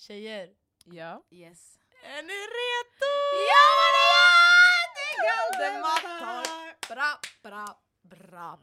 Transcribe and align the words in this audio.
Tjejer, 0.00 0.54
Ja. 0.84 1.22
Yes. 1.30 1.78
är 2.04 2.22
ni 2.22 2.38
redo? 2.56 3.10
Ja 3.50 3.64
man 3.80 3.94
är 4.00 4.84
Det 4.96 5.06
är 5.10 5.16
Galdemattor! 5.26 6.94
Bra, 6.94 7.20
bra, 7.42 7.80
bra. 8.02 8.58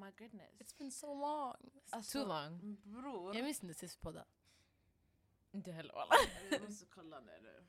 My 0.00 0.10
goodness. 0.18 0.60
It's 0.60 0.74
been 0.78 0.90
so 0.90 1.14
long. 1.14 1.56
Alltså, 1.90 2.18
Too 2.18 2.28
long. 2.28 2.76
Bror. 2.84 3.36
Jag 3.36 3.44
minns 3.44 3.62
inte 3.62 3.74
sist 3.74 4.00
poddade. 4.00 4.26
Inte 5.52 5.72
heller 5.72 5.94
walla. 5.94 6.14
Jag 6.50 6.62
måste 6.62 6.86
kolla 6.94 7.20
nu. 7.20 7.64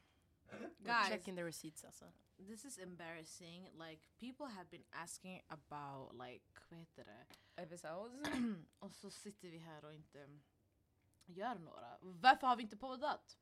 Guys, 0.79 1.07
Checking 1.09 1.35
the 1.35 1.43
receipts 1.43 1.83
alltså. 1.85 2.11
this 2.37 2.65
is 2.65 2.79
embarrassing. 2.79 3.69
Like 3.73 4.07
people 4.19 4.45
have 4.47 4.69
been 4.69 4.83
asking 4.89 5.41
about 5.47 6.13
like, 6.27 6.45
vad 6.69 6.79
heter 6.79 7.05
det? 7.05 7.25
Episodes. 7.61 8.27
och 8.79 8.95
så 8.95 9.11
sitter 9.11 9.49
vi 9.49 9.57
här 9.57 9.85
och 9.85 9.93
inte 9.93 10.39
gör 11.25 11.55
några. 11.55 11.97
Varför 12.01 12.47
har 12.47 12.55
vi 12.55 12.63
inte 12.63 12.77
poddat? 12.77 13.37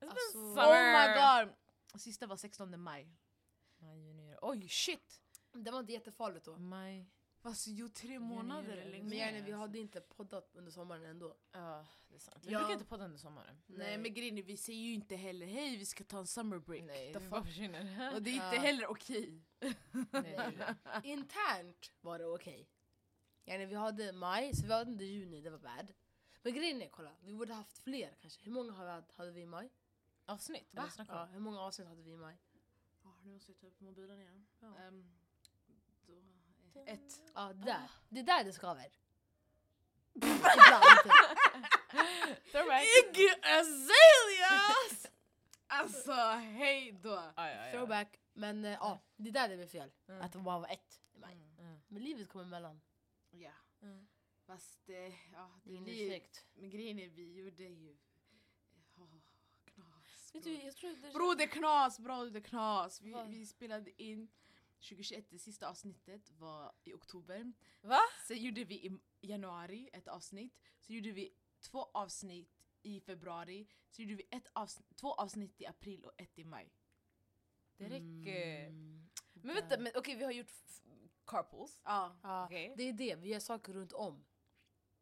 It's 0.00 0.08
Alltså- 0.10 0.54
been 0.54 0.64
Oh 0.64 1.44
my 1.44 1.46
god! 1.46 2.00
Sista 2.00 2.26
var 2.26 2.36
16 2.36 2.80
maj. 2.80 3.16
Maj, 3.78 3.98
juni. 4.06 4.36
Oj 4.42 4.68
shit! 4.68 5.22
Det 5.52 5.70
var 5.70 5.80
inte 5.80 5.92
jättefarligt 5.92 6.44
då. 6.44 6.56
Maj. 6.58 7.10
Fast 7.46 7.66
jo, 7.66 7.88
tre 7.88 8.18
månader 8.18 8.76
är 8.76 8.90
länge. 8.90 9.04
Men 9.08 9.18
gärna, 9.18 9.32
vi 9.32 9.38
alltså. 9.38 9.56
hade 9.56 9.78
inte 9.78 10.00
poddat 10.00 10.50
under 10.54 10.72
sommaren 10.72 11.04
ändå. 11.04 11.36
Ja, 11.52 11.86
det 12.08 12.14
är 12.14 12.18
sant. 12.18 12.44
Vi 12.46 12.52
Ja. 12.52 12.58
brukar 12.58 12.72
inte 12.72 12.84
podda 12.84 13.04
under 13.04 13.18
sommaren. 13.18 13.56
Nej 13.66 13.98
men 13.98 14.14
grejen 14.14 14.38
är, 14.38 14.42
vi 14.42 14.56
säger 14.56 14.80
ju 14.80 14.94
inte 14.94 15.16
heller 15.16 15.46
hej 15.46 15.76
vi 15.76 15.86
ska 15.86 16.04
ta 16.04 16.18
en 16.18 16.26
summer 16.26 16.58
break. 16.58 16.84
Nej, 16.84 17.12
fuck? 17.14 17.30
bara 17.30 17.44
försvinner. 17.44 17.80
Och 18.14 18.22
det 18.22 18.30
är 18.30 18.34
inte 18.34 18.56
Ja. 18.56 18.62
heller 18.62 18.86
okej. 18.90 19.42
Nej. 20.10 20.58
Internt 21.04 21.92
var 22.00 22.18
det 22.18 22.26
okej. 22.26 22.68
Gärna, 23.44 23.64
vi 23.66 23.74
hade 23.74 24.12
maj, 24.12 24.56
så 24.56 24.66
vi 24.66 24.72
hade 24.72 24.90
inte 24.92 25.04
juni, 25.04 25.40
det 25.40 25.50
var 25.50 25.58
bad. 25.58 25.92
Men 26.42 26.54
grejen 26.54 26.82
är, 26.82 26.88
kolla, 26.88 27.12
vi 27.22 27.34
borde 27.34 27.54
haft 27.54 27.78
fler 27.78 28.16
kanske. 28.20 28.44
Hur 28.44 28.52
många 28.52 28.72
hade, 28.72 29.04
hade 29.16 29.30
vi 29.30 29.40
i 29.40 29.46
maj? 29.46 29.70
Avsnitt? 30.24 30.68
Va? 30.74 30.90
Ja, 31.08 31.24
hur 31.24 31.40
många 31.40 31.60
avsnitt 31.60 31.88
hade 31.88 32.02
vi 32.02 32.10
i 32.10 32.16
maj? 32.16 32.38
Ja, 33.02 33.16
nu 33.22 33.30
måste 33.30 33.50
jag 33.52 33.58
ta 33.58 33.66
upp 33.66 33.80
mobilen 33.80 34.20
igen. 34.20 34.46
Ja. 34.60 34.66
Då, 34.90 35.04
ett. 36.86 37.22
Ja, 37.34 37.52
det 37.52 37.64
där. 37.64 37.90
Det 38.08 38.20
är 38.20 38.24
där 38.24 38.44
det 38.44 38.52
skaver. 38.52 38.86
Ibland. 40.14 40.84
Iggy 42.82 43.28
Azaleas! 43.42 45.06
alltså 45.66 46.12
hej 46.38 46.92
då. 46.92 47.08
Ja, 47.08 47.32
ja, 47.36 47.66
ja. 47.66 47.70
Throwback. 47.72 48.20
Men 48.32 48.64
eh, 48.64 48.72
ja, 48.72 49.00
det 49.16 49.28
är 49.28 49.32
där 49.32 49.48
det 49.48 49.56
blev 49.56 49.66
fel. 49.68 49.90
Mm. 50.08 50.22
Att 50.22 50.32
det 50.32 50.38
bara 50.38 50.58
var 50.58 50.68
ett. 50.68 51.00
Mm. 51.16 51.38
Mm. 51.58 51.80
Men 51.88 52.02
livet 52.02 52.28
kommer 52.28 52.44
emellan. 52.44 52.80
Ja, 53.30 53.50
Mm. 53.82 54.06
fast 54.46 54.86
det, 54.86 55.14
ja, 55.32 55.50
Det 55.64 55.70
är 55.72 55.74
det 55.78 55.80
blir, 55.84 56.06
ursäkt. 56.06 56.44
men 56.54 56.70
grejen 56.70 56.98
är 56.98 57.08
vi 57.08 57.34
gjorde 57.34 57.62
ju 57.62 57.96
Åh, 58.98 59.04
knas. 59.64 60.30
Vet 60.34 60.42
bror. 60.44 60.52
du, 60.52 60.62
jag 60.64 60.76
tror 60.76 60.90
det 60.90 61.12
Bro 61.12 61.34
det 61.34 61.44
är 61.44 61.48
knas, 61.48 61.98
bro 62.00 62.28
det 62.30 62.38
är 62.38 62.42
knas. 62.42 63.00
Vi, 63.00 63.12
Vad? 63.12 63.28
vi 63.28 63.46
spelade 63.46 64.02
in 64.02 64.28
2021, 64.80 65.30
det 65.30 65.38
sista 65.38 65.68
avsnittet 65.68 66.30
var 66.30 66.72
i 66.84 66.92
oktober. 66.92 67.52
Va? 67.80 68.00
Sen 68.26 68.38
gjorde 68.38 68.64
vi 68.64 68.74
i 68.74 69.00
januari 69.20 69.88
ett 69.92 70.08
avsnitt, 70.08 70.60
så 70.80 70.92
gjorde 70.92 71.12
vi 71.12 71.32
två 71.60 71.84
avsnitt 71.94 72.62
i 72.82 73.00
februari, 73.00 73.66
så 73.90 74.02
gjorde 74.02 74.14
vi 74.14 74.28
ett 74.30 74.46
avsnitt, 74.52 74.96
två 74.96 75.12
avsnitt 75.14 75.60
i 75.60 75.66
april 75.66 76.04
och 76.04 76.12
ett 76.16 76.38
i 76.38 76.44
maj. 76.44 76.72
Det 77.76 77.84
räcker. 77.84 78.66
Mm. 78.66 79.08
Men 79.32 79.54
vänta, 79.54 79.78
men 79.78 79.92
okej 79.94 80.16
vi 80.16 80.24
har 80.24 80.32
gjort 80.32 80.50
carpools. 81.26 81.80
Ja. 81.84 82.18
Ja, 82.22 82.44
Okej. 82.44 82.74
det 82.76 82.82
är 82.82 82.92
det, 82.92 83.14
vi 83.14 83.28
gör 83.28 83.40
saker 83.40 83.72
runt 83.72 83.92
om. 83.92 84.24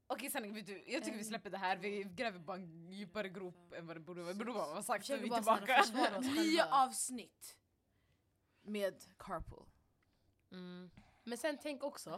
Okej 0.07 0.31
sanning, 0.31 0.55
vet 0.55 0.67
du, 0.67 0.85
jag 0.87 1.05
tycker 1.05 1.19
vi 1.19 1.25
släpper 1.25 1.51
det 1.51 1.59
här. 1.59 1.77
Vi 1.77 2.03
gräver 2.03 2.39
bara 2.39 2.57
en 2.57 2.93
djupare 2.93 3.29
grop 3.29 3.73
än 3.73 3.87
vad 3.87 3.97
det 3.97 4.01
borde 4.01 4.23
vara. 4.23 4.33
Det 4.33 4.39
borde 4.39 4.53
vara 4.53 4.83
sagt 4.83 5.11
är 5.11 5.19
vi 5.19 5.29
här 5.29 5.37
tillbaka. 5.37 6.21
Nio 6.21 6.65
avsnitt 6.65 7.57
med 8.65 9.05
carpool. 9.19 9.67
Mm. 10.51 10.91
Men 11.27 11.39
sen 11.39 11.59
tänk 11.63 11.83
också 11.83 12.11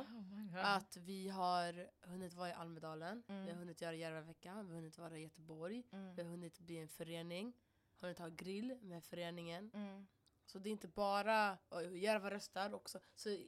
Oh 0.53 0.77
att 0.77 0.97
vi 0.97 1.29
har 1.29 1.91
hunnit 2.03 2.35
vara 2.35 2.49
i 2.49 2.53
Almedalen, 2.53 3.23
Mm. 3.29 3.45
vi 3.45 3.51
har 3.51 3.59
hunnit 3.59 3.81
göra 3.81 3.95
Järvaveckan, 3.95 4.67
vi 4.67 4.73
har 4.75 4.81
hunnit 4.81 4.99
vara 4.99 5.19
i 5.19 5.23
Göteborg, 5.23 5.83
vi 5.91 5.97
har 5.97 6.13
Mm. 6.21 6.27
hunnit 6.31 6.59
bli 6.61 6.79
en 6.79 6.89
förening, 6.89 7.53
hunnit 8.01 8.19
ha 8.19 8.29
grill 8.29 8.79
med 8.83 9.05
föreningen. 9.05 9.71
Mm. 9.75 10.07
Så 10.47 10.59
det 10.59 10.69
är 10.69 10.73
inte 10.73 10.89
bara 10.89 11.59
Järva 11.93 12.31
röstar 12.31 12.75
också. 12.75 13.01
Så 13.15 13.39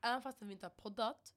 även 0.00 0.22
fast 0.22 0.42
vi 0.42 0.52
inte 0.52 0.66
har 0.66 0.70
poddat, 0.70 1.34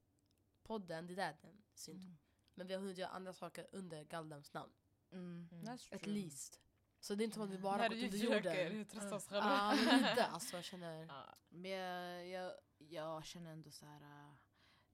podden, 0.64 1.08
det 1.08 1.16
där 1.16 1.38
den 1.42 1.62
synd. 1.74 2.02
Mm. 2.04 2.18
Men 2.54 2.68
vi 2.68 2.74
har 2.74 2.82
hunnit 2.82 2.98
göra 2.98 3.10
andra 3.10 3.34
saker 3.34 3.68
under 3.72 4.04
Galdems 4.04 4.54
namn. 4.54 4.72
Mm. 5.12 5.50
Mm. 5.52 5.78
At 5.92 6.06
least. 6.06 6.62
Så 7.00 7.16
det 7.16 7.24
är 7.24 7.26
inte 7.26 7.34
som 7.36 7.44
att 7.44 7.50
vi 7.50 7.58
bara 7.58 7.82
har 7.82 7.90
gått 7.90 7.98
vi 7.98 8.06
under 8.06 8.18
försöker 8.20 8.70
jorden. 8.72 8.86
trösta 8.86 9.16
oss 9.16 9.28
Ja, 9.32 9.42
själva. 9.42 9.92
men 9.92 10.10
lite 10.10 10.26
alltså 10.26 10.56
jag 10.56 10.64
känner... 10.66 11.06
Ja. 11.06 11.36
Men 11.50 11.72
jag, 11.72 12.28
jag, 12.28 12.54
jag 12.78 13.26
känner 13.26 13.52
ändå 13.52 13.72
så 13.72 13.86
här. 13.86 14.02
äh, 14.02 14.34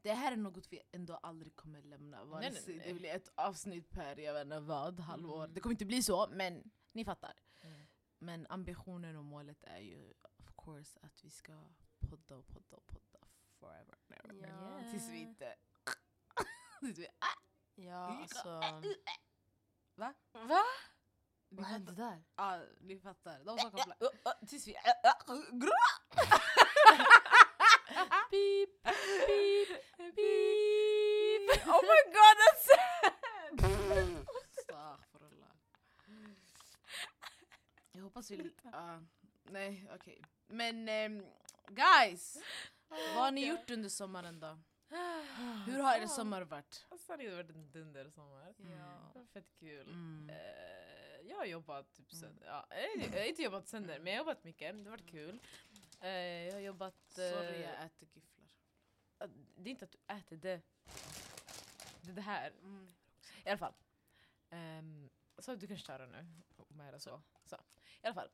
Det 0.02 0.14
här 0.14 0.32
är 0.32 0.36
något 0.36 0.74
vi 0.74 0.82
ändå 0.92 1.16
aldrig 1.16 1.56
kommer 1.56 1.82
lämna. 1.82 2.24
Vare 2.26 2.42
Nej, 2.42 2.52
nej, 2.52 2.62
sig 2.62 2.76
nej. 2.78 2.88
det 2.88 2.94
blir 2.94 3.10
ett 3.10 3.30
avsnitt 3.36 3.90
per, 3.90 4.20
jag 4.20 4.34
vet 4.34 4.44
inte 4.44 4.60
vad, 4.60 5.00
halvår. 5.00 5.44
Mm. 5.44 5.54
Det 5.54 5.60
kommer 5.62 5.74
inte 5.74 5.86
bli 5.86 6.04
så, 6.04 6.28
men 6.32 6.72
ni 6.92 7.06
fattar. 7.06 7.34
Mm. 7.62 7.82
Men 8.20 8.48
ambitionen 8.50 9.16
och 9.16 9.26
målet 9.26 9.64
är 9.64 9.80
ju 9.80 10.14
of 10.40 10.52
course 10.66 11.00
att 11.02 11.24
vi 11.24 11.30
ska 11.30 11.64
podda 12.10 12.36
och 12.36 12.48
podda 12.48 12.76
och 12.76 12.88
podda 12.88 13.20
forever. 13.60 13.96
and 14.30 14.44
ever. 14.44 14.48
Ja. 14.48 14.92
Tills 14.92 15.10
vi 15.10 15.18
inte... 15.18 15.56
Tills 16.80 16.98
vi, 17.00 17.08
Ja, 17.76 18.08
alltså... 18.22 18.50
Va? 19.96 20.14
Va? 20.34 20.62
Ni 21.56 21.62
Vad 21.62 21.72
hände 21.72 21.92
där? 21.92 22.24
Ja, 22.36 22.60
ni 22.82 23.00
fattar. 23.00 23.40
De 23.44 23.60
som 23.60 23.72
kopplar. 23.72 23.98
Tills 24.48 24.68
vi... 24.68 24.76
Beep, 28.32 28.70
beep, 28.84 29.70
beep. 29.98 31.68
Oh 31.68 31.82
my 31.82 32.02
god 32.16 32.36
that's 32.42 32.68
Astaghfirullah. 34.58 35.54
Jag 37.92 38.04
hoppas 38.04 38.32
vi... 38.32 38.38
Uh, 38.66 39.00
nej, 39.44 39.90
okej. 39.96 40.22
Men 40.48 40.90
ehm, 40.90 41.26
guys! 41.68 42.38
Vad 42.88 43.00
har 43.00 43.32
ni 43.32 43.48
gjort 43.48 43.70
under 43.70 43.90
sommaren 43.90 44.40
då? 44.40 44.58
Hur 45.66 45.80
har 45.80 45.98
er 45.98 46.08
sommar 46.08 46.42
varit? 46.42 46.86
Alltså, 46.90 47.18
det 47.18 47.28
har 47.30 47.36
varit 47.36 47.50
en 47.50 47.72
dundersommar. 47.72 48.54
Ja. 48.58 49.12
Det 49.14 49.20
var 49.20 49.26
fett 49.26 49.52
kul. 49.60 49.88
Mm. 49.88 50.30
Eh, 50.30 50.36
jag 51.30 51.38
har 51.38 51.46
jobbat 51.46 51.94
typ 51.94 52.12
sen, 52.14 52.40
ja, 52.46 52.68
eh, 52.70 53.04
jag 53.04 53.20
har 53.20 53.26
inte 53.28 53.42
jobbat 53.42 53.68
sönder 53.68 54.00
men 54.00 54.14
jag 54.14 54.20
har 54.20 54.26
jobbat 54.26 54.44
mycket, 54.44 54.76
det 54.76 54.84
har 54.90 54.98
varit 54.98 55.10
kul. 55.12 55.40
Eh, 56.02 56.10
jag 56.10 56.54
har 56.54 56.60
jobbat... 56.60 57.18
eh, 57.18 57.30
Sorry, 57.30 57.62
jag 57.62 57.86
äter 57.86 58.08
gifflar. 58.14 58.46
eh, 59.20 59.28
det 59.56 59.70
är 59.70 59.72
inte 59.72 59.86
att 59.86 59.92
du 59.92 60.00
äter 60.16 60.38
det. 60.38 60.62
Det 62.02 62.12
är 62.12 62.16
det 62.16 62.22
här. 62.22 62.52
I 63.46 63.50
alla 63.50 63.58
fall. 63.58 63.74
Um, 64.50 65.10
så 65.38 65.56
du 65.56 65.68
kan 65.68 65.78
köra 65.78 66.06
nu. 66.06 66.26
Med 66.68 67.02
så. 67.02 67.22
så. 67.46 67.56
I 68.02 68.06
alla 68.06 68.14
fall. 68.14 68.30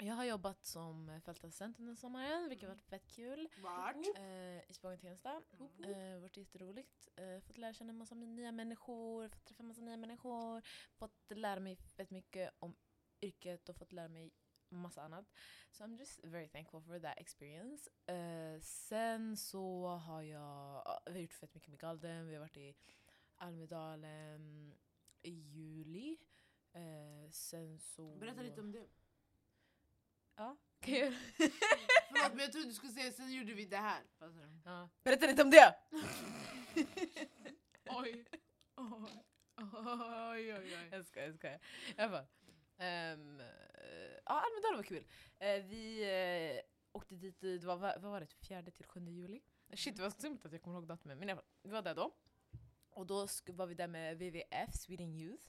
Jag 0.00 0.14
har 0.14 0.24
jobbat 0.24 0.64
som 0.64 1.20
fältassistent 1.24 1.78
under 1.78 1.94
sommaren 1.94 2.48
vilket 2.48 2.68
har 2.68 2.74
varit 2.74 2.84
fett 2.84 3.08
kul. 3.08 3.48
Vart? 3.62 3.96
Eh, 4.16 4.70
I 4.70 4.72
Spånga 4.72 4.96
Tensta. 4.96 5.42
Uh, 5.60 6.20
varit 6.20 6.36
jätteroligt. 6.36 7.08
Uh, 7.20 7.40
fått 7.40 7.58
lära 7.58 7.72
känna 7.72 7.92
massa 7.92 8.14
nya 8.14 8.52
människor, 8.52 9.28
fått 9.28 9.44
träffa 9.44 9.62
massa 9.62 9.80
nya 9.80 9.96
människor. 9.96 10.62
Fått 10.94 11.30
lära 11.30 11.60
mig 11.60 11.76
fett 11.76 12.10
mycket 12.10 12.54
om 12.58 12.76
yrket 13.22 13.68
och 13.68 13.76
fått 13.76 13.92
lära 13.92 14.08
mig 14.08 14.32
massa 14.68 15.02
annat. 15.02 15.32
So 15.70 15.84
I'm 15.84 15.98
just 15.98 16.24
very 16.24 16.48
thankful 16.48 16.82
for 16.82 16.98
that 16.98 17.18
experience. 17.18 17.90
Eh, 18.06 18.60
sen 18.60 19.36
så 19.36 19.86
har 19.86 20.22
jag, 20.22 20.82
ja, 20.84 21.02
vi 21.06 21.12
har 21.12 21.20
gjort 21.20 21.34
fett 21.34 21.54
mycket 21.54 21.70
med 21.70 21.80
Galden. 21.80 22.26
Vi 22.26 22.34
har 22.34 22.40
varit 22.40 22.56
i 22.56 22.74
Almedalen 23.36 24.74
i 25.22 25.30
juli. 25.30 26.18
Eh, 26.72 27.30
sen 27.30 27.78
så... 27.78 28.16
Berätta 28.16 28.42
lite 28.42 28.60
om 28.60 28.72
det. 28.72 28.86
Ja, 30.38 30.56
kan 30.80 30.94
jag 30.94 31.00
göra? 31.04 31.14
Förlåt 32.08 32.32
men 32.34 32.38
jag 32.38 32.52
trodde 32.52 32.66
du 32.68 32.72
skulle 32.74 32.92
säga 32.92 33.12
sen 33.12 33.32
gjorde 33.32 33.52
vi 33.54 33.64
det 33.64 33.76
här. 33.76 34.02
Ja. 34.64 34.88
Berätta 35.04 35.26
lite 35.26 35.42
om 35.42 35.50
det! 35.50 35.74
Oj. 37.90 38.24
Oj. 38.76 39.24
Oj, 39.56 40.54
oj, 40.54 40.56
oj. 40.58 40.88
Jag 40.90 41.06
skojar, 41.06 41.26
jag 41.26 41.34
skojar. 41.36 41.58
I 41.96 42.00
alla 42.00 42.10
fall. 42.10 42.26
Um, 42.80 43.40
ja, 44.24 44.44
Almedalen 44.44 44.76
var 44.76 44.82
kul. 44.82 45.04
Eh, 45.38 45.64
vi 45.64 46.04
uh, 46.56 46.60
åkte 46.92 47.14
dit, 47.14 47.44
i- 47.44 47.58
det 47.58 47.66
var, 47.66 47.76
vad 47.76 48.02
var 48.02 48.20
det, 48.20 48.26
typ 48.26 48.44
fjärde 48.44 48.70
till 48.70 48.84
7 48.84 49.00
juli? 49.00 49.40
Shit 49.74 49.96
det 49.96 50.02
var 50.02 50.10
så 50.10 50.18
dumt 50.18 50.38
att 50.44 50.52
jag 50.52 50.62
kommer 50.62 50.76
ihåg 50.78 50.86
datumet, 50.86 51.18
men 51.18 51.28
i 51.28 51.32
alla 51.32 51.40
fall, 51.40 51.50
vi 51.62 51.70
var 51.70 51.82
där 51.82 51.94
då. 51.94 52.14
Och 52.90 53.06
då 53.06 53.26
sk- 53.26 53.52
var 53.56 53.66
vi 53.66 53.74
där 53.74 53.88
med 53.88 54.16
WWF, 54.16 54.74
Sweden 54.74 55.14
Youth. 55.14 55.44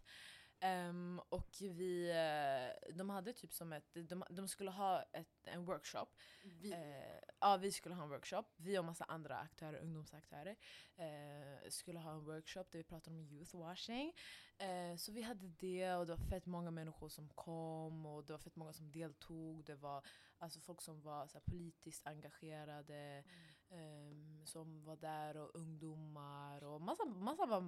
Ehm, 0.62 1.22
och 1.30 1.56
vi, 1.62 2.10
eh, 2.10 2.94
de 2.96 3.10
hade 3.10 3.34
typ 3.34 3.54
som 3.54 3.74
ett, 3.74 3.94
de, 3.94 4.24
de 4.30 4.48
skulle 4.48 4.72
ha 4.72 5.02
ett, 5.02 5.48
en 5.48 5.66
workshop. 5.66 6.08
Vi, 6.44 6.72
Eh, 6.72 7.20
ja, 7.40 7.58
vi 7.58 7.72
skulle 7.72 7.96
ha 7.96 8.04
en 8.04 8.10
workshop. 8.10 8.44
Vi 8.56 8.80
och 8.80 8.86
massa 8.86 9.04
andra 9.04 9.38
aktörer, 9.38 9.80
ungdomsaktörer, 9.80 10.56
eh, 10.96 11.70
skulle 11.70 12.00
ha 12.00 12.12
en 12.12 12.26
workshop 12.26 12.64
där 12.72 12.78
vi 12.78 12.84
pratade 12.84 13.16
om 13.16 13.22
youth 13.22 13.56
washing. 13.56 14.14
Eh, 14.58 14.96
så 14.96 15.12
vi 15.12 15.22
hade 15.22 15.48
det 15.48 15.96
och 15.96 16.06
det 16.06 16.16
var 16.16 16.30
fett 16.30 16.46
många 16.46 16.72
människor 16.72 17.10
som 17.10 17.30
kom 17.30 18.06
och 18.06 18.26
det 18.26 18.34
var 18.34 18.40
fett 18.40 18.56
många 18.56 18.74
som 18.74 18.92
deltog. 18.92 19.66
Det 19.66 19.76
var 19.76 20.06
alltså 20.38 20.60
folk 20.60 20.82
som 20.82 21.02
var 21.02 21.28
så 21.28 21.34
här, 21.34 21.44
politiskt 21.46 22.08
engagerade 22.08 23.24
ehm, 23.70 24.46
som 24.46 24.84
var 24.86 24.96
där 24.96 25.38
och 25.38 25.56
ungdomar 25.56 26.64
och 26.64 26.82
massa, 26.82 27.06
massa 27.06 27.46
var 27.46 27.64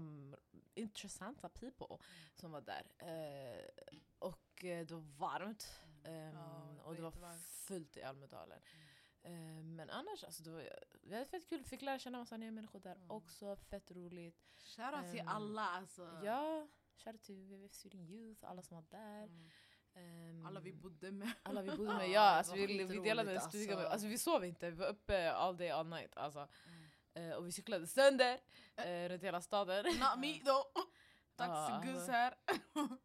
intressanta 0.74 1.50
people 1.50 1.98
som 2.36 2.52
var 2.52 2.62
där. 2.62 2.86
Eh, 2.98 3.66
och 4.20 4.40
det 4.62 4.92
var 4.92 5.00
varmt. 5.18 5.82
ehm, 6.04 6.36
Ja, 6.36 6.74
det 6.76 6.82
och 6.84 6.96
det 6.96 7.02
var 7.02 7.10
jättevarmt. 7.10 7.42
fullt 7.46 7.98
i 7.98 8.04
Almedalen. 8.04 8.62
Eh, 9.24 9.64
men 9.64 9.90
annars, 9.90 10.24
alltså, 10.24 10.44
det 10.44 10.50
var 10.52 10.62
det 11.04 11.18
var 11.18 11.26
fett 11.26 11.50
kul. 11.50 11.64
Fick 11.64 11.82
lära 11.82 12.00
känna 12.00 12.18
massa 12.18 12.38
nya 12.38 12.52
människor 12.52 12.80
där 12.80 12.96
Mm. 12.96 13.12
också. 13.12 13.56
Fett 13.56 13.92
roligt. 13.92 14.38
Shoutout 14.58 15.12
till 15.12 15.20
Ehm, 15.20 15.28
alla 15.28 15.62
alltså. 15.70 16.22
Ja, 16.24 16.68
shoutout 16.96 17.22
till 17.24 17.36
WWF 17.46 17.74
Sweden 17.74 18.02
Youth, 18.10 18.50
alla 18.50 18.62
som 18.62 18.76
var 18.76 18.86
där. 18.90 19.24
Mm. 19.24 19.50
Ehm, 19.94 20.46
Alla 20.46 20.60
vi 20.60 20.74
bodde 20.74 21.12
med. 21.12 21.32
alla 21.44 21.62
vi 21.62 21.72
bodde 21.72 21.94
med, 21.94 22.10
ja. 22.12 22.22
Alltså, 22.22 22.52
var 22.52 22.68
vi, 22.68 22.84
vi 22.84 23.00
delade 23.00 23.34
en 23.36 23.42
stuga. 23.42 23.68
Med, 23.68 23.78
alltså. 23.78 23.92
alltså, 23.92 24.08
vi 24.08 24.18
sov 24.18 24.46
inte, 24.46 24.70
vi 24.70 24.76
var 24.78 24.88
uppe 24.88 25.32
all 25.32 25.58
day 25.58 25.70
all 25.70 25.88
night. 25.88 26.18
Alltså. 26.18 26.48
Mm. 26.66 27.30
Eh, 27.32 27.36
och 27.36 27.48
vi 27.48 27.52
cyklade 27.52 27.88
sönder 27.88 28.40
eh, 28.76 29.10
runt 29.10 29.24
hela 29.24 29.42
staden. 29.42 29.86
Not 29.86 30.20
me 30.20 30.40
though. 30.40 30.66
Taxigus 31.36 31.96
alltså. 31.96 32.12
här. 32.12 32.36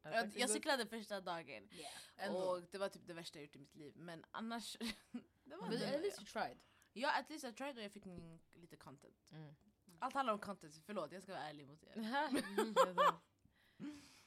jag, 0.02 0.36
jag 0.36 0.50
cyklade 0.50 0.86
första 0.86 1.20
dagen. 1.20 1.68
Ändå. 2.16 2.38
Och 2.38 2.62
det 2.70 2.78
var 2.78 2.88
typ 2.88 3.06
det 3.06 3.14
värsta 3.14 3.38
jag 3.38 3.42
gjort 3.44 3.56
i 3.56 3.58
mitt 3.58 3.74
liv. 3.76 3.92
Men 3.96 4.24
annars... 4.30 4.76
det 5.44 5.56
var 5.56 5.68
But 5.68 5.80
det. 5.80 5.94
at 5.94 6.00
least 6.00 6.18
you 6.18 6.26
tried. 6.26 6.58
Ja, 6.92 7.10
at 7.18 7.30
least 7.30 7.44
I 7.44 7.52
tried 7.52 7.76
och 7.76 7.84
jag 7.84 7.92
fick 7.92 8.04
min, 8.04 8.40
lite 8.54 8.76
content. 8.76 9.30
Mm. 9.32 9.54
Allt 9.98 10.14
handlar 10.14 10.32
om 10.34 10.40
content, 10.40 10.74
förlåt 10.86 11.12
jag 11.12 11.22
ska 11.22 11.32
vara 11.32 11.42
ärlig 11.42 11.66
mot 11.66 11.82
er. 11.84 11.92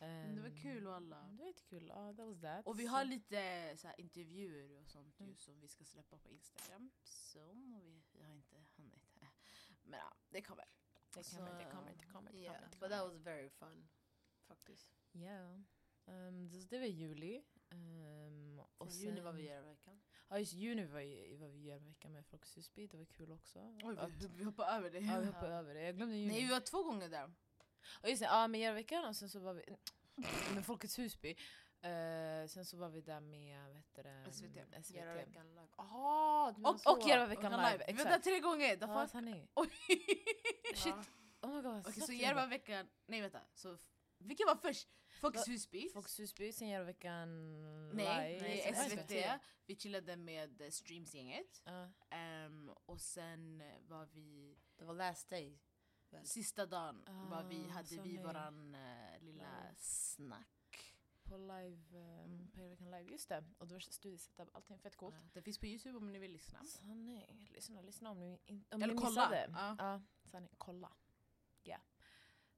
Men 0.08 0.36
det 0.36 0.42
var 0.42 0.58
kul 0.58 0.88
och 0.88 0.96
alla. 0.96 1.22
Det 1.32 1.38
var 1.38 1.46
jättekul. 1.46 1.88
Ja, 1.88 2.14
that 2.14 2.26
was 2.28 2.42
that. 2.42 2.68
Och 2.68 2.80
vi 2.80 2.86
har 2.86 3.06
lite 3.06 3.74
så 3.78 3.88
här, 3.88 4.00
intervjuer 4.00 4.72
och 4.82 4.88
sånt 4.88 5.20
Mm. 5.20 5.32
ju 5.32 5.38
som 5.38 5.60
vi 5.60 5.68
ska 5.68 5.84
släppa 5.84 6.18
på 6.18 6.30
Instagram. 6.30 6.92
Så 7.04 7.42
och 7.42 7.86
vi, 7.86 8.04
vi 8.12 8.24
har 8.24 8.34
inte 8.34 8.66
hunnit. 8.76 9.20
Men 9.84 10.00
ja, 10.00 10.14
det 10.30 10.42
kommer. 10.42 10.66
Det 11.14 11.24
kommer, 11.36 11.60
det 11.60 11.72
kommer, 11.72 11.96
det 11.96 12.06
kommer. 12.06 12.36
Yeah, 12.36 12.62
but 12.80 12.90
that 12.90 13.08
was 13.08 13.16
very 13.16 13.50
fun. 13.50 13.90
Faktiskt. 14.48 14.90
Ja. 15.12 15.64
Ehm, 16.06 16.50
det, 16.50 16.70
det 16.70 16.80
var 16.80 16.86
juli. 16.86 17.44
Um, 17.72 18.60
och 18.60 18.82
Och 18.82 18.90
juni 18.92 19.22
var 19.22 19.34
vi 19.34 19.44
i 19.52 19.62
veckan. 19.62 20.02
Ja 20.28 20.40
just 20.40 20.54
juni 20.54 20.86
var, 20.86 21.38
var 21.40 21.48
vi 21.48 21.60
i 21.60 21.72
en 21.72 21.86
vecka 21.86 22.10
med 22.10 22.26
Folkets 22.26 22.58
Husby, 22.58 22.88
det 22.88 22.98
var 22.98 23.06
kul 23.06 23.32
också. 23.32 23.60
Oj, 23.84 23.98
vi, 24.20 24.28
vi 24.28 24.44
hoppar 24.44 24.78
över 24.78 24.90
det. 24.92 25.00
ja, 25.00 25.20
vi 25.20 25.26
hoppade 25.26 25.54
över 25.54 25.74
det. 25.74 25.82
Jag 25.82 25.96
glömde 25.96 26.16
juni. 26.16 26.32
Nej, 26.32 26.44
vi 26.46 26.50
var 26.52 26.60
två 26.60 26.84
gånger 26.84 27.10
där. 27.10 27.34
Och 28.04 28.10
just 28.10 28.20
det, 28.22 28.26
ja 28.26 28.48
med 28.48 28.74
veckan 28.74 29.06
och 29.06 29.16
sen 29.16 29.30
så 29.30 29.40
var 29.40 29.54
vi 29.54 29.64
med 30.56 30.66
Folkets 30.66 31.00
Husby. 31.00 31.36
Eh, 31.82 32.48
sen 32.48 32.66
så 32.66 32.78
var 32.78 32.90
vi 32.90 33.02
där 33.02 33.20
med 33.20 33.68
vad 33.68 33.76
heter 33.78 34.04
det, 34.04 34.32
SVT. 34.34 34.86
SVT. 34.86 34.96
Järvaveckan 34.96 35.50
live. 35.56 35.68
Aha, 35.78 36.52
du 36.56 36.62
menar 36.62 36.74
Och, 36.74 36.80
så. 36.82 36.92
och 36.98 37.08
Järvaveckan 37.10 37.54
Och 37.54 37.60
live, 37.72 37.84
Vi 37.88 37.94
var 37.94 38.04
där 38.04 38.06
exakt. 38.06 38.24
tre 38.24 38.40
gånger. 38.40 38.76
The 38.76 38.86
Ja, 38.86 39.02
fuck? 39.02 39.12
sanning. 39.12 39.48
Oj. 39.56 39.70
Shit, 40.76 40.94
oh 41.42 41.56
my 41.56 41.62
god. 41.62 41.80
Okej, 41.80 41.94
snabbt 41.94 42.06
så 42.06 42.14
Järvaveckan, 42.14 42.90
nej 43.08 43.22
vänta. 43.22 43.42
Så, 43.54 43.74
f- 43.74 43.80
vilken 44.18 44.48
var 44.48 44.56
först? 44.56 44.88
Folkets 45.22 45.48
Va- 45.48 45.52
Husby? 45.52 45.90
Folkets 45.94 46.20
Husby, 46.20 46.52
sen 46.52 46.68
Järvaveckan 46.68 47.28
Nej, 47.96 48.34
live. 48.34 48.48
nej, 48.48 48.74
sen 48.76 48.90
SVT. 48.90 49.42
Vi 49.66 49.76
chillade 49.76 50.16
med 50.16 50.62
eh, 50.62 50.70
Streamsgänget. 50.70 51.62
Ja. 51.66 51.90
Ehm, 52.10 52.70
och 52.86 53.02
sen 53.02 53.62
eh, 53.62 53.68
var 53.88 54.06
vi, 54.06 54.58
Det 54.76 54.86
var 54.86 54.94
last 54.94 55.30
day. 55.30 55.60
Väl? 56.12 56.26
sista 56.28 56.66
dagen 56.66 57.04
var 57.30 57.44
vi, 57.44 57.66
Ah, 57.70 57.72
hade 57.74 57.90
vi 57.90 57.96
sanning. 57.96 58.24
våran 58.24 58.76
eh, 58.76 59.20
lilla 59.22 59.44
Live. 59.64 59.76
snack. 59.78 60.48
På 61.24 61.38
live, 61.38 61.98
um, 62.26 62.52
på 62.54 62.60
Järvaveckan 62.62 62.92
live, 62.92 63.12
just 63.12 63.30
det. 63.30 63.44
Och 63.58 63.68
det 63.68 63.74
var 63.74 63.80
studiesetup, 63.80 64.50
allting 64.56 64.80
fett 64.80 64.96
coolt. 64.96 65.16
Ja, 65.16 65.30
det 65.34 65.42
finns 65.42 65.58
på 65.60 65.66
Youtube 65.66 65.98
om 65.98 66.12
ni 66.12 66.20
vill 66.20 66.32
lyssna. 66.32 66.64
Sanning, 66.64 67.48
lyssna, 67.54 67.82
lyssna 67.82 68.10
om 68.12 68.20
ni, 68.20 68.40
in, 68.46 68.66
om 68.72 68.82
Eller 68.82 68.94
ni 68.94 69.00
kolla. 69.02 69.10
missade. 69.30 69.50
Ja. 69.54 69.76
Ja, 69.80 70.02
sanning, 70.32 70.50
kolla. 70.58 70.92
Ja. 71.64 71.78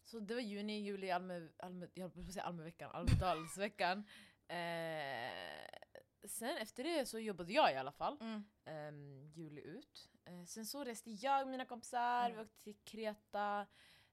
Så 0.04 0.20
det 0.20 0.34
var 0.34 0.42
juni, 0.42 0.80
juli, 0.82 1.12
Alme, 1.12 1.50
Alme, 1.60 1.88
jag 1.94 2.04
höll 2.04 2.12
på 2.12 2.20
att 2.22 2.34
säga 2.34 2.44
Almeveckan, 2.46 2.92
Almedalsveckan. 2.92 4.04
Eh, 4.52 6.28
sen 6.28 6.58
efter 6.58 6.84
det 6.84 7.06
så 7.06 7.20
jobbade 7.20 7.54
jag 7.54 7.74
i 7.74 7.76
alla 7.76 7.92
fall, 7.92 8.18
Mm. 8.22 8.44
ehm, 8.66 9.28
juli 9.34 9.62
ut. 9.62 10.10
Eh, 10.32 10.46
sen 10.46 10.66
så 10.66 10.84
reste 10.84 11.12
jag 11.12 11.42
och 11.42 11.48
mina 11.48 11.66
kompisar, 11.66 12.26
Mm. 12.26 12.38
vi 12.38 12.44
åkte 12.44 12.64
till 12.64 12.76
Kreta. 12.84 13.68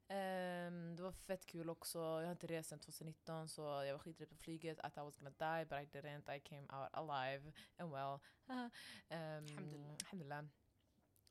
Ehm, 0.09 0.97
det 0.97 1.03
var 1.03 1.13
fett 1.13 1.47
kul 1.47 1.71
också, 1.71 1.99
jag 1.99 2.25
har 2.25 2.31
inte 2.33 2.47
rest 2.47 2.69
sedan 2.69 2.79
2019 2.79 3.49
så 3.49 3.61
jag 3.63 3.93
var 3.93 3.99
skiträdd 3.99 4.29
på 4.29 4.37
flyget, 4.37 4.79
I 4.79 4.81
thought 4.81 4.97
I 4.97 5.01
was 5.01 5.17
gonna 5.17 5.31
die 5.59 5.65
but 5.67 5.79
I 5.79 5.99
didn't, 5.99 6.37
I 6.37 6.41
came 6.41 6.63
out 6.63 6.89
alive 6.93 7.53
and 7.79 7.93
well. 7.93 8.19
um, 8.49 8.71
Alhamdulillah. 9.11 9.97
alhamdulillah. 10.05 10.45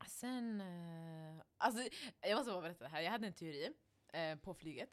Sen, 0.07 0.62
eh, 0.62 1.44
alltså 1.57 1.89
jag 2.22 2.38
måste 2.38 2.51
bara 2.51 2.62
berätta 2.62 2.84
det 2.84 2.89
här, 2.89 3.01
jag 3.01 3.12
hade 3.12 3.28
en 3.28 3.34
teori 3.34 3.74
eh, 4.13 4.36
på 4.38 4.54
flyget. 4.54 4.89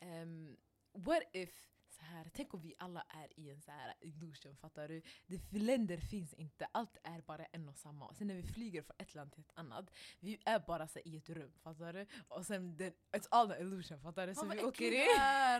Ehm, 0.00 0.56
what 0.92 1.22
if, 1.32 1.70
här, 2.10 2.30
tänk 2.34 2.54
om 2.54 2.60
vi 2.60 2.74
alla 2.78 3.04
är 3.08 3.40
i 3.40 3.50
en 3.50 3.60
så 3.60 3.70
här 3.70 3.94
illusion, 4.00 4.56
fattar 4.56 4.88
du? 4.88 5.02
Det, 5.26 5.58
länder 5.58 5.96
finns 5.96 6.34
inte, 6.34 6.68
allt 6.72 6.96
är 7.02 7.20
bara 7.20 7.44
en 7.44 7.68
och 7.68 7.76
samma. 7.76 8.06
Och 8.06 8.16
sen 8.16 8.26
när 8.26 8.34
vi 8.34 8.42
flyger 8.42 8.82
från 8.82 8.96
ett 8.98 9.14
land 9.14 9.32
till 9.32 9.40
ett 9.40 9.58
annat, 9.58 9.90
vi 10.20 10.38
är 10.44 10.58
bara 10.58 10.88
så 10.88 10.98
i 11.04 11.16
ett 11.16 11.30
rum, 11.30 11.52
fattar 11.62 11.92
du? 11.92 12.06
Och 12.28 12.46
sen, 12.46 12.76
den, 12.76 12.92
it's 13.12 13.26
all 13.30 13.52
an 13.52 13.60
illusion, 13.60 14.00
fattar 14.00 14.26
du? 14.26 14.34
Så 14.34 14.46
vi 14.46 14.62
åker 14.62 14.92
in, 14.92 15.06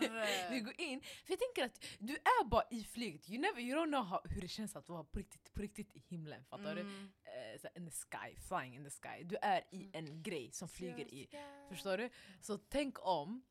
du 0.01 0.09
vi 0.55 0.59
går 0.59 0.81
in. 0.81 1.01
För 1.01 1.33
jag 1.33 1.39
tänker 1.39 1.65
att 1.65 1.85
du 1.99 2.13
är 2.13 2.45
bara 2.45 2.63
i 2.71 2.83
flyget, 2.83 3.29
you, 3.29 3.41
never, 3.41 3.61
you 3.61 3.79
don't 3.79 3.87
know 3.87 4.03
how, 4.03 4.19
hur 4.23 4.41
det 4.41 4.47
känns 4.47 4.75
att 4.75 4.89
vara 4.89 5.03
på 5.03 5.19
riktigt, 5.19 5.53
på 5.53 5.61
riktigt 5.61 5.95
i 5.95 5.99
himlen, 5.99 6.43
fattar 6.43 6.75
du? 6.75 6.81
Mm. 6.81 7.11
Eh, 7.23 7.59
så 7.61 7.67
här, 7.67 7.77
in 7.77 7.85
the 7.85 7.91
sky, 7.91 8.35
flying 8.47 8.75
in 8.75 8.83
the 8.83 8.89
sky. 8.89 9.23
Du 9.23 9.35
är 9.41 9.63
i 9.71 9.89
en 9.93 10.23
grej 10.23 10.51
som 10.51 10.67
flyger 10.67 11.13
i, 11.13 11.29
förstår 11.69 11.97
du? 11.97 12.09
Så 12.41 12.57
tänk 12.57 13.07
om, 13.07 13.43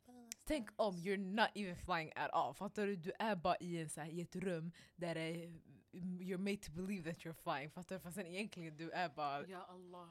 Tänk 0.51 0.71
om 0.77 0.97
you're 0.97 1.35
not 1.35 1.49
even 1.55 1.77
flying 1.77 2.13
at 2.17 2.31
all. 2.33 2.55
Fattar 2.55 2.87
du? 2.87 2.97
Du 2.97 3.13
är 3.19 3.37
bara 3.37 3.57
i, 3.57 3.81
en, 3.81 3.89
så 3.89 4.01
här, 4.01 4.09
i 4.09 4.21
ett 4.21 4.37
rum 4.37 4.73
där 4.97 5.15
det 5.15 5.21
är, 5.21 5.61
you're 5.93 6.39
made 6.39 6.57
to 6.57 6.73
believe 6.73 7.13
that 7.13 7.23
you're 7.25 7.43
flying. 7.43 7.71
Fattar 7.71 7.95
du? 7.95 8.01
Fast 8.01 8.17
sen 8.17 8.27
egentligen 8.27 8.77
du 8.77 8.91
är 8.91 9.09
bara... 9.09 9.47
Ja 9.47 9.65
Allah. 9.65 10.09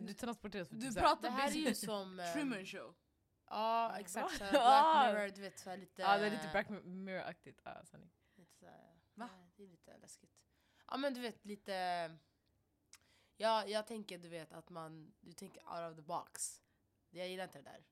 du 0.00 0.14
transporteras 0.14 0.68
för 0.68 0.76
Du 0.76 0.88
typ 0.88 0.98
pratar 0.98 1.22
Det 1.22 1.30
här 1.30 1.48
är 1.48 1.54
ju 1.54 1.74
som... 1.74 2.20
eh, 2.20 2.32
Truman 2.32 2.66
show. 2.66 2.94
Ja 3.46 3.98
exakt, 3.98 4.36
såhär. 4.36 4.50
Black 4.52 5.14
Mirror, 5.14 5.28
du 5.34 5.40
vet 5.40 5.58
såhär 5.58 5.76
lite... 5.76 6.02
Ja, 6.02 6.18
det 6.18 6.26
är 6.26 6.30
lite 6.30 6.48
Black 6.52 6.68
Mirror-aktigt. 6.84 7.60
Ja, 7.64 7.84
sanning. 7.84 8.10
Lite 8.36 8.54
såhär, 8.58 8.94
Va? 9.14 9.28
Det 9.56 9.62
är 9.62 9.68
lite 9.68 9.96
läskigt. 9.98 10.30
Ja 10.86 10.96
men 10.96 11.14
du 11.14 11.20
vet 11.20 11.44
lite... 11.44 11.74
Ja, 13.36 13.66
jag 13.66 13.86
tänker 13.86 14.18
du 14.18 14.28
vet 14.28 14.52
att 14.52 14.70
man, 14.70 15.14
du 15.20 15.32
tänker 15.32 15.60
out 15.60 15.90
of 15.90 15.96
the 15.96 16.02
box. 16.02 16.60
Jag 17.10 17.28
gillar 17.28 17.44
inte 17.44 17.58
det 17.58 17.70
där. 17.70 17.84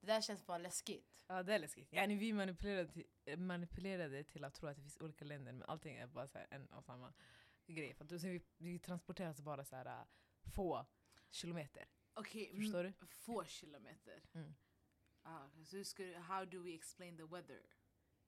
Det 0.00 0.06
där 0.06 0.20
känns 0.20 0.46
bara 0.46 0.58
läskigt. 0.58 1.24
Ja, 1.28 1.42
det 1.42 1.54
är 1.54 1.58
läskigt. 1.58 1.88
Ja, 1.92 2.06
vi 2.06 2.32
manipulerade 2.32 2.88
till, 2.92 3.06
eh, 3.24 3.36
manipulerade 3.38 4.24
till 4.24 4.44
att 4.44 4.54
tro 4.54 4.68
att 4.68 4.76
det 4.76 4.82
finns 4.82 4.96
olika 5.00 5.24
länder, 5.24 5.52
men 5.52 5.62
allting 5.62 5.96
är 5.96 6.06
bara 6.06 6.28
så 6.28 6.38
här 6.38 6.46
en 6.50 6.66
och 6.66 6.84
samma 6.84 7.12
grej. 7.66 7.94
För 7.94 8.04
att 8.04 8.12
vi, 8.12 8.42
vi 8.56 8.78
transporteras 8.78 9.40
bara 9.40 9.64
så 9.64 9.76
här, 9.76 9.86
äh, 9.86 10.06
få 10.54 10.86
kilometer. 11.30 11.84
Okej, 12.14 12.56
Förstår 12.56 12.80
mm, 12.84 12.94
få 13.08 13.44
kilometer. 13.44 14.22
Mm. 14.34 14.54
Ah, 15.22 15.48
så 15.64 15.84
ska, 15.84 16.18
how 16.18 16.44
do 16.44 16.62
we 16.62 16.74
explain 16.74 17.16
the 17.16 17.22
weather 17.24 17.62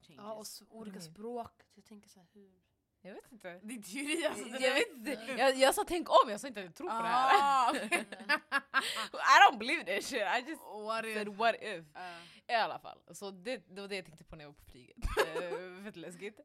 changes? 0.01 0.17
Ja 0.17 0.33
och 0.35 0.43
s- 0.43 0.63
olika 0.69 1.01
språk. 1.01 1.63
Så 1.69 1.79
jag 1.79 1.85
tänker 1.85 2.09
såhär 2.09 2.27
hur... 2.33 2.61
Jag 3.01 3.15
vet 3.15 3.33
inte. 3.33 3.61
Din 3.63 3.83
teori 3.83 4.27
alltså. 4.27 4.45
den 4.45 4.63
Jag 4.63 4.75
vet 4.75 4.91
inte. 4.91 5.11
Jag, 5.39 5.57
jag 5.57 5.75
sa 5.75 5.85
tänk 5.89 6.11
om, 6.11 6.31
jag 6.31 6.41
sa 6.41 6.49
inte 6.49 6.61
att 6.61 6.67
jag 6.67 6.75
tror 6.75 6.89
på 6.89 7.03
det 7.03 7.09
här. 7.09 7.39
Ah. 7.43 7.75
I 9.35 9.51
don't 9.51 9.59
believe 9.59 9.85
this 9.85 10.09
shit, 10.09 10.21
I 10.21 10.51
just 10.51 10.63
What 10.63 11.05
said 11.05 11.29
if? 11.29 11.39
what 11.39 11.55
if. 11.63 11.85
Ah. 11.95 12.21
I 12.49 12.55
alla 12.55 12.79
fall. 12.79 13.01
Så 13.11 13.31
det, 13.31 13.57
det 13.57 13.81
var 13.81 13.89
det 13.89 13.97
jag 13.97 14.07
tänkte 14.07 14.25
på 14.25 14.37
när 14.37 14.45
jag 14.45 14.49
var 14.49 14.55
på 14.55 14.65
flyget. 14.65 14.97
Eh, 15.19 15.85
fett 15.85 15.97
läskigt. 15.97 16.41
Eh, 16.41 16.45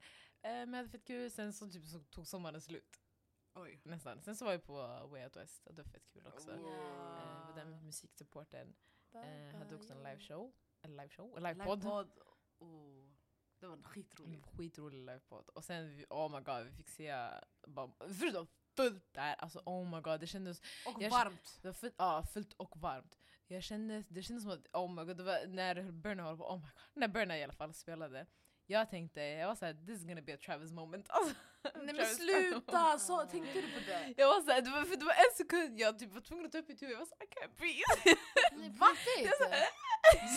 men 0.51 0.74
jag 0.74 0.77
hade 0.77 0.89
fett 0.89 1.05
kul, 1.05 1.31
sen 1.31 1.53
så, 1.53 1.69
typ, 1.69 1.86
så 1.86 2.00
tog 2.00 2.27
sommaren 2.27 2.62
slut. 2.62 3.00
Oj. 3.55 3.81
Nästan. 3.83 4.22
Sen 4.22 4.36
så 4.36 4.45
var 4.45 4.51
jag 4.51 4.63
på 4.63 5.07
Way 5.12 5.24
Out 5.24 5.36
West 5.36 5.67
och 5.67 5.74
det 5.74 5.81
var 5.81 5.89
fett 5.89 6.10
kul 6.13 6.27
också. 6.27 6.51
Wow. 6.51 6.67
Eh, 6.67 7.48
var 7.48 7.53
där 7.55 7.65
med 7.65 7.83
musiksupporten. 7.83 8.75
Eh, 9.13 9.57
hade 9.60 9.75
också 9.75 9.93
en 9.93 10.03
liveshow. 10.03 10.53
En 10.81 10.95
liveshow? 10.98 11.38
En 11.38 11.43
livepodd. 11.43 11.79
Livepodd. 11.79 12.12
Det 13.63 13.67
var. 13.70 13.75
En 14.25 14.41
skitrolig 14.43 15.00
livepodd. 15.05 15.50
Och 15.50 15.63
sen, 15.63 16.05
oh 16.10 16.32
my 16.36 16.41
god, 16.43 16.63
vi 16.65 16.72
fick 16.72 16.89
se, 16.89 17.15
bara, 17.67 17.91
förutom 18.20 18.48
fullt 18.75 19.13
där, 19.13 19.36
alltså 19.36 19.62
oh 19.65 19.96
my 19.96 20.01
god, 20.01 20.20
det 20.20 20.27
kändes 20.27 20.62
Och 20.86 21.01
Jag- 21.01 21.10
varmt. 21.10 21.60
Det 21.62 21.67
var 21.67 21.74
fullt, 21.74 21.96
ja, 21.98 22.24
fullt 22.34 22.53
och 22.53 22.77
varmt. 22.77 23.20
Jag 23.48 23.63
kände, 23.63 24.03
det 24.10 24.24
kändes 24.24 24.43
som 24.43 24.51
att, 24.51 24.67
oh 24.74 24.91
my 24.93 25.03
god, 25.03 25.17
det 25.17 25.24
var 25.24 25.48
när 25.48 25.91
Burna 25.91 26.24
höll 26.24 26.38
på, 26.38 26.43
oh 26.50 26.58
my 26.58 26.62
god, 26.62 26.72
när 26.93 27.08
Burna 27.08 27.38
i 27.38 27.43
alla 27.43 27.53
fall 27.53 27.74
spelade. 27.74 28.25
Jag 28.67 28.89
tänkte, 28.89 29.22
jag 29.22 29.48
var 29.48 29.55
såhär 29.55 29.74
this 29.74 30.00
is 30.00 30.05
gonna 30.05 30.22
be 30.22 30.34
a 30.34 30.38
Travis 30.46 30.72
moment. 30.72 31.10
Alltså, 31.13 31.36
Nej 31.75 31.96
men 31.96 32.05
sluta! 32.05 33.00
Så 33.00 33.22
tänkte 33.22 33.62
du 33.62 33.62
på 33.62 33.79
det? 33.88 34.13
Jag 34.17 34.27
var 34.27 34.41
såhär, 34.41 34.62
det 34.62 34.70
var, 34.70 34.84
för 34.84 34.96
det 34.96 35.05
var 35.05 35.13
en 35.13 35.36
sekund 35.38 35.79
jag 35.79 36.00
typ 36.00 36.13
var 36.13 36.22
tvungen 36.22 36.46
att 36.46 36.51
ta 36.51 36.58
upp 36.58 36.67
mitt 36.67 36.82
huvud, 36.82 36.93
jag 36.93 37.00
var 37.00 37.05
såhär 37.05 37.24
I 37.24 37.27
can't 37.27 37.58
breathe. 37.58 38.17
Nej? 39.50 39.67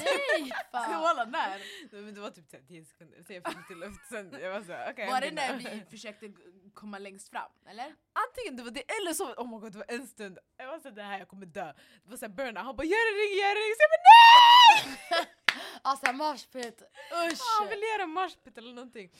Nej! 0.04 0.52
Fan. 0.72 0.94
hålla 0.94 1.24
när? 1.24 1.58
Nej, 1.92 2.02
Men 2.02 2.14
det 2.14 2.20
var 2.20 2.30
typ 2.30 2.68
10 2.68 2.84
sekunder, 2.84 3.22
sen 3.22 3.36
jag 3.36 3.48
fick 3.48 3.56
lite 3.58 3.74
luft, 3.86 4.06
sen 4.08 4.36
jag 4.40 4.50
var 4.50 4.62
såhär 4.62 4.92
okej. 4.92 5.06
Var 5.10 5.20
det 5.20 5.30
när 5.30 5.56
vi 5.56 5.84
försökte 5.90 6.32
komma 6.74 6.98
längst 6.98 7.28
fram? 7.30 7.50
Eller? 7.70 7.94
Antingen 8.24 8.56
det 8.56 8.62
var 8.62 8.70
det 8.70 8.80
eller 8.96 9.12
så, 9.14 9.34
oh 9.34 9.50
my 9.50 9.58
god 9.58 9.72
det 9.72 9.78
var 9.78 9.90
en 9.90 10.06
stund, 10.06 10.38
jag 10.56 10.66
var 10.66 10.78
såhär 10.78 10.94
det 10.96 11.02
här 11.02 11.18
jag 11.18 11.28
kommer 11.28 11.46
dö. 11.46 11.72
Det 12.04 12.10
var 12.10 12.16
såhär 12.16 12.32
burna, 12.32 12.62
han 12.62 12.76
bara 12.76 12.84
gör 12.86 13.04
det 13.08 13.14
ring, 13.20 13.32
gör 13.40 13.54
det 13.54 13.60
ring, 13.64 13.74
så 13.78 13.82
jag 13.86 13.90
bara 13.94 14.04
nej! 14.06 15.26
Alltså 15.82 16.12
moshpit, 16.12 16.82
usch! 17.12 17.40
Han 17.58 17.68
vill 17.68 17.82
göra 17.82 18.06
moshpit 18.06 18.58
eller 18.58 18.72
någonting. 18.72 19.10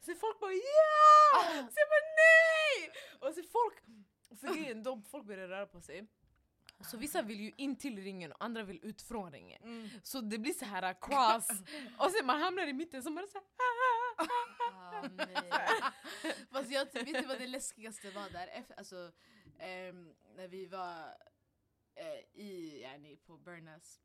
Så 0.00 0.14
folk 0.14 0.40
bara 0.40 0.52
ja! 0.52 1.42
Så 1.44 1.78
jag 1.82 1.88
bara 1.88 2.06
nej! 2.16 2.92
Och 3.20 3.34
så 3.34 3.42
folk, 3.42 3.74
för 4.40 4.54
grejen, 4.54 4.82
då 4.82 5.02
folk 5.10 5.24
börjar 5.24 5.48
röra 5.48 5.66
på 5.66 5.80
sig. 5.80 6.06
Så 6.80 6.96
vissa 6.96 7.22
vill 7.22 7.40
ju 7.40 7.52
in 7.56 7.76
till 7.76 7.98
ringen 7.98 8.32
och 8.32 8.44
andra 8.44 8.62
vill 8.62 8.80
ut 8.82 9.02
från 9.02 9.32
ringen. 9.32 9.62
Mm. 9.62 9.88
Så 10.02 10.20
det 10.20 10.38
blir 10.38 10.52
så 10.52 10.64
här 10.64 10.82
uh, 10.82 10.96
cross, 11.00 11.48
och 11.98 12.10
sen 12.10 12.26
man 12.26 12.40
hamnar 12.40 12.66
i 12.66 12.72
mitten 12.72 13.02
så 13.02 13.10
man 13.10 13.24
är 13.24 13.28
såhär 13.28 13.46
Ah, 14.72 15.08
nej. 15.16 15.50
Fast 16.50 16.70
jag 16.70 16.92
vet 16.92 17.06
du 17.06 17.26
vad 17.26 17.38
det 17.38 17.46
läskigaste 17.46 18.10
var 18.10 18.30
där? 18.30 18.48
Efter, 18.48 18.74
alltså, 18.74 19.12
ehm, 19.58 20.14
när 20.36 20.48
vi 20.48 20.66
var 20.66 21.16
eh, 21.94 22.40
i, 22.40 22.80
yani, 22.82 23.16
på 23.16 23.36
Burnas 23.36 24.00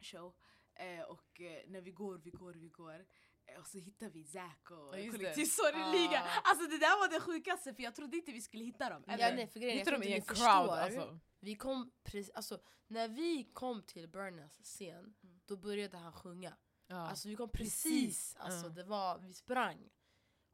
show 0.00 0.34
eh, 0.74 1.00
och 1.02 1.40
eh, 1.40 1.62
när 1.68 1.80
vi 1.80 1.90
går, 1.90 2.18
vi 2.18 2.30
går, 2.30 2.52
vi 2.54 2.68
går 2.68 3.06
eh, 3.46 3.60
och 3.60 3.66
så 3.66 3.78
hittar 3.78 4.08
vi 4.10 4.24
Zack 4.24 4.70
och 4.70 4.98
Ja, 4.98 5.10
kollektivsorgliga. 5.12 6.22
Ah. 6.22 6.40
Alltså 6.44 6.66
det 6.66 6.78
där 6.78 6.98
var 7.00 7.08
det 7.14 7.20
sjukaste 7.20 7.74
för 7.74 7.82
jag 7.82 7.94
trodde 7.94 8.16
inte 8.16 8.32
vi 8.32 8.40
skulle 8.40 8.64
hitta 8.64 8.90
dem. 8.90 9.04
Ja, 9.06 9.12
eller? 9.12 9.36
nej, 9.36 9.46
för 9.46 9.60
grejen, 9.60 9.76
jag 9.76 9.80
Hittar 9.84 9.90
tror 9.90 10.00
de 10.00 10.06
inte 10.06 10.16
i 10.16 10.20
en 10.20 10.24
förstår. 10.24 10.44
crowd 10.44 10.70
alltså. 10.70 11.18
Vi 11.40 11.54
kom 11.54 11.92
precis, 12.04 12.30
alltså 12.34 12.60
när 12.86 13.08
vi 13.08 13.50
kom 13.52 13.82
till 13.82 14.08
Burnas 14.08 14.60
scen, 14.62 15.14
Mm. 15.22 15.40
då 15.46 15.56
började 15.56 15.96
han 15.96 16.12
sjunga. 16.12 16.56
Ja. 16.86 16.96
Alltså 16.96 17.28
vi 17.28 17.36
kom 17.36 17.50
precis, 17.50 17.82
Precis, 17.82 18.36
alltså 18.36 18.66
ja. 18.66 18.72
det 18.72 18.84
var, 18.84 19.18
vi 19.18 19.34
sprang. 19.34 19.90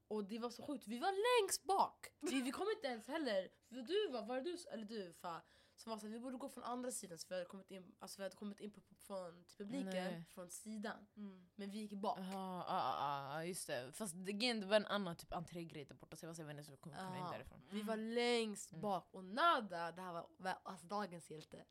Och 0.09 0.25
det 0.25 0.39
var 0.39 0.51
så 0.51 0.63
sjukt, 0.63 0.87
vi 0.87 0.99
var 0.99 1.43
längst 1.43 1.65
bak! 1.65 2.07
Vi, 2.21 2.43
vi 2.43 2.51
kom 2.53 2.67
inte 2.77 2.87
ens 2.87 3.09
heller, 3.09 3.49
för 3.69 3.77
du 3.83 4.09
var, 4.13 4.27
var 4.27 4.41
du, 4.41 4.57
eller 4.73 4.85
du 4.85 5.13
Fa, 5.13 5.43
som 5.81 5.91
var 5.91 5.99
såhär, 5.99 6.13
vi 6.13 6.21
borde 6.21 6.37
gå 6.37 6.49
från 6.49 6.65
andra 6.65 6.91
sidan 6.91 7.19
så 7.19 7.27
vi 7.29 7.35
hade 7.35 7.47
kommit 7.47 7.71
in, 7.71 7.95
alltså 7.99 8.19
vi 8.19 8.23
hade 8.23 8.37
kommit 8.37 8.61
in 8.61 8.71
på, 8.71 8.81
på, 8.81 8.95
från 8.95 9.45
till 9.45 9.57
publiken 9.57 9.91
Nej. 10.05 10.25
från 10.35 10.51
sidan. 10.51 11.07
Mm. 11.17 11.49
Men 11.55 11.71
vi 11.71 11.79
gick 11.79 11.93
bak. 11.93 12.19
Ja, 12.19 12.65
ja, 12.69 12.97
ja, 12.99 13.35
ja, 13.35 13.45
just 13.45 13.67
det. 13.67 13.93
Fast 13.93 14.15
det, 14.17 14.33
igen, 14.33 14.61
det 14.61 14.67
var 14.67 14.77
en 14.77 14.87
annan 14.87 15.17
typ 15.17 15.33
entrégrej 15.33 15.85
där 15.85 15.95
borta 15.95 16.17
så 16.17 16.25
jag 16.25 16.29
var 16.29 16.35
så 16.35 16.43
hur 16.43 16.71
jag 16.71 16.81
kom 16.81 16.93
komma 16.93 17.19
in 17.19 17.33
därifrån. 17.33 17.61
Vi 17.71 17.83
var 17.83 17.97
längst 17.97 18.73
Mm. 18.73 18.83
bak 18.83 19.09
och 19.11 19.25
Nada, 19.25 19.93
det 19.93 20.03
här 20.03 20.13
var 20.13 20.27
var 20.37 20.59
alltså 20.63 20.87
dagens 20.87 21.31
hjälte. 21.31 21.65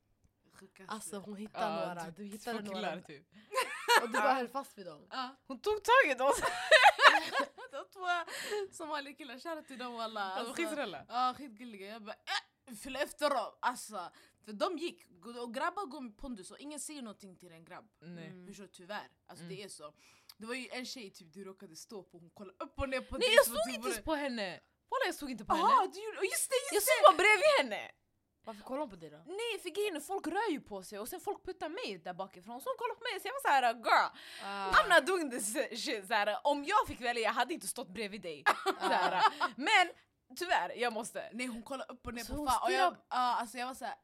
Alltså 0.87 1.19
hon 1.19 1.35
hittade 1.35 1.81
Ja, 1.81 1.87
några, 1.87 2.05
typ 2.05 2.15
du 2.17 2.23
hittade 2.23 2.59
killar, 2.59 2.73
några 2.81 3.01
typ. 3.01 3.25
och 4.03 4.09
du 4.09 4.13
bara 4.13 4.33
höll 4.33 4.47
fast 4.47 4.77
vid 4.77 4.85
dem. 4.85 5.07
Hon 5.47 5.59
tog 5.59 5.83
tag 5.83 6.11
i 6.11 6.21
oss! 6.21 6.41
De 7.71 7.85
två 7.93 8.05
somaliakillar, 8.71 9.39
shoutout 9.39 9.67
till 9.67 9.77
dem 9.77 9.99
alla. 9.99 10.21
Alltså, 10.21 10.39
Alltså, 10.39 10.63
skitsnälla. 10.63 11.05
Ja 11.09 11.35
gulliga, 11.37 11.87
jag 11.87 12.01
bara 12.03 12.13
äh, 12.13 12.48
följ 12.75 12.95
efter 12.97 13.29
dem! 13.29 13.51
Alltså, 13.59 14.11
för 14.45 14.53
de 14.53 14.77
gick, 14.77 15.05
och 15.41 15.53
grabbar 15.53 15.85
går 15.85 16.01
med 16.01 16.17
pondus 16.17 16.51
och 16.51 16.59
ingen 16.59 16.79
säger 16.79 17.01
någonting 17.01 17.35
till 17.37 17.51
en 17.51 17.65
grabb. 17.65 17.87
Nej. 18.01 18.27
Mm. 18.27 18.47
Förstår 18.47 18.63
du? 18.63 18.69
Tyvärr. 18.69 19.07
Alltså 19.27 19.45
Mm. 19.45 19.55
det 19.55 19.63
är 19.63 19.69
så. 19.69 19.93
Det 20.37 20.45
var 20.45 20.53
ju 20.55 20.67
en 20.71 20.85
tjej 20.85 21.09
typ 21.11 21.33
du 21.33 21.43
råkade 21.43 21.75
stå 21.75 22.03
på, 22.03 22.17
hon 22.17 22.29
kollade 22.29 22.57
upp 22.63 22.79
och 22.79 22.89
ner 22.89 23.01
på 23.01 23.17
Nej 23.17 23.27
dig 23.27 23.35
jag 23.35 23.45
som 23.45 23.53
att 23.53 23.59
stod 23.61 23.71
du 23.71 23.75
inte 23.75 23.87
ens 23.89 24.03
på 24.05 24.15
henne! 24.15 24.59
Walla 24.89 25.05
jag 25.05 25.15
stod 25.15 25.31
inte 25.31 25.45
på 25.45 25.55
Jaha, 25.57 25.67
henne! 25.81 25.91
du 25.93 25.99
just 26.25 26.49
det! 26.49 26.55
Just 26.55 26.73
Jag 26.73 26.83
stod 26.83 27.03
bara 27.03 27.17
bredvid 27.23 27.51
henne! 27.59 27.91
Varför 28.43 28.61
kollar 28.63 28.79
hon 28.79 28.89
på 28.89 28.95
dig 28.95 29.09
då? 29.09 29.17
Nej 29.17 29.59
för 29.61 29.69
grejen 29.69 29.95
är 29.95 29.99
folk 29.99 30.27
rör 30.27 30.51
ju 30.51 30.61
på 30.61 30.83
sig 30.83 30.99
och 30.99 31.07
sen 31.09 31.19
folk 31.21 31.45
puttar 31.45 31.69
mig 31.69 31.97
där 31.97 32.13
bakifrån 32.13 32.61
så 32.61 32.69
hon 32.69 32.77
kollar 32.77 32.95
på 32.95 33.03
mig 33.03 33.19
så 33.21 33.27
jag 33.27 33.33
var 33.33 33.41
såhär 33.41 33.73
girl 33.73 34.09
Ah. 34.43 34.71
I'm 34.71 34.89
not 34.95 35.07
doing 35.07 35.31
this 35.31 35.53
shit 35.85 36.07
såhär, 36.07 36.37
om 36.43 36.65
jag 36.65 36.87
fick 36.87 37.01
välja 37.01 37.21
jag 37.23 37.33
hade 37.33 37.53
inte 37.53 37.67
stått 37.67 37.87
bredvid 37.89 38.21
dig. 38.21 38.43
Såhär. 38.79 39.23
Men 39.55 39.89
tyvärr, 40.35 40.71
jag 40.77 40.93
måste. 40.93 41.29
Nej 41.33 41.47
hon 41.47 41.63
kollade 41.63 41.93
upp 41.93 42.07
och 42.07 42.13
ner 42.13 42.23
Så 42.23 42.35
på 42.35 42.45
fan 42.47 42.61
och 42.63 42.71
jag, 42.71 42.91
uh, 42.93 42.97
alltså 43.09 43.57
jag 43.57 43.67
var 43.67 43.73
såhär 43.73 43.95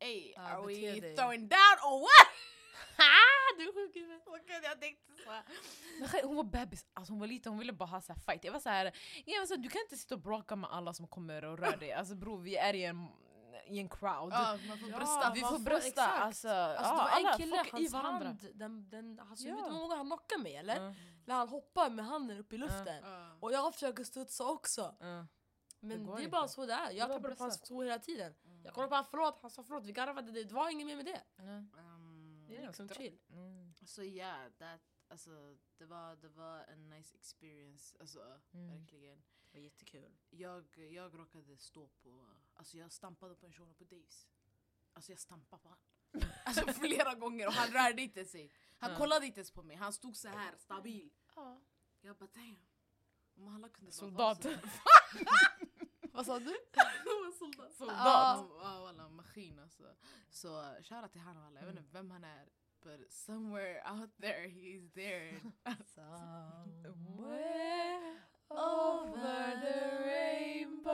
Ey, 0.00 0.32
Ja, 0.36 0.40
are 0.42 0.66
we 0.66 1.00
dig. 1.00 1.16
throwing 1.16 1.48
down 1.48 1.76
or 1.84 2.00
what? 2.00 2.28
du 3.58 3.62
är 3.64 3.72
sjuk 3.86 3.96
i 3.96 4.00
huvudet. 4.00 4.64
Jag 4.64 4.80
tänkte 4.80 5.12
så. 6.20 6.26
Hon 6.26 6.36
var 6.36 6.44
bebis, 6.44 6.86
alltså 6.94 7.12
hon 7.12 7.20
var 7.20 7.26
liten, 7.26 7.52
hon 7.52 7.58
ville 7.58 7.72
bara 7.72 7.88
ha 7.88 8.00
så 8.00 8.12
här 8.12 8.20
fight. 8.20 8.44
Jag 8.44 8.52
var 8.52 8.60
såhär, 8.60 8.92
jag 9.26 9.40
var 9.40 9.46
så 9.46 9.54
här, 9.54 9.62
du 9.62 9.68
kan 9.68 9.80
inte 9.82 9.96
sitta 9.96 10.14
och 10.14 10.20
bråka 10.20 10.56
med 10.56 10.70
alla 10.70 10.92
som 10.94 11.08
kommer 11.08 11.44
och 11.44 11.58
rör 11.58 11.76
dig. 11.76 11.92
Alltså 11.92 12.14
bror 12.14 12.38
vi 12.38 12.56
är 12.56 12.74
i 12.74 12.84
en, 12.84 13.06
i 13.66 13.78
en 13.78 13.88
crowd. 13.88 14.32
Ja, 14.32 14.58
man 14.68 14.78
får 14.78 14.90
Ja, 14.90 14.96
brösta. 14.96 15.32
vi 15.34 15.40
man 15.40 15.50
får 15.52 15.58
brösta. 15.58 15.88
exakt. 15.88 16.20
Alltså, 16.22 16.48
Alltså, 16.48 16.82
ja, 16.84 16.90
det 16.90 16.96
var 16.96 17.08
alla, 17.08 17.30
en 17.32 17.38
kille, 17.38 17.64
hans 17.72 17.92
hand, 17.92 18.38
den, 18.54 18.90
den, 18.90 19.20
alltså, 19.30 19.48
Ja. 19.48 19.54
vet 19.54 19.64
du 19.64 19.70
hur 19.72 19.78
många 19.78 19.96
han 19.96 20.06
knockade 20.06 20.42
mig 20.42 20.56
eller? 20.56 20.84
Ja, 20.86 20.94
När 21.26 21.34
han 21.34 21.48
hoppar 21.48 21.90
med 21.90 22.04
handen 22.04 22.38
upp 22.38 22.52
i 22.52 22.58
luften. 22.58 23.02
Ja. 23.04 23.36
Och 23.40 23.52
jag 23.52 23.74
försöker 23.74 24.04
studsa 24.04 24.44
också. 24.44 24.94
ja. 25.00 25.26
Men 25.80 26.04
går 26.06 26.16
det 26.16 26.20
är 26.22 26.24
inte. 26.24 26.30
bara 26.30 26.48
så 26.48 26.66
det 26.66 26.72
är. 26.72 26.90
Jag 26.90 27.08
var 27.08 27.14
tappade 27.16 27.36
på 27.36 27.42
hans 27.44 27.60
tå 27.60 27.82
hela 27.82 27.98
tiden. 27.98 28.34
Mm. 28.44 28.64
Jag 28.64 28.74
kollade 28.74 28.88
på 28.90 28.94
honom, 28.94 29.06
förlåt, 29.10 29.38
han 29.42 29.50
sa 29.50 29.62
förlåt, 29.62 29.84
vi 29.84 29.92
garvade, 29.92 30.32
det, 30.32 30.44
det 30.44 30.54
var 30.54 30.70
inget 30.70 30.86
mer 30.86 30.96
med 30.96 31.04
det. 31.04 31.22
Um, 31.42 32.44
Det 32.48 32.56
är 32.56 32.66
liksom 32.66 32.88
chill. 32.88 33.18
Mm. 33.30 33.74
Så 33.86 34.04
ja, 34.04 34.50
that, 34.58 34.80
alltså, 35.08 35.56
det, 35.78 35.84
var, 35.86 36.16
det 36.16 36.28
var 36.28 36.58
en 36.64 36.88
nice 36.90 37.16
experience. 37.16 37.96
Alltså, 38.00 38.40
Mm. 38.52 38.78
verkligen. 38.78 39.22
Det 39.50 39.58
var 39.58 39.64
jättekul. 39.64 40.12
Jag, 40.30 40.78
jag 40.78 41.18
råkade 41.18 41.56
stå 41.56 41.88
på, 41.88 42.26
alltså 42.54 42.76
jag 42.78 42.92
stampade 42.92 43.34
på 43.34 43.46
en 43.46 43.52
shuno 43.52 43.74
på 43.74 43.84
Daves. 43.84 44.28
Alltså 44.92 45.12
jag 45.12 45.18
stampade 45.18 45.62
på 45.62 45.68
han. 45.68 45.78
Alltså 46.44 46.66
flera 46.72 47.14
gånger 47.14 47.46
och 47.46 47.52
han 47.52 47.70
rörde 47.72 48.02
inte 48.02 48.24
sig. 48.24 48.52
Han 48.78 48.90
Ja. 48.90 48.96
kollade 48.96 49.26
inte 49.26 49.38
ens 49.40 49.50
på 49.50 49.62
mig, 49.62 49.76
han 49.76 49.92
stod 49.92 50.16
så 50.16 50.28
här 50.28 50.54
stabil. 50.58 51.10
Ja. 51.36 51.60
Jag 52.00 52.16
bara 52.16 52.28
damn. 52.34 52.58
Om 53.36 53.54
alla 53.54 53.68
kunde 53.68 53.92
Soldat. 53.92 54.44
vara 54.44 54.58
så- 54.60 54.68
Vad 56.18 56.26
sa 56.26 56.38
du? 56.38 56.44
Soldat. 57.38 57.74
Soldat. 57.74 58.46
Ja, 58.62 58.80
walla, 58.82 59.08
maskin 59.08 59.58
alltså. 59.58 59.82
Så 60.30 60.48
shoutout 60.82 61.12
till 61.12 61.20
han 61.20 61.36
och 61.36 61.44
alla, 61.44 61.60
jag 61.60 61.66
vet 61.66 61.76
inte 61.76 61.92
vem 61.92 62.10
han 62.10 62.24
är. 62.24 62.48
But 62.82 63.12
somewhere 63.12 63.82
out 63.90 64.10
there 64.20 64.48
he's 64.48 64.92
there. 64.94 65.40
Somewhere 65.94 66.80
over 68.50 69.60
the 69.60 70.04
rainbow 70.04 70.88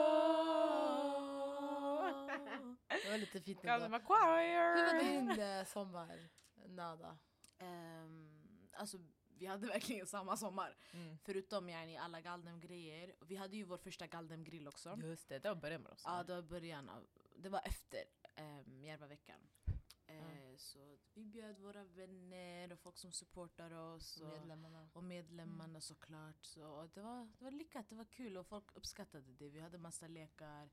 Det 2.87 3.09
var 3.11 3.17
lite 3.17 3.41
fint 3.41 3.63
ändå. 3.63 3.83
Hur 3.85 3.89
var 3.89 4.99
din 4.99 5.39
eh, 5.39 5.65
sommar, 5.65 6.29
Nada? 6.67 7.17
Ehm, 7.57 8.29
alltså 8.73 8.97
vi 9.37 9.45
hade 9.45 9.67
verkligen 9.75 10.07
samma 10.07 10.37
sommar. 10.37 10.75
Mm. 10.93 11.17
Förutom 11.23 11.69
yani, 11.69 11.97
alla 11.97 12.21
Galdem-grejer. 12.21 13.15
Vi 13.21 13.35
hade 13.35 13.55
ju 13.57 13.63
vår 13.63 13.77
första 13.77 14.07
Galdem-grill 14.07 14.67
också. 14.67 14.99
Just 15.03 15.29
det, 15.29 15.39
det 15.39 15.49
var 15.49 15.55
början 15.55 15.81
med 15.81 15.91
oss. 15.91 16.01
Ja, 16.05 16.23
det 16.23 16.35
var 16.35 16.41
början 16.41 16.89
av, 16.89 17.07
det 17.35 17.49
var 17.49 17.61
efter 17.65 18.03
um, 18.39 18.83
Järvaveckan. 18.83 19.39
Eh, 19.65 20.15
Mm. 20.15 20.57
Så 20.57 20.97
vi 21.13 21.25
bjöd 21.25 21.59
våra 21.59 21.83
vänner 21.83 22.71
och 22.73 22.79
folk 22.79 22.97
som 22.97 23.11
supportar 23.11 23.71
oss. 23.71 24.21
Och, 24.21 24.27
Medlemmarna. 24.27 24.89
och 24.93 25.03
medlemmarna 25.03 25.81
såklart. 25.81 26.45
Så 26.45 26.89
det, 26.93 27.01
var, 27.01 27.27
det 27.37 27.43
var 27.43 27.51
lyckat, 27.51 27.89
det 27.89 27.95
var 27.95 28.05
kul 28.05 28.37
och 28.37 28.47
folk 28.47 28.65
uppskattade 28.75 29.33
det. 29.33 29.49
Vi 29.49 29.59
hade 29.59 29.77
massa 29.77 30.07
lekar. 30.07 30.69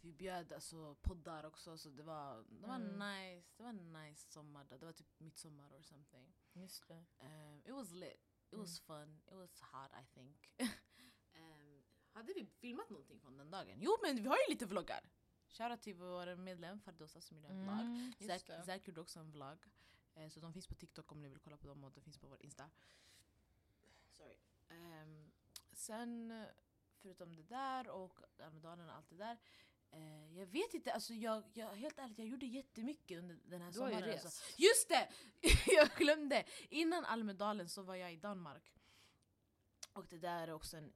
Vi 0.00 0.12
bjöd 0.12 0.52
alltså 0.52 0.94
poddar 0.94 1.44
också 1.44 1.78
så 1.78 1.88
det 1.88 2.02
var, 2.02 2.44
det 2.48 2.66
var 2.66 2.74
Mm. 2.76 2.98
nice. 2.98 3.52
Det 3.56 3.62
var 3.62 3.70
en 3.70 3.92
nice 3.92 4.30
sommar. 4.32 4.64
Det 4.64 4.84
var 4.86 4.92
typ 4.92 5.20
midsommar 5.20 5.78
or 5.78 5.82
something. 5.82 6.32
Just 6.54 6.88
det. 6.88 7.04
Um, 7.20 7.62
it 7.64 7.72
was 7.72 7.92
lit. 7.92 8.20
It 8.52 8.58
was 8.58 8.80
fun. 8.80 9.20
It 9.26 9.34
was 9.34 9.60
hot 9.60 9.90
I 9.90 10.04
think. 10.14 10.50
um, 11.34 11.82
hade 12.12 12.32
vi 12.34 12.46
filmat 12.46 12.90
någonting 12.90 13.20
från 13.20 13.36
den 13.36 13.50
dagen? 13.50 13.78
Jo 13.80 13.98
men 14.02 14.22
vi 14.22 14.28
har 14.28 14.36
ju 14.36 14.54
lite 14.54 14.66
vloggar. 14.66 15.10
Shoutout 15.48 15.82
till 15.82 15.94
vår 15.94 16.36
medlem 16.36 16.80
Fardosa 16.80 17.20
som 17.20 17.36
gjorde 17.36 17.48
en 17.48 17.62
vlogg. 17.62 17.80
Mm. 17.80 18.12
Just 18.18 18.46
Zack, 18.66 18.88
gjorde 18.88 19.00
också 19.00 19.20
en 19.20 19.30
vlogg. 19.30 19.58
Eh, 20.14 20.28
så 20.28 20.40
de 20.40 20.52
finns 20.52 20.66
på 20.66 20.74
TikTok 20.74 21.12
om 21.12 21.22
ni 21.22 21.28
vill 21.28 21.38
kolla 21.38 21.56
på 21.56 21.66
dem 21.66 21.84
och 21.84 21.92
de 21.92 22.00
finns 22.00 22.18
på 22.18 22.26
vår 22.26 22.42
Insta. 22.42 22.70
Sorry. 24.10 24.36
Ehm, 24.68 25.30
sen, 25.72 26.46
förutom 26.96 27.36
det 27.36 27.42
där 27.42 27.88
och 27.88 28.20
Almedalen 28.38 28.88
och 28.88 28.94
allt 28.94 29.08
det 29.08 29.16
där. 29.16 29.38
Eh, 29.94 30.38
jag 30.38 30.46
vet 30.46 30.74
inte, 30.74 30.92
alltså 30.92 31.14
jag, 31.14 31.42
jag, 31.52 31.74
helt 31.74 31.98
ärligt 31.98 32.18
jag 32.18 32.28
gjorde 32.28 32.46
jättemycket 32.46 33.18
under 33.18 33.38
den 33.44 33.62
här 33.62 33.72
Du 33.72 33.80
har 33.80 33.88
ju 33.88 33.94
sommaren. 33.94 34.12
rest. 34.12 34.24
Alltså. 34.24 34.44
Just 34.56 34.88
det! 34.88 35.08
jag 35.66 35.88
glömde! 35.96 36.44
Innan 36.68 37.04
Almedalen 37.04 37.68
så 37.68 37.82
var 37.82 37.94
jag 37.94 38.12
i 38.12 38.16
Danmark. 38.16 38.74
Och 39.92 40.06
det 40.06 40.18
där 40.18 40.48
är 40.48 40.52
också 40.52 40.76
en, 40.76 40.92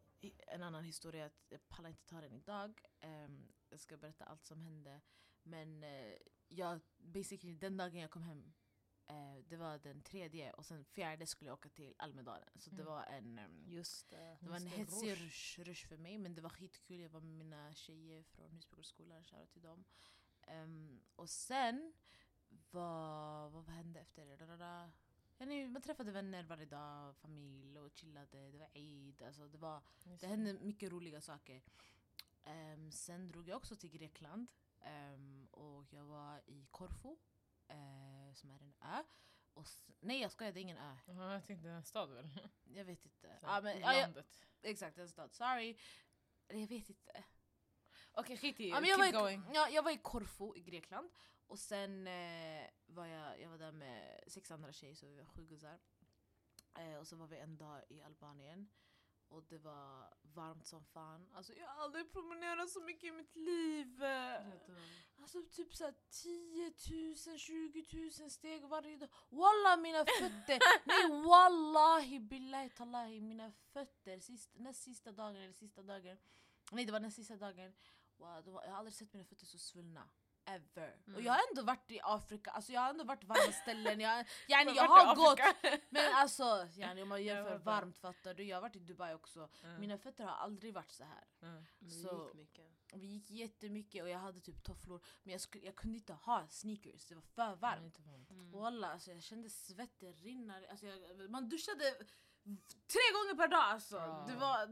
en 0.47 0.62
annan 0.62 0.85
historia, 0.85 1.26
att 1.26 1.47
jag 1.49 1.69
pallar 1.69 1.90
inte 1.90 2.07
ta 2.07 2.21
den 2.21 2.33
idag. 2.33 2.81
Ehm, 3.00 3.49
jag 3.69 3.81
ska 3.81 3.97
berätta 3.97 4.25
allt 4.25 4.45
som 4.45 4.61
hände. 4.61 5.00
Men 5.43 5.83
eh, 5.85 6.14
jag, 6.49 6.81
basically 6.97 7.55
den 7.55 7.76
dagen 7.76 8.00
jag 8.00 8.11
kom 8.11 8.23
hem 8.23 8.52
Eh, 8.52 8.68
det 9.49 9.57
var 9.57 9.79
den 9.79 10.03
tredje 10.03 10.53
och 10.53 10.67
sen 10.67 10.85
fjärde 10.85 11.27
skulle 11.27 11.49
jag 11.49 11.55
åka 11.59 11.69
till 11.69 11.95
Almedalen. 11.99 12.49
Så 12.61 12.71
det 12.71 12.83
Mm. 12.83 12.87
var 12.95 13.05
en, 13.05 13.41
Just 13.67 14.09
det. 14.11 14.37
det 14.41 14.49
var 14.49 14.57
en 14.57 14.65
det, 14.65 14.71
hetsig 14.71 15.12
rush. 15.12 15.61
rush, 15.61 15.87
för 15.88 15.97
mig 15.97 16.19
men 16.19 16.35
det 16.35 16.41
var 16.43 16.50
skitkul. 16.50 17.00
Jag 17.00 17.11
var 17.11 17.21
med 17.21 17.35
mina 17.35 17.75
tjejer 17.75 18.23
från 18.23 18.50
Husbyggarskolan, 18.53 19.25
shoutout 19.25 19.50
till 19.53 19.62
dem. 19.62 19.85
Ehm, 20.43 21.00
och 21.17 21.31
sen, 21.31 21.93
vad, 22.71 23.53
vad 23.53 23.69
hände 23.69 24.00
efter 24.00 24.27
det? 25.47 25.69
Man 25.69 25.83
träffade 25.83 26.12
vänner 26.12 26.43
varje 26.43 26.67
dag, 26.67 27.17
familj 27.17 27.79
och 27.79 27.91
chillade. 27.93 28.50
Det 28.50 28.59
var 28.59 28.69
Eid. 28.73 29.23
Alltså 29.23 29.49
det, 29.49 29.59
var, 29.59 29.83
det 30.21 30.27
hände 30.27 30.53
mycket 30.53 30.93
roliga 30.93 31.21
saker. 31.21 31.62
Ehm, 32.45 32.93
sen 32.93 33.29
drog 33.29 33.49
jag 33.49 33.57
också 33.57 33.77
till 33.77 33.91
Grekland. 33.91 34.47
Ehm, 34.81 35.47
och 35.50 35.93
jag 35.93 36.05
var 36.05 36.41
i 36.47 36.67
Korfu, 36.71 37.17
eh, 37.69 38.18
som 38.38 38.50
är 38.50 38.54
en 38.62 38.75
ö. 38.83 39.02
Och 39.54 39.66
nej 40.00 40.21
jag 40.21 40.30
skojar, 40.30 40.52
det 40.52 40.61
är 40.61 40.62
ingen 40.62 40.78
ö. 40.78 40.97
Ja, 41.07 41.33
jag 41.33 41.45
tänkte 41.45 41.68
en 41.68 41.85
stad 41.85 42.11
väl? 42.11 42.28
Jag 42.64 42.85
vet 42.85 43.04
inte. 43.04 43.38
Så, 43.40 43.47
Ja, 43.47 43.61
men, 43.61 43.76
I 43.76 43.80
ja, 43.80 43.92
landet. 43.92 44.45
exakt, 44.62 44.99
en 44.99 45.09
stad. 45.09 45.33
Sorry. 45.33 45.76
Eller 46.49 46.61
jag 46.61 46.68
vet 46.68 46.88
inte. 46.90 47.25
Okej 48.12 48.37
skit 48.37 48.61
i 48.61 48.68
Ja, 48.68 48.80
men 48.80 48.88
jag, 48.90 48.99
var 48.99 49.04
keep 49.04 49.14
i, 49.14 49.21
going. 49.21 49.45
ja, 49.54 49.68
jag 49.68 49.83
var 49.83 49.90
i 49.90 49.97
Korfu 49.99 50.52
i 50.57 50.61
Grekland. 50.62 51.11
Och 51.47 51.59
sen 51.59 52.07
eh, 52.07 52.66
var 52.87 53.07
jag, 53.07 53.40
jag 53.40 53.50
var 53.50 53.59
där 53.59 53.73
med 53.73 54.25
sex 54.26 54.50
andra 54.50 54.73
tjejer, 54.73 54.95
så 54.95 55.07
vi 55.07 55.16
var 55.16 55.25
sju 55.25 55.47
guzzar. 55.47 55.78
Eh, 56.78 56.95
och 56.97 57.07
så 57.07 57.16
var 57.16 57.26
vi 57.26 57.38
en 57.38 57.57
dag 57.57 57.83
i 57.88 58.02
Albanien. 58.02 58.68
Och 59.28 59.44
det 59.49 59.58
var 59.58 60.14
varmt 60.23 60.66
som 60.66 60.85
fan. 60.85 61.28
Alltså 61.32 61.52
jag 61.52 61.66
har 61.66 61.82
aldrig 61.82 62.12
promenerat 62.12 62.70
så 62.70 62.80
mycket 62.80 63.04
i 63.04 63.12
mitt 63.12 63.37
liv. 63.37 64.02
Alltså 65.16 65.42
typ 65.42 65.75
såhär 65.75 65.94
10 66.11 66.73
000, 67.26 67.38
20 67.38 67.85
000 68.20 68.30
steg 68.30 68.64
varje 68.64 68.97
dag. 68.97 69.08
Walla 69.28 69.76
mina 69.76 69.99
fötter! 69.99 70.58
Nej 70.85 71.23
wallahi 71.23 72.20
billahi 72.20 72.70
tallahi 72.70 73.20
mina 73.20 73.52
fötter. 73.73 74.20
Sist, 74.20 74.50
näst 74.54 74.82
sista 74.82 75.12
dagen 75.12 75.37
eller 75.37 75.52
sista 75.52 75.82
dagen. 75.82 76.18
Nej 76.73 76.85
det 76.85 76.92
var 76.92 77.00
näst 77.00 77.16
sista 77.16 77.37
dagen. 77.37 77.75
Wow, 78.16 78.44
var, 78.44 78.64
jag 78.64 78.70
har 78.70 78.78
aldrig 78.78 78.94
sett 78.94 79.12
mina 79.12 79.25
fötter 79.25 79.47
så 79.47 79.58
svullna. 79.58 80.08
Ever. 80.55 80.97
Och 81.02 81.09
Mm. 81.09 81.25
jag 81.25 81.33
har 81.33 81.40
ändå 81.50 81.62
varit 81.62 81.90
i 81.90 82.00
Afrika, 82.02 82.50
alltså 82.50 82.73
jag 82.73 82.81
har 82.81 82.90
ändå 82.90 83.05
varit 83.05 83.25
varma 83.25 83.52
ställen. 83.52 84.00
Jag, 84.00 84.26
yani, 84.49 84.73
jag 84.76 84.88
har 84.88 85.14
gått. 85.17 85.38
Men 85.90 86.14
alltså 86.14 86.69
yani, 86.76 87.02
om 87.02 87.09
man 87.09 87.25
Jag 87.25 87.37
jämför 87.37 87.59
fattar. 87.59 87.64
varmt 87.64 87.99
fattar 87.99 88.35
du. 88.35 88.43
Jag 88.45 88.57
har 88.57 88.62
varit 88.62 88.76
i 88.76 88.78
Dubai 88.78 89.14
också. 89.14 89.49
Mm. 89.62 89.81
Mina 89.81 89.99
fötter 89.99 90.25
har 90.25 90.33
aldrig 90.37 90.75
varit 90.75 90.90
så 90.93 91.05
här. 91.05 91.25
Mm. 91.43 91.64
Så- 92.02 92.12
det 92.12 92.25
gick 92.25 92.35
mycket. 92.35 92.64
Vi 92.95 93.07
gick 93.07 93.31
jättemycket 93.31 94.02
och 94.02 94.09
jag 94.09 94.19
hade 94.19 94.40
typ 94.40 94.64
tofflor 94.64 95.00
men 95.23 95.33
jag, 95.33 95.40
skulle, 95.40 95.64
jag 95.64 95.76
kunde 95.76 95.97
inte 95.99 96.12
ha 96.12 96.49
sneakers, 96.49 97.07
det 97.07 97.14
var 97.14 97.23
för 97.23 97.57
varmt. 97.57 97.85
Inte 97.85 98.02
varmt. 98.02 98.31
Mm. 98.31 98.50
Walla, 98.50 98.93
alltså 98.93 99.11
jag 99.11 99.23
kände 99.23 99.50
svetten 99.50 100.12
rinna. 100.14 100.61
Alltså 100.71 100.87
jag, 100.87 101.31
man 101.31 101.49
duschade 101.49 101.95
tre 102.87 103.02
gånger 103.12 103.35
per 103.37 103.49
dag 103.49 103.61
alltså. 103.61 103.97
Ja. 103.97 104.25
Det 104.28 104.37
var, 104.37 104.62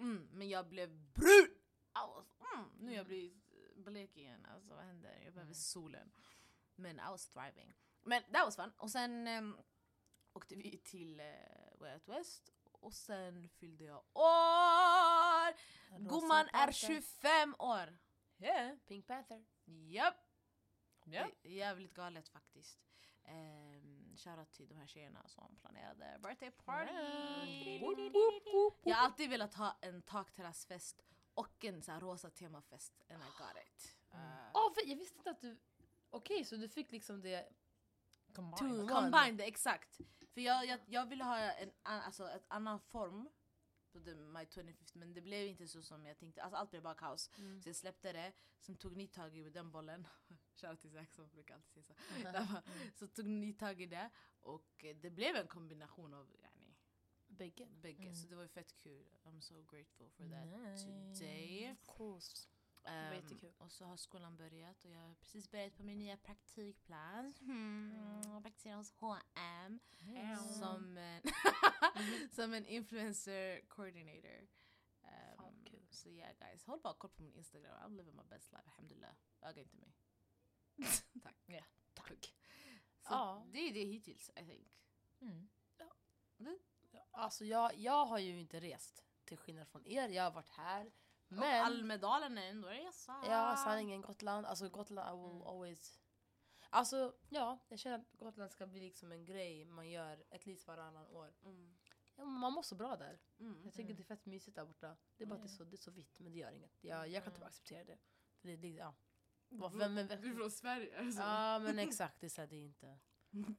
mm, 0.00 0.28
men 0.32 0.48
jag 0.48 0.68
blev 0.68 0.90
brun! 0.90 1.48
Mm, 2.54 2.70
nu 2.78 2.94
jag 2.94 3.06
blir 3.06 3.32
blek 3.90 4.16
igen, 4.16 4.46
alltså 4.46 4.74
vad 4.74 4.84
händer? 4.84 5.10
Jag 5.24 5.32
behöver 5.34 5.42
Mm. 5.42 5.54
solen. 5.54 6.12
Men 6.74 6.96
I 6.96 7.02
was 7.10 7.28
thriving. 7.28 7.74
Men 8.02 8.22
that 8.22 8.44
was 8.44 8.56
fun. 8.56 8.72
Och 8.76 8.90
sen 8.90 9.26
um, 9.28 9.58
åkte 10.32 10.54
vi 10.54 10.78
till 10.84 11.20
uh, 11.20 11.80
Way 11.80 11.94
Out 11.94 12.08
West 12.08 12.52
och 12.72 12.94
sen 12.94 13.48
fyllde 13.48 13.84
jag 13.84 14.04
år! 14.14 15.52
Gumman 15.98 16.46
är 16.46 16.52
Panther. 16.52 16.72
25 16.72 17.54
år! 17.58 17.98
Yeah. 18.38 18.76
Pink 18.86 19.06
Panther. 19.06 19.44
Japp! 19.64 20.14
Ja. 21.04 21.28
Det 21.42 21.48
är 21.48 21.52
jävligt 21.52 21.94
galet 21.94 22.28
faktiskt. 22.28 22.78
Um, 23.28 24.16
Shoutout 24.16 24.52
till 24.52 24.68
de 24.68 24.74
här 24.74 24.86
tjejerna 24.86 25.28
som 25.28 25.56
planerade 25.56 26.18
birthday 26.22 26.50
party. 26.50 26.92
Yeah. 26.92 27.82
Jag 28.82 28.96
har 28.96 29.04
alltid 29.04 29.30
velat 29.30 29.54
ha 29.54 29.78
en 29.80 30.02
takterrassfest 30.02 31.02
och 31.36 31.64
en 31.64 31.82
så 31.82 31.92
här 31.92 32.00
rosa 32.00 32.30
temafest 32.30 33.02
and 33.08 33.22
I 33.22 33.26
got 33.38 33.62
it. 33.66 33.96
Mm. 34.12 34.24
Uh, 34.24 34.50
Ja, 34.54 34.72
för 34.74 34.88
jag 34.88 34.96
visste 34.96 35.18
inte 35.18 35.30
att 35.30 35.40
du... 35.40 35.58
Okej, 36.10 36.44
så 36.44 36.56
du 36.56 36.68
fick 36.68 36.92
liksom 36.92 37.20
det... 37.20 37.48
Combine. 38.34 38.56
Two 38.56 38.64
in 38.64 38.80
one. 38.80 38.88
Combine 38.88 39.36
det, 39.36 39.44
exakt. 39.44 40.00
För 40.34 40.40
jag, 40.40 40.66
jag, 40.66 40.80
jag 40.86 41.06
ville 41.06 41.24
ha 41.24 41.38
en 41.38 41.72
alltså, 41.82 42.28
ett 42.28 42.44
annan 42.48 42.80
form 42.80 43.28
på 43.92 44.00
the, 44.00 44.14
my 44.14 44.44
25th 44.44 44.90
men 44.92 45.14
det 45.14 45.20
blev 45.20 45.46
inte 45.46 45.68
så 45.68 45.82
som 45.82 46.06
jag 46.06 46.18
tänkte. 46.18 46.42
Alltså, 46.42 46.56
allt 46.56 46.70
blev 46.70 46.82
bara 46.82 46.94
kaos. 46.94 47.30
Mm. 47.38 47.62
Så 47.62 47.68
jag 47.68 47.76
släppte 47.76 48.12
det, 48.12 48.32
sen 48.58 48.76
tog 48.76 48.96
ni 48.96 49.08
tag 49.08 49.36
i 49.36 49.50
den 49.50 49.70
bollen. 49.70 50.06
Shoutout 50.54 50.80
till 50.80 50.92
Zack 50.92 51.12
som 51.12 51.28
brukar 51.28 51.54
alltid 51.54 51.84
säga 51.84 51.98
så. 52.22 52.28
Mm. 52.28 52.46
Så 52.94 53.06
tog 53.06 53.26
ni 53.26 53.52
tag 53.52 53.80
i 53.80 53.86
det 53.86 54.10
och 54.40 54.84
det 54.94 55.10
blev 55.10 55.36
en 55.36 55.46
kombination 55.46 56.14
av 56.14 56.36
yani, 56.38 56.55
Bägge. 57.38 57.66
bägge. 57.82 58.02
Mm. 58.02 58.14
Så 58.14 58.26
det 58.28 58.34
var 58.36 58.42
ju 58.42 58.48
fett 58.48 58.72
kul. 58.74 59.06
I'm 59.24 59.40
so 59.40 59.54
grateful 59.70 60.08
for 60.10 60.24
that 60.24 60.46
Nice. 60.72 60.84
today. 61.18 61.72
Of 61.72 61.96
course. 61.96 62.48
jättekul. 63.14 63.52
och 63.58 63.72
så 63.72 63.84
har 63.84 63.96
skolan 63.96 64.36
börjat 64.36 64.84
och 64.84 64.90
jag 64.90 65.00
har 65.00 65.14
precis 65.14 65.50
börjat 65.50 65.76
på 65.76 65.82
min 65.82 65.98
nya 65.98 66.16
praktikplats. 66.16 67.40
Mm. 67.40 68.22
Jag 68.24 68.42
praktiserar 68.42 68.76
hos 68.76 68.92
H&M 68.92 69.80
Mm. 70.00 70.36
som, 70.36 70.96
en 70.98 71.22
som 72.30 72.52
en 72.54 72.66
influencer 72.66 73.60
coordinator. 73.68 74.46
Kul. 75.64 75.86
så 75.90 76.08
yeah 76.08 76.32
guys, 76.38 76.64
håll 76.64 76.80
bara 76.80 76.94
koll 76.94 77.10
på 77.10 77.22
min 77.22 77.34
Instagram. 77.34 77.76
I'm 77.92 77.96
living 77.96 78.16
my 78.16 78.22
best 78.28 78.52
life, 78.52 78.64
alhamdulillah. 78.68 79.14
Öga 79.42 79.60
inte 79.62 79.76
mig. 79.76 79.92
Tack. 81.22 81.36
Ja. 81.46 81.64
Tack. 81.94 82.34
Så 83.00 83.08
Ja. 83.14 83.46
det 83.52 83.58
är 83.58 83.74
det 83.74 83.84
hittills, 83.84 84.30
I 84.36 84.44
think. 84.46 84.68
Mm. 85.20 85.48
Alltså 87.16 87.44
jag, 87.44 87.74
jag 87.74 88.06
har 88.06 88.18
ju 88.18 88.40
inte 88.40 88.60
rest. 88.60 89.04
Till 89.24 89.36
skillnad 89.38 89.68
från 89.68 89.86
er. 89.86 90.08
Jag 90.08 90.22
har 90.22 90.30
varit 90.30 90.48
här. 90.48 90.86
Och 90.86 90.92
Men... 91.32 91.64
Almedalen 91.64 92.38
är 92.38 92.50
ändå 92.50 92.68
en 92.68 92.74
resa. 92.74 93.24
Ja, 93.28 93.56
sanningen 93.64 94.00
Gotland. 94.00 94.46
Alltså 94.46 94.68
Gotland, 94.68 95.08
I 95.18 95.22
will 95.22 95.30
Mm. 95.36 95.42
always... 95.46 95.98
Alltså 96.70 97.14
ja, 97.28 97.58
jag 97.68 97.78
känner 97.78 97.96
att 97.98 98.12
Gotland 98.12 98.50
ska 98.50 98.66
bli 98.66 98.80
liksom 98.80 99.12
en 99.12 99.24
grej 99.24 99.64
man 99.64 99.90
gör 99.90 100.24
ett 100.30 100.46
least 100.46 100.66
varannan 100.66 101.06
år. 101.06 101.34
Mm. 101.42 101.76
Ja, 102.16 102.24
man 102.24 102.52
mår 102.52 102.62
så 102.62 102.74
bra 102.74 102.96
där. 102.96 103.18
Mm. 103.40 103.60
Jag 103.64 103.74
tycker 103.74 103.94
det 103.94 104.02
är 104.02 104.04
fett 104.04 104.26
mysigt 104.26 104.54
där 104.54 104.64
borta. 104.64 104.96
Det 105.16 105.24
är 105.24 105.26
bara 105.28 105.34
att 105.34 105.42
det 105.42 105.46
är 105.46 105.56
så, 105.56 105.64
det 105.64 105.74
är 105.74 105.78
så 105.78 105.90
vitt, 105.90 106.20
men 106.20 106.32
det 106.32 106.38
gör 106.38 106.52
inget. 106.52 106.84
Jag, 106.84 107.08
jag 107.08 107.24
kan 107.24 107.32
typ 107.32 107.38
Mm. 107.42 107.46
acceptera 107.48 107.84
det. 107.84 107.98
För 108.40 108.48
det, 108.48 108.56
det 108.56 108.68
ja. 108.68 108.94
Du 109.48 109.56
är 110.30 110.34
från 110.36 110.50
Sverige 110.50 110.98
alltså. 111.00 111.20
Ja 111.20 111.58
men 111.58 111.78
exakt, 111.78 112.20
det 112.20 112.26
är, 112.26 112.30
så 112.30 112.40
här, 112.40 112.48
det 112.48 112.56
är 112.56 112.64
inte... 112.64 112.98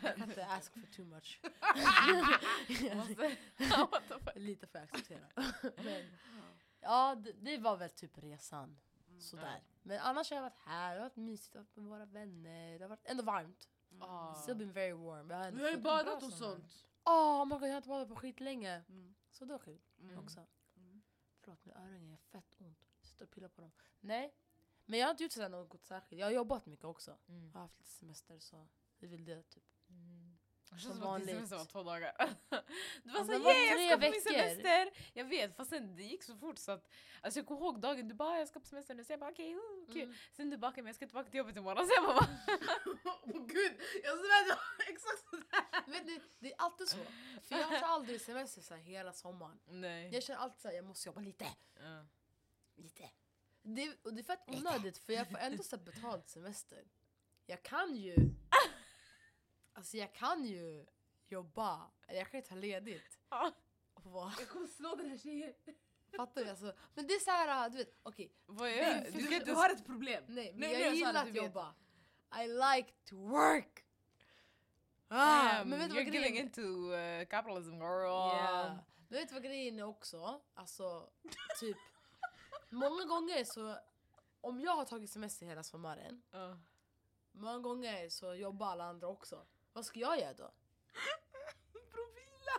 Kan 0.00 0.22
inte 0.22 0.46
ask 0.46 0.72
for 0.72 0.92
too 0.96 1.04
much. 1.04 1.40
Lite 4.34 4.66
för 4.66 4.78
acceptera. 4.78 5.26
men, 5.76 6.02
ja, 6.80 7.14
det, 7.14 7.32
det 7.32 7.58
var 7.58 7.76
väl 7.76 7.90
typ 7.90 8.18
resan. 8.18 8.78
Mm. 9.08 9.20
Sådär. 9.20 9.62
Men 9.82 10.00
annars 10.00 10.30
har 10.30 10.36
jag 10.36 10.42
varit 10.42 10.58
här, 10.64 10.94
det 10.94 11.00
har 11.00 11.08
varit 11.08 11.16
mysigt, 11.16 11.54
varit 11.54 11.76
med 11.76 11.84
våra 11.84 12.04
vänner. 12.06 12.78
Det 12.78 12.84
har 12.84 12.88
varit 12.88 13.04
ändå 13.06 13.22
varmt. 13.22 13.68
Ah. 14.00 14.34
Still 14.34 14.56
been 14.56 14.72
very 14.72 14.92
warm. 14.92 15.30
Jag 15.30 15.36
har 15.36 15.50
Du 15.52 15.62
har 15.62 15.70
ju 15.70 15.76
badat 15.80 16.22
och 16.22 16.32
sånt. 16.32 16.86
Åh 17.04 17.42
oh 17.42 17.48
god, 17.48 17.62
jag 17.62 17.68
har 17.68 17.76
inte 17.76 17.88
badat 17.88 18.08
på 18.08 18.16
skitlänge. 18.16 18.82
Mm. 18.88 19.14
Så 19.30 19.44
det 19.44 19.52
var 19.52 19.58
kul 19.58 19.80
Mm. 20.00 20.18
också. 20.18 20.46
Mm. 20.76 21.02
Förlåt, 21.40 21.64
mina 21.64 21.80
öron 21.80 22.10
är 22.10 22.16
fett 22.16 22.54
ont. 22.58 22.78
Jag 23.00 23.08
sitter 23.08 23.24
och 23.24 23.30
pillar 23.30 23.48
på 23.48 23.60
dem. 23.60 23.72
Nej, 24.00 24.34
men 24.84 24.98
jag 24.98 25.06
har 25.06 25.10
inte 25.10 25.22
gjort 25.22 25.32
sådär 25.32 25.48
något 25.48 25.84
särskilt. 25.84 26.20
Jag 26.20 26.26
har 26.26 26.32
jobbat 26.32 26.66
mycket 26.66 26.84
också. 26.84 27.18
Mm. 27.28 27.44
Jag 27.46 27.52
har 27.52 27.60
haft 27.60 27.78
lite 27.78 27.90
semester 27.90 28.38
så 28.38 28.68
det 28.98 29.06
vill 29.06 29.24
det 29.24 29.42
typ. 29.42 29.64
Mm. 29.90 30.38
Det 30.70 30.80
Som 30.80 30.92
som 30.92 31.00
vanligt. 31.00 31.30
semester 31.30 31.56
var 31.56 31.64
två 31.64 31.82
dagar. 31.82 32.12
Du 33.04 33.10
var 33.12 33.24
så 33.24 33.32
det 33.32 33.38
var 33.38 33.52
yeah, 33.52 33.82
jag 33.82 33.88
ska 33.88 33.96
på 33.96 34.00
min 34.00 34.10
veckor." 34.12 34.30
semester! 34.32 34.90
Jag 35.12 35.24
vet, 35.24 35.56
fast 35.56 35.70
sen 35.70 35.96
det 35.96 36.02
gick 36.02 36.22
så 36.22 36.36
fort 36.36 36.58
så 36.58 36.72
att 36.72 36.88
alltså 37.20 37.38
jag 37.40 37.46
kommer 37.46 37.60
ihåg 37.60 37.80
dagen 37.80 38.08
du 38.08 38.14
bara 38.14 38.28
"Ah, 38.28 38.38
jag 38.38 38.48
ska 38.48 38.60
på 38.60 38.66
semester 38.66 38.94
nu, 38.94 39.04
så 39.04 39.12
jag 39.12 39.20
bara 39.20 39.30
okej, 39.30 39.56
okay, 39.56 39.94
kul. 39.94 40.02
Mm. 40.02 40.14
Sen 40.32 40.50
du 40.50 40.56
bara 40.56 40.70
"Okej, 40.70 40.82
men 40.82 40.88
jag 40.88 40.96
ska 40.96 41.06
tillbaka 41.06 41.30
till 41.30 41.38
jobbet 41.38 41.56
imorgon, 41.56 41.86
så 41.88 41.92
jag 41.94 42.04
bara 42.04 42.26
Åh 43.22 43.46
gud, 43.46 43.72
jag 44.02 44.18
svär 44.18 44.44
det 44.48 44.50
var 44.54 44.88
exakt 44.92 45.28
sådär. 45.30 45.90
Vet 45.92 46.06
ni, 46.06 46.20
det 46.38 46.52
är 46.52 46.56
alltid 46.58 46.88
så. 46.88 46.96
För 47.42 47.56
jag 47.56 47.80
tar 47.80 47.86
aldrig 47.88 48.20
semester 48.20 48.60
så 48.62 48.74
här 48.74 48.82
hela 48.82 49.12
sommaren. 49.12 49.58
nej. 49.66 50.10
Jag 50.14 50.22
känner 50.22 50.40
alltid 50.40 50.66
att 50.68 50.74
jag 50.76 50.84
måste 50.84 51.08
jobba 51.08 51.20
lite. 51.20 51.46
Ja. 51.80 52.06
Lite. 52.76 53.10
Det, 53.62 53.96
och 54.04 54.14
det 54.14 54.20
är 54.20 54.24
fett 54.24 54.44
onödigt 54.46 54.98
för 54.98 55.12
jag 55.12 55.30
får 55.30 55.38
ändå 55.38 55.62
så 55.62 55.76
betald 55.76 56.28
semester. 56.28 56.84
Jag 57.46 57.62
kan 57.62 57.96
ju... 57.96 58.14
Alltså 59.76 59.96
jag 59.96 60.12
kan 60.14 60.44
ju 60.44 60.86
jobba, 61.28 61.90
eller 62.06 62.18
jag 62.18 62.30
kan 62.30 62.40
ju 62.40 62.46
ta 62.46 62.54
ledigt. 62.54 63.18
Ja. 63.30 63.52
Och 63.94 64.04
vara, 64.04 64.32
Jag 64.38 64.48
kommer 64.48 64.66
slå 64.66 64.94
den 64.94 65.10
här 65.10 65.18
tjejen. 65.18 65.54
fattar 66.16 66.44
du? 66.44 66.50
Alltså, 66.50 66.72
men 66.94 67.06
det 67.06 67.14
är 67.14 67.18
så 67.20 67.30
här, 67.30 67.70
du 67.70 67.76
vet, 67.78 67.94
okej. 68.02 68.32
Vad 68.46 68.68
är 68.68 68.76
det? 69.04 69.10
Du- 69.10 69.28
Du 69.28 69.38
Du, 69.38 69.52
har 69.52 69.70
ett 69.70 69.86
problem. 69.86 70.24
nej, 70.28 70.52
men 70.52 70.60
Nej, 70.60 70.72
jag 70.72 70.78
nej, 70.78 70.86
jag 70.86 70.94
gillar 70.94 71.12
det, 71.12 71.20
att 71.20 71.26
vet. 71.26 71.36
jobba. 71.36 71.74
I 72.42 72.46
like 72.48 72.92
to 73.04 73.16
work! 73.16 73.82
Ah, 75.08 75.42
Damn, 75.58 75.68
men 75.68 75.78
vet 75.78 75.90
du 75.90 75.96
you're 75.96 76.04
vad 76.04 76.14
giving 76.14 76.38
into 76.38 76.60
uh, 76.62 77.24
capitalism 77.26 77.72
girl. 77.74 78.06
Ja. 78.06 78.78
Men 79.08 79.18
vet 79.18 79.28
du 79.28 79.34
vad 79.34 79.42
grejen 79.44 79.78
är 79.78 79.82
också? 79.82 80.40
Alltså, 80.54 81.10
typ 81.60 81.76
många 82.70 83.04
gånger 83.04 83.44
så 83.44 83.76
om 84.40 84.60
jag 84.60 84.76
har 84.76 84.84
tagit 84.84 85.10
semester 85.10 85.46
hela 85.46 85.62
sommaren 85.62 86.22
Ja. 86.30 86.58
många 87.32 87.58
gånger 87.58 88.08
så 88.08 88.34
jobbar 88.34 88.66
alla 88.66 88.84
andra 88.84 89.08
också. 89.08 89.46
Vad 89.76 89.84
ska 89.86 90.00
jag 90.00 90.20
göra 90.20 90.34
då? 90.34 90.44
Profila! 91.92 92.56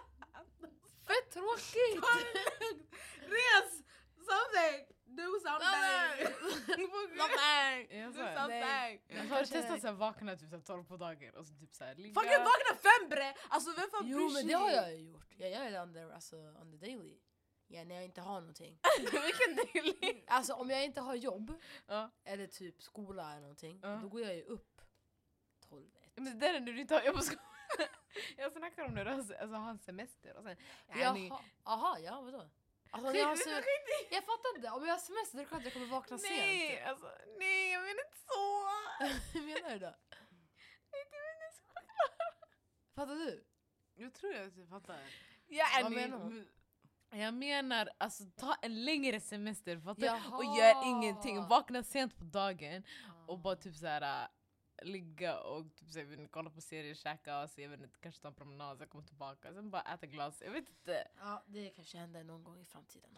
Fett 1.08 1.32
tråkigt! 1.32 2.03
Res! 3.19 3.71
Something! 4.30 4.86
Do 5.06 5.39
something! 5.39 6.27
Something! 6.27 6.67
Jag 7.99 8.13
Do 8.13 8.13
something! 8.13 9.01
har 9.17 9.23
du 9.23 9.27
Kanske- 9.30 9.62
testat 9.62 9.86
att 9.86 9.97
vakna 9.97 10.36
typ 10.36 10.49
så 10.49 10.56
här 10.56 10.62
12 10.63 10.84
på 10.84 10.97
dagen 10.97 11.36
och 11.36 11.45
så 11.45 11.53
typ 11.53 11.75
såhär 11.75 11.95
ligga? 11.95 12.21
Fucking 12.21 12.38
vakna 12.43 12.75
fem 12.89 13.10
bre! 13.10 13.34
Alltså 13.49 13.73
vem 13.77 13.89
fan 13.89 14.08
Jo 14.08 14.17
bryr 14.17 14.23
men 14.25 14.34
sig? 14.34 14.45
det 14.45 14.53
har 14.53 14.71
jag 14.71 14.99
gjort. 15.01 15.27
Jag 15.38 15.51
gör 15.51 15.71
det 15.71 15.80
under, 15.80 16.12
alltså, 16.12 16.36
on 16.36 16.71
the 16.71 16.86
daily. 16.86 17.17
Ja, 17.67 17.84
när 17.84 17.95
jag 17.95 18.03
inte 18.03 18.21
har 18.21 18.39
någonting. 18.39 18.80
Vilken 18.99 19.56
dejlig! 19.73 20.23
Alltså 20.27 20.53
om 20.53 20.69
jag 20.69 20.84
inte 20.84 21.01
har 21.01 21.15
jobb 21.15 21.53
eller 22.23 22.47
typ 22.47 22.82
skola 22.82 23.32
eller 23.32 23.41
någonting, 23.41 23.82
då 23.82 24.08
går 24.10 24.21
jag 24.21 24.36
ju 24.36 24.43
upp 24.43 24.63
12 24.63 24.76
ett. 24.76 24.76
Men 26.17 26.39
det 26.39 26.47
där 26.47 26.53
är 26.53 26.60
när 26.60 26.73
du 26.73 26.82
inte 26.82 26.93
har 26.95 27.12
på 27.12 27.21
skolan. 27.21 27.43
Jag 28.38 28.51
snackar 28.51 28.84
om 28.84 28.93
när 28.93 29.06
du 29.06 29.12
har, 29.12 29.17
alltså, 29.17 29.36
har 29.56 29.77
semester 29.77 30.38
och 30.38 30.43
sen... 30.43 30.56
Jaha, 30.88 31.39
aha, 31.63 31.97
ja 31.99 32.21
vadå? 32.21 32.49
Alltså, 32.91 33.13
jag, 33.13 33.38
se- 33.38 33.63
jag 34.12 34.23
fattar 34.25 34.56
inte, 34.56 34.69
om 34.69 34.86
jag 34.86 34.93
har 34.93 34.99
semester 34.99 35.38
då 35.38 35.43
är 35.43 35.45
klart 35.45 35.60
att 35.60 35.63
jag 35.63 35.73
kommer 35.73 35.86
vakna 35.86 36.17
nej, 36.17 36.69
sent. 36.69 36.88
alltså, 36.88 37.12
nej 37.39 37.71
jag 37.71 37.82
menar 37.82 38.06
inte 38.06 38.17
så! 38.27 38.67
Hur 39.39 39.45
menar 39.45 39.69
du 39.69 39.80
då? 39.80 39.93
Nej, 40.91 41.03
du 41.12 41.17
menar 41.27 41.51
så. 41.51 41.63
Fattar 42.95 43.15
du? 43.15 43.43
Jag 43.95 44.13
tror 44.13 44.34
jag 44.34 44.56
typ 44.56 44.69
fattar. 44.69 44.99
Yani, 45.47 45.84
Vad 45.84 45.91
menar 45.91 46.17
hon? 46.17 46.47
Jag 47.10 47.34
menar 47.34 47.89
alltså 47.97 48.23
ta 48.36 48.56
en 48.62 48.86
längre 48.86 49.19
semester 49.19 49.80
fattar 49.80 50.36
och 50.36 50.58
gör 50.58 50.88
ingenting, 50.88 51.47
vakna 51.47 51.84
sent 51.84 52.17
på 52.17 52.23
dagen 52.23 52.84
och 53.27 53.39
bara 53.39 53.56
typ 53.56 53.75
såhär 53.75 54.27
ligga 54.81 55.39
och 55.39 55.75
typ, 55.75 55.89
så, 55.89 55.99
jag 55.99 56.05
vet 56.05 56.31
kolla 56.31 56.49
på 56.49 56.61
serier, 56.61 56.93
käka 56.95 57.41
och 57.41 57.49
så, 57.49 57.61
jag 57.61 57.69
vet 57.69 57.79
inte, 57.81 57.99
kanske 57.99 58.21
ta 58.21 58.27
en 58.27 58.33
promenad, 58.35 58.77
sen 58.77 58.87
komma 58.87 59.03
tillbaka, 59.03 59.53
sen 59.53 59.69
bara 59.69 59.81
äta 59.81 60.05
glas, 60.05 60.41
jag 60.45 60.51
vet 60.51 60.69
inte. 60.69 61.07
Ja, 61.19 61.43
det 61.47 61.69
kanske 61.69 61.97
händer 61.97 62.23
någon 62.23 62.43
gång 62.43 62.59
i 62.61 62.65
framtiden. 62.65 63.17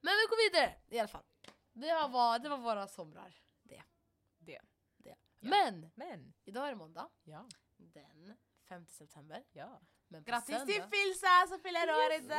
Men 0.00 0.12
vi 0.14 0.26
går 0.30 0.50
vidare 0.50 0.74
i 0.88 0.98
alla 0.98 1.08
fall. 1.08 1.24
Det 1.72 1.92
var, 1.94 2.08
var- 2.08 2.38
det 2.38 2.48
var 2.48 2.58
våra 2.58 2.88
somrar. 2.88 3.34
Det. 3.62 3.82
Det. 4.38 4.60
det. 4.96 5.08
Ja. 5.40 5.48
Men 5.50 5.90
Men, 5.94 6.34
idag 6.44 6.64
är 6.66 6.70
det 6.70 6.76
måndag, 6.76 7.08
ja, 7.24 7.48
den 7.76 8.36
5 8.68 8.86
september. 8.86 9.44
ja. 9.52 9.80
Men 10.08 10.24
Grattis 10.24 10.54
söndag- 10.56 10.66
till 10.66 10.82
Filsa 10.82 11.46
som 11.48 11.58
fyller 11.60 11.88
år 11.90 12.12
idag! 12.12 12.36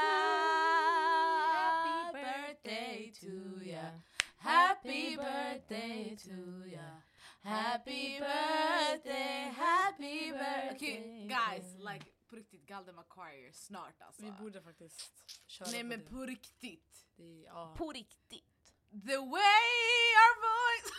Happy 1.56 2.14
birthday 2.24 3.12
to 3.14 3.62
ya 3.64 4.02
Happy 4.38 5.18
birthday 5.18 6.18
to 6.18 6.66
ya 6.68 7.02
Happy 7.46 8.20
birthday, 8.20 9.54
happy 9.58 10.32
birthday 10.32 10.72
Okej 10.76 11.28
guys, 11.28 11.76
like 11.80 12.06
på 12.30 12.36
riktigt 12.36 12.66
Galden 12.66 12.96
Macquarie 12.96 13.54
snart 13.54 14.02
alltså. 14.02 14.22
Vi 14.22 14.32
borde 14.32 14.62
faktiskt 14.62 15.12
köra 15.48 15.68
Nej 15.72 15.82
på 15.82 15.88
men 15.88 16.00
det. 16.00 16.06
på 16.06 16.22
riktigt. 16.26 17.06
det. 17.16 17.42
Ja. 17.42 17.76
På 17.78 17.92
riktigt. 17.92 18.74
The 19.08 19.18
way 19.18 19.68
our 20.24 20.36
voice... 20.42 20.92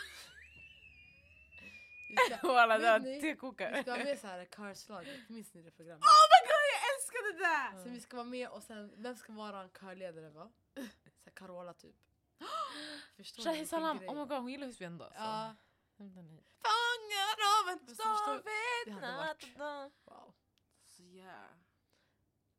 Walla 2.43 2.77
det 2.77 2.91
var 2.91 2.99
ni? 2.99 3.19
vi 3.21 3.81
ska 3.81 3.91
ha 3.91 3.97
med 4.03 4.19
så 4.19 4.27
här 4.27 4.45
körslaget, 4.45 5.29
minns 5.29 5.53
ni 5.53 5.61
det 5.61 5.71
programmet? 5.71 6.03
Oh 6.03 6.25
my 6.33 6.47
god 6.47 6.65
jag 6.73 6.95
älskar 6.95 7.33
det 7.33 7.39
där! 7.39 7.83
Sen 7.83 7.93
vi 7.93 7.99
ska 8.01 8.17
vara 8.17 8.27
med 8.27 8.49
och 8.49 8.63
sen, 8.63 8.93
vem 8.97 9.15
ska 9.15 9.33
vara 9.33 9.61
en 9.61 9.69
körledare 9.69 10.29
va? 10.29 10.51
Så 10.75 10.81
här 11.25 11.31
Carola 11.33 11.73
typ. 11.73 11.95
Förstår 13.17 13.43
Shahi 13.43 13.65
Salam, 13.65 13.97
oh 13.97 14.15
my 14.15 14.25
god 14.25 14.31
hon 14.41 14.49
gillar 14.49 14.67
Husby 14.67 14.85
ändå. 14.85 15.05
så. 15.05 15.13
Ja. 15.15 15.55
Fångad 15.97 17.39
av 17.61 17.69
en 17.69 17.95
stormvind 17.95 19.01
Natt- 19.03 19.91
wow. 20.05 20.33
Så 20.85 21.01
yeah. 21.03 21.49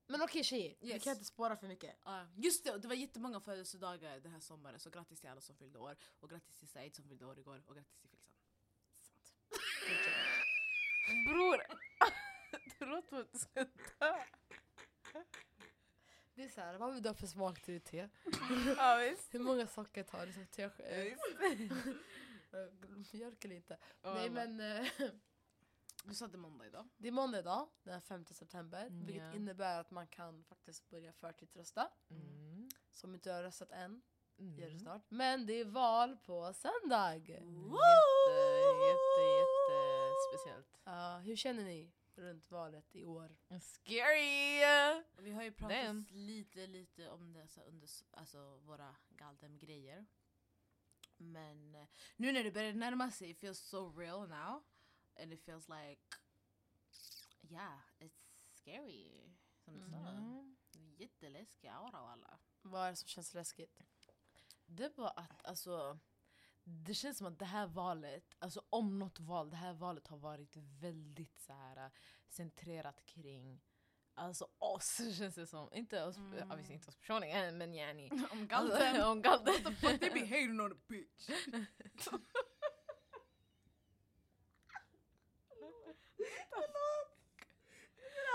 Men 0.07 0.22
okej 0.22 0.44
tjejer, 0.44 0.74
vi 0.81 0.88
Yes. 0.88 1.05
kan 1.05 1.12
inte 1.12 1.24
spåra 1.24 1.57
för 1.57 1.66
mycket. 1.66 1.96
Ja, 2.05 2.27
just 2.37 2.64
det, 2.64 2.79
det 2.79 2.88
var 2.88 2.94
jättemånga 2.94 3.40
födelsedagar 3.40 4.20
den 4.20 4.33
här 4.33 4.40
sommaren 4.40 4.81
så 4.81 4.90
grattis 4.90 5.20
till 5.20 5.31
alla 5.31 5.40
som 5.40 5.57
fyllde 5.57 5.79
år 5.79 5.96
och 6.20 6.31
grattis 6.31 6.57
till 6.57 6.68
Said 6.68 6.94
som 6.94 7.05
fyllde 7.05 7.27
år 7.27 7.38
igår 7.38 7.62
och 7.66 7.74
grattis 7.74 7.98
till 8.01 8.09
Filsan. 8.11 8.35
Bror! 11.27 11.62
Du 12.79 12.87
låter 12.87 13.09
som 13.09 13.18
att 13.20 13.33
du 13.33 13.38
ska 13.38 13.64
dö. 13.98 14.24
Det 16.35 16.44
är 16.44 16.48
såhär, 16.48 16.79
vad 16.79 16.94
vill 16.94 17.03
du 17.03 17.09
ha 17.09 17.14
för 17.14 17.27
smak 17.27 17.61
till 17.62 17.74
ditt 17.74 17.85
te? 17.85 18.09
Ja 18.77 18.96
visst. 18.96 19.29
Hur 19.35 19.38
många 19.40 19.66
socker 19.66 20.03
tar 20.03 20.27
du 20.27 20.33
som 20.33 20.46
te? 20.46 20.70
Eh, 22.53 22.97
Mjölk 23.13 23.45
eller 23.45 23.57
inte? 23.57 23.79
Nej 24.03 24.31
men 24.31 24.61
eh, 24.61 24.87
Du 26.05 26.15
sa 26.15 26.27
det 26.29 26.39
måndag 26.39 26.67
idag. 26.67 26.89
det 26.97 27.09
är 27.09 27.13
måndag 27.13 27.39
idag, 27.39 27.69
den 27.83 28.03
5 28.03 28.25
september. 28.27 28.87
Mm, 28.87 29.07
Vilket 29.07 29.23
ja. 29.25 29.35
innebär 29.35 29.81
att 29.81 29.91
man 29.91 30.07
kan 30.07 30.45
faktiskt 30.45 30.89
börja 30.89 31.13
förtidsrösta. 31.13 31.91
Mm. 32.11 32.69
Som 32.91 33.15
inte 33.15 33.33
har 33.33 33.43
röstat 33.43 33.71
än, 33.71 34.03
gör 34.37 34.57
det 34.57 34.65
Mm. 34.67 34.79
snart. 34.79 35.03
Men 35.11 35.47
det 35.47 35.53
är 35.53 35.65
val 35.65 36.17
på 36.17 36.53
söndag! 36.53 37.15
Jätte, 37.17 37.33
jätte, 37.33 39.23
jätte 39.39 40.15
speciellt. 40.33 40.81
Ja, 40.85 41.19
hur 41.19 41.37
känner 41.37 41.65
ni 41.65 41.93
runt 42.15 42.51
valet 42.51 42.97
i 42.97 43.05
år? 43.05 43.37
Scary! 43.61 45.05
Vi 45.19 45.31
har 45.33 45.43
ju 45.43 45.53
pratat 45.53 45.85
Damn. 45.85 46.07
lite 46.11 46.67
lite 46.67 47.11
om 47.11 47.33
det 47.33 47.49
så 47.49 47.61
under 47.61 47.89
alltså, 48.11 48.57
våra 48.57 48.97
Galdem-grejer. 49.09 50.07
Men 51.18 51.74
eh, 51.74 51.87
nu 52.16 52.33
när 52.33 52.44
det 52.44 52.50
börjar 52.50 52.72
närma 52.72 53.11
sig, 53.11 53.31
it 53.31 53.40
feels 53.40 53.61
so 53.61 53.92
real 53.98 54.28
now. 54.28 54.62
And 55.20 55.33
it 55.33 55.44
feels 55.44 55.68
like, 55.68 56.00
yeah, 57.42 57.81
it's 57.98 58.20
scary. 58.52 59.35
Som 59.64 59.78
du 59.78 59.90
sa. 59.90 60.09
Mm. 60.09 60.57
Jätteläskig 60.96 61.68
aura 61.68 61.98
alla. 61.98 62.38
Vad 62.62 62.87
är 62.87 62.90
det 62.90 62.96
som 62.96 63.09
känns 63.09 63.35
läskigt? 63.35 63.83
Det 64.66 64.98
var 64.98 65.12
att 65.16 65.46
alltså 65.46 65.98
det 66.64 66.94
känns 66.94 67.18
som 67.18 67.26
att 67.26 67.38
det 67.38 67.44
här 67.44 67.66
valet, 67.66 68.35
alltså 68.38 68.62
om 68.70 68.98
något 68.98 69.20
val, 69.20 69.50
det 69.50 69.57
här 69.57 69.72
valet 69.72 70.07
har 70.07 70.18
varit 70.18 70.57
väldigt 70.57 71.40
så 71.40 71.52
här 71.52 71.76
äh, 71.76 71.92
centrerat 72.28 73.07
kring 73.07 73.61
Alltså 74.18 74.48
oss 74.59 74.96
känns 75.18 75.35
det 75.35 75.46
som. 75.46 75.72
Inte 75.72 76.04
oss, 76.04 76.16
Mm. 76.16 76.50
obviously 76.50 76.74
inte 76.74 76.88
oss 76.88 76.96
personligen 76.96 77.59
men 77.59 77.74
yani. 77.74 78.11
Om 78.31 78.48
Alltså, 78.50 79.02
om 79.11 79.22
Galden. 79.22 79.54
What 79.54 79.64
the 79.64 79.72
fuck, 79.72 80.00
they 80.00 80.11
be 80.11 80.20
hating 80.26 80.61
on 80.61 80.72
a 80.72 80.76
bitch. 80.88 81.31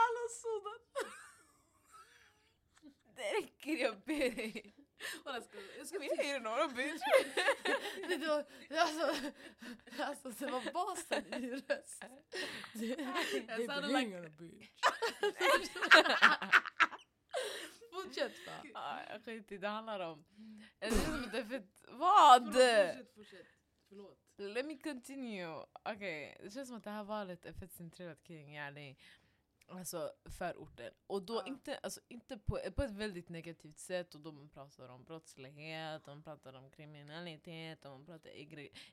Alla 0.03 0.29
sådan. 0.29 0.79
Det 3.15 3.21
räcker 3.41 3.71
jag 3.83 3.99
ber 3.99 4.35
dig. 4.35 4.75
Walla, 5.25 5.41
ska- 5.41 5.85
ska 5.85 5.99
Vi 5.99 6.29
är 6.29 6.39
några 6.39 6.67
bitch. 6.67 7.01
det, 8.07 8.27
var, 8.27 8.45
alltså, 8.79 9.29
alltså 10.03 10.45
det 10.45 10.51
var 10.51 10.71
basen 10.73 11.43
i 11.43 11.51
röst. 11.51 12.03
Det, 12.73 12.95
det 13.57 13.81
blir 13.81 13.99
ingen 13.99 14.35
bitch. 14.35 14.69
Fortsätt 17.91 18.33
va. 18.73 18.99
Jag 19.09 19.23
skiter 19.25 19.55
i 19.55 19.57
det 19.57 19.67
handlar 19.67 19.99
om. 19.99 20.25
Det 20.79 20.85
är 20.85 20.91
som 20.91 21.23
att 21.23 21.31
det 21.31 21.37
är 21.37 21.43
fett... 21.43 21.83
Vad? 21.87 22.45
Fortsätt, 22.45 23.15
fortsätt. 23.15 23.47
Förlåt. 23.89 24.19
Let 24.37 24.65
me 24.65 24.77
continue. 24.77 25.65
Okej, 25.83 26.37
det 26.43 26.51
känns 26.51 26.67
som 26.67 26.77
att 26.77 26.83
det 26.83 26.89
här 26.89 27.03
valet 27.03 27.45
är 27.45 27.53
fett 27.53 27.73
centrerat 27.73 28.23
kring 28.23 28.55
yani, 28.55 28.97
alltså 29.67 30.12
förorten. 30.26 30.93
Och 31.08 31.21
då 31.23 31.34
Ja. 31.36 31.43
inte, 31.47 31.78
alltså, 31.78 32.02
inte 32.08 32.38
på, 32.38 32.60
på 32.76 32.84
ett 32.84 32.91
väldigt 32.91 33.30
negativt 33.30 33.80
sätt. 33.80 34.15
Och 34.15 34.21
då 34.21 34.32
man 34.32 34.49
pratar 34.49 34.89
om 34.89 35.04
brottslighet, 35.04 36.06
man 36.08 36.23
pratar 36.23 36.54
om 36.54 36.69
kriminalitet, 36.71 37.86
och 37.86 37.91
man 37.91 38.06
pratar 38.06 38.32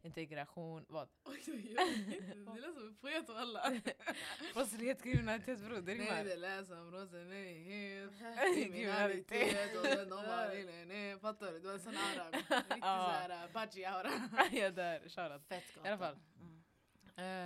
integration. 0.03 0.85
Vad? 0.89 1.09
Oj, 1.25 1.43
oj, 1.49 1.77
oj. 1.79 2.21
Det 2.55 2.61
lät 2.61 2.75
som 2.75 2.87
en 2.87 2.97
poet 2.97 3.31
alla. 3.31 3.81
Brottslighet, 4.55 5.03
kriminalitet 5.03 5.59
bror, 5.61 5.77
det 5.81 5.95
Nej, 5.95 5.99
rimmar. 5.99 6.25
det 6.25 6.37
lät 6.37 6.67
som 6.67 6.91
brottslighet, 6.91 8.11
Kriminalitet. 8.55 9.77
och 9.77 9.87
sen 9.87 10.09
de 10.09 10.11
bara 10.11 10.49
nej, 10.49 10.85
nej, 10.87 11.19
fattar 11.19 11.53
du? 11.53 11.59
Det 11.59 11.67
var 11.67 11.75
en 11.75 11.81
sån 11.81 11.97
aura. 11.97 12.31
Riktigt 12.31 12.81
såhär 12.81 13.49
Bachi-aura. 13.49 14.11
ja, 14.53 14.71
där, 14.71 15.09
shoutout. 15.09 15.47
Fett 15.49 15.65
I 15.85 15.89
alla 15.89 15.99
fall. 15.99 16.19
Mm. 16.41 16.61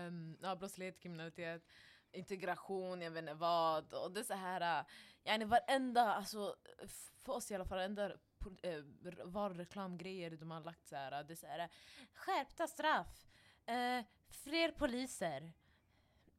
Um, 0.07 0.39
ja, 0.43 0.57
brottslighet, 0.57 1.01
kriminalitet, 1.01 1.63
integration, 2.15 3.03
jag 3.03 3.11
vet 3.11 3.21
inte 3.23 3.35
vad. 3.35 3.95
Och 3.95 4.11
det 4.13 4.21
är 4.21 4.25
så 4.25 4.35
här, 4.35 4.81
uh, 4.81 4.87
yani 5.25 5.45
varenda, 5.45 6.15
alltså, 6.15 6.57
för 7.25 7.33
oss 7.33 7.51
i 7.51 7.55
alla 7.55 7.65
fall, 7.65 7.79
varenda 7.79 8.09
po- 8.39 8.59
eh, 8.63 8.85
r- 9.07 9.23
varreklamgrejer 9.25 10.31
de 10.31 10.51
har 10.51 10.61
lagt 10.61 10.87
så 10.89 10.97
här, 10.97 11.21
uh, 11.21 11.27
det 11.27 11.33
är 11.35 11.37
så 11.37 11.47
här, 11.47 11.69
skärpta 12.15 12.67
straff, 12.67 13.27
uh, 13.71 14.05
fler 14.29 14.71
poliser. 14.73 15.53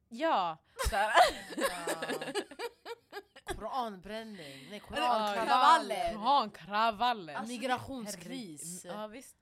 Ja! 0.08 0.58
Så 0.90 0.96
här. 0.96 1.12
Koranbränning, 3.56 4.70
nej 4.70 4.80
korankravaller. 4.80 5.46
kravaller. 5.46 6.14
Korankravaller. 6.14 7.34
Alltså, 7.34 7.52
Migrationskris. 7.52 8.84
Ja 8.84 9.06
visst. 9.06 9.36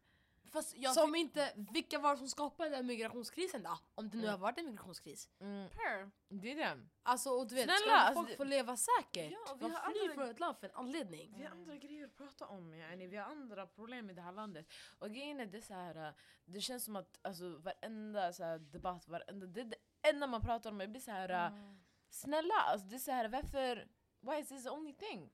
Fast 0.55 0.77
jag 0.77 0.95
Som 0.95 1.15
inte, 1.15 1.53
vilka 1.73 1.99
var 1.99 2.11
det 2.13 2.19
som 2.19 2.29
skapade 2.29 2.71
den 2.71 2.87
migrationskrisen 2.87 3.63
då? 3.63 3.79
Om 3.95 4.09
det 4.11 4.17
nu 4.17 4.23
Mm. 4.23 4.31
har 4.33 4.39
varit 4.39 4.59
en 4.59 4.67
migrationskris. 4.67 5.29
Mm, 5.41 5.69
per. 5.71 6.11
det 6.29 6.53
är 6.53 6.57
det. 6.57 6.87
Alltså 7.03 7.31
och 7.31 7.47
du 7.49 7.55
vet, 7.55 7.65
Snälla, 7.65 7.79
ska 7.81 7.93
alltså 7.95 8.15
folk 8.23 8.29
det- 8.29 8.37
få 8.37 8.45
leva 8.45 8.77
säkert? 8.77 9.33
Ja, 9.33 9.55
vi 9.55 9.63
Man 9.63 9.71
har 9.71 9.91
flyr 9.93 10.01
andra- 10.03 10.15
från 10.15 10.29
ett 10.31 10.41
land 10.41 10.57
för 10.59 10.67
en 10.67 10.75
anledning. 10.75 11.35
Vi 11.39 11.45
har 11.45 11.51
andra 11.51 11.77
grejer 11.77 12.05
att 12.05 12.17
prata 12.17 12.47
om, 12.47 12.75
yani. 12.75 13.07
vi 13.07 13.17
har 13.17 13.25
andra 13.31 13.67
problem 13.67 14.11
i 14.11 14.13
det 14.13 14.23
här 14.23 14.33
landet. 14.33 14.67
Och 14.99 15.11
grejen 15.11 15.41
är 15.41 15.47
det 15.47 15.63
så 15.63 15.75
här, 15.75 16.09
äh, 16.09 16.15
det 16.45 16.61
känns 16.61 16.85
som 16.85 16.97
att 16.97 17.19
alltså, 17.23 17.49
varenda 17.57 18.33
så 18.33 18.45
här, 18.45 18.59
debatt, 18.59 19.09
varenda, 19.09 19.47
det 19.47 19.61
är 19.61 19.65
det 19.65 19.77
enda 20.09 20.27
man 20.27 20.41
pratar 20.43 20.71
om. 20.71 20.81
Jag 20.81 20.91
blir 20.91 21.01
så 21.01 21.11
här, 21.11 21.29
äh, 21.29 21.47
Mm. 21.59 21.81
snälla, 22.11 22.55
alltså, 22.55 22.87
det 22.87 22.97
är 22.97 22.99
så 22.99 23.11
här, 23.11 23.29
varför, 23.29 23.89
why 24.21 24.37
is 24.39 24.49
this 24.49 24.63
the 24.65 24.71
only 24.71 24.93
thing? 24.95 25.31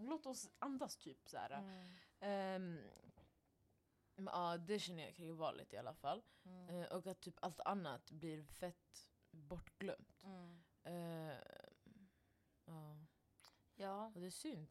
Låt 0.00 0.26
oss 0.26 0.48
andas 0.58 0.96
typ 0.96 1.28
så 1.28 1.38
här. 1.38 1.50
Mm. 1.50 1.88
Men 2.20 2.80
ja, 4.26 4.56
det 4.56 4.78
känner 4.78 5.02
jag 5.04 5.14
kring 5.14 5.36
valet 5.36 5.72
i 5.72 5.76
alla 5.76 5.94
fall. 5.94 6.22
Mm. 6.44 6.68
Eh, 6.68 6.86
och 6.86 7.06
att 7.06 7.20
typ 7.20 7.34
allt 7.42 7.60
annat 7.60 8.10
blir 8.10 8.42
fett 8.42 9.10
bortglömt. 9.30 10.24
Mm. 10.24 10.60
Eh, 10.84 11.38
ja. 12.64 13.06
Ja. 13.74 14.06
Och 14.14 14.20
det 14.20 14.26
är 14.26 14.30
synd. 14.30 14.68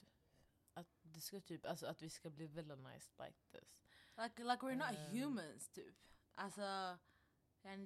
Att, 0.74 0.88
det 1.02 1.22
ska 1.22 1.40
typ, 1.40 1.66
alltså, 1.66 1.88
att 1.88 2.02
vi 2.02 2.10
ska 2.10 2.30
bli 2.30 2.48
villainized 2.48 3.14
like 3.26 3.40
this. 3.52 3.80
Like, 4.18 4.44
like 4.44 4.66
we're 4.66 4.76
not 4.76 4.98
Ehm. 4.98 5.12
humans 5.12 5.70
typ. 5.70 5.96
Alltså, 6.36 6.98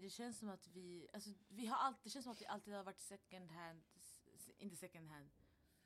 det 0.02 0.10
känns 0.10 0.40
som 0.40 0.50
att 0.50 0.68
vi, 0.68 1.10
alltså, 1.14 1.30
vi 1.48 1.66
har 1.66 1.78
alltid, 1.78 2.04
det 2.04 2.10
känns 2.10 2.24
som 2.24 2.34
att 2.34 2.42
vi 2.42 2.46
alltid 2.46 2.74
har 2.74 2.84
varit 2.84 3.00
second 3.00 3.52
hand, 3.52 3.84
inte 4.58 4.76
second 4.76 5.10
hand. 5.10 5.30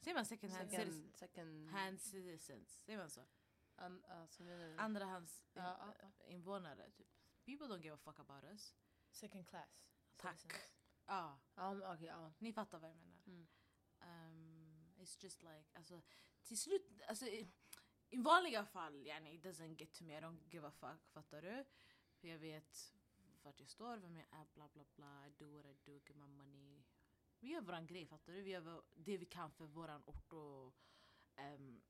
Säger 0.01 0.15
man 0.15 0.25
second 0.25 0.53
hand? 0.53 0.69
Second, 0.71 1.15
second 1.15 1.69
Hand 1.69 2.01
citizens, 2.01 2.83
säger 2.83 2.99
man 2.99 3.09
så? 3.09 3.21
An, 3.75 4.05
alltså, 4.05 4.43
menar 4.43 4.65
du? 4.67 4.77
Andrahands 4.77 5.45
Ja, 5.53 5.77
ja, 5.79 5.93
ja. 6.19 6.25
invånare 6.27 6.91
typ. 6.91 7.07
People 7.45 7.67
don't 7.67 7.81
give 7.83 7.93
a 7.95 7.97
fuck 7.97 8.19
about 8.19 8.43
us. 8.43 8.75
Second 9.11 9.47
class. 9.47 9.85
Tack. 10.15 10.53
Ja, 11.05 11.39
Ja, 11.55 11.73
men 11.73 11.91
okej, 11.93 12.07
ja. 12.07 12.33
ni 12.39 12.53
fattar 12.53 12.79
vad 12.79 12.89
jag 12.89 12.97
menar. 12.97 13.21
Mm. 13.25 13.47
Um, 14.01 14.93
it's 14.97 15.23
just 15.23 15.41
like, 15.43 15.65
alltså 15.73 16.01
till 16.43 16.57
slut, 16.59 17.01
alltså 17.07 17.25
i, 17.25 17.47
i 18.09 18.17
vanliga 18.17 18.65
fall, 18.65 19.05
yani, 19.07 19.33
it 19.35 19.43
doesn't 19.45 19.75
get 19.75 19.93
to 19.93 20.03
me, 20.03 20.17
I 20.17 20.21
don't 20.21 20.49
give 20.49 20.67
a 20.67 20.71
fuck, 20.71 21.07
fattar 21.09 21.41
du? 21.41 21.65
För 22.15 22.27
jag 22.27 22.39
vet 22.39 22.93
vart 23.43 23.59
jag 23.59 23.69
står, 23.69 23.97
vem 23.97 24.15
jag 24.17 24.25
är, 24.31 24.45
bla 24.53 24.67
bla 24.73 24.83
bla, 24.95 25.27
I 25.27 25.29
do 25.29 25.49
what 25.57 25.65
I 25.65 25.73
do, 25.85 25.91
get 25.93 26.15
my 26.15 26.27
money. 26.27 26.83
Vi 27.39 27.47
gör 27.47 27.61
våran 27.61 27.87
grej, 27.87 28.05
fattar 28.05 28.33
du? 28.33 28.41
Vi 28.41 28.49
gör 28.51 28.83
det 28.93 29.17
vi 29.17 29.25
kan 29.25 29.51
för 29.51 29.65
våran 29.65 30.03
ort 30.05 30.33
och 30.33 30.73
ehm, 31.35 31.81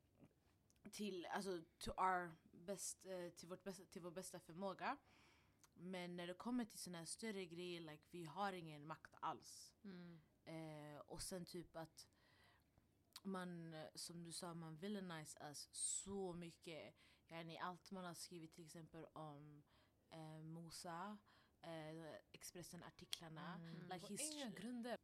till, 0.90 1.26
alltså, 1.26 1.62
to 1.78 1.92
our 1.92 2.36
best, 2.52 3.06
eh, 3.06 3.30
till, 3.30 3.48
vårt 3.48 3.64
bästa, 3.64 3.86
till 3.86 4.02
vår 4.02 4.12
bästa 4.12 4.40
förmåga. 4.40 4.98
Men 5.74 6.16
när 6.16 6.28
det 6.28 6.34
kommer 6.34 6.66
till 6.66 6.80
såna 6.80 6.98
här 6.98 7.06
större 7.06 7.46
grejer, 7.46 7.82
like, 7.82 8.04
vi 8.12 8.26
har 8.26 8.54
ingen 8.54 8.88
makt 8.88 9.16
alls. 9.20 9.74
Mm. 9.84 10.22
Eh, 10.46 11.00
och 11.00 11.22
sen 11.22 11.46
typ 11.46 11.76
att 11.76 12.08
man, 13.24 13.76
som 13.96 14.24
du 14.24 14.32
sa, 14.32 14.54
man 14.54 14.78
villainize 14.78 15.38
us 15.42 15.70
så 15.72 16.34
mycket. 16.34 16.96
Yani 17.28 17.58
allt 17.58 17.92
man 17.92 18.06
har 18.06 18.14
skrivit 18.14 18.54
till 18.54 18.66
exempel 18.66 19.06
om 19.14 19.64
eh, 20.10 20.44
Musa, 20.44 21.18
eh, 21.62 22.16
Expressen-artiklarna. 22.32 23.56
Mm. 23.56 23.90
Like 23.90 24.08
På 24.08 24.14
inga 24.14 24.50
grunder. 24.50 24.98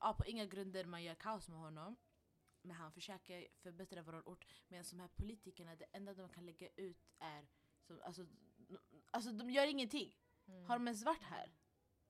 Ja, 0.00 0.14
på 0.18 0.26
inga 0.26 0.44
grunder 0.46 0.84
man 0.84 1.02
gör 1.02 1.14
kaos 1.14 1.48
med 1.48 1.58
honom. 1.58 1.96
Men 2.68 2.76
han 2.76 2.92
försöker 2.92 3.48
förbättra 3.62 4.02
vår 4.02 4.28
ort. 4.28 4.46
Medan 4.68 4.84
de 4.90 5.00
här 5.00 5.08
politikerna, 5.08 5.76
det 5.76 5.84
enda 5.92 6.14
de 6.14 6.28
kan 6.28 6.46
lägga 6.46 6.68
ut 6.76 7.06
är... 7.18 7.48
Som, 7.82 8.00
alltså, 8.02 8.26
alltså 9.10 9.32
de 9.32 9.50
gör 9.50 9.66
ingenting. 9.66 10.16
Mm. 10.46 10.64
Har 10.64 10.78
de 10.78 10.86
ens 10.88 11.02
varit 11.04 11.22
här? 11.22 11.52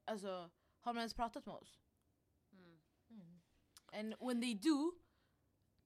Alltså, 0.05 0.51
har 0.81 0.95
de 0.95 0.99
ens 0.99 1.15
pratat 1.15 1.47
med 1.47 1.55
oss? 1.55 1.81
Mm. 2.53 2.81
Mm. 3.11 3.41
And 3.93 4.15
when 4.29 4.41
they 4.41 4.55
do, 4.55 4.93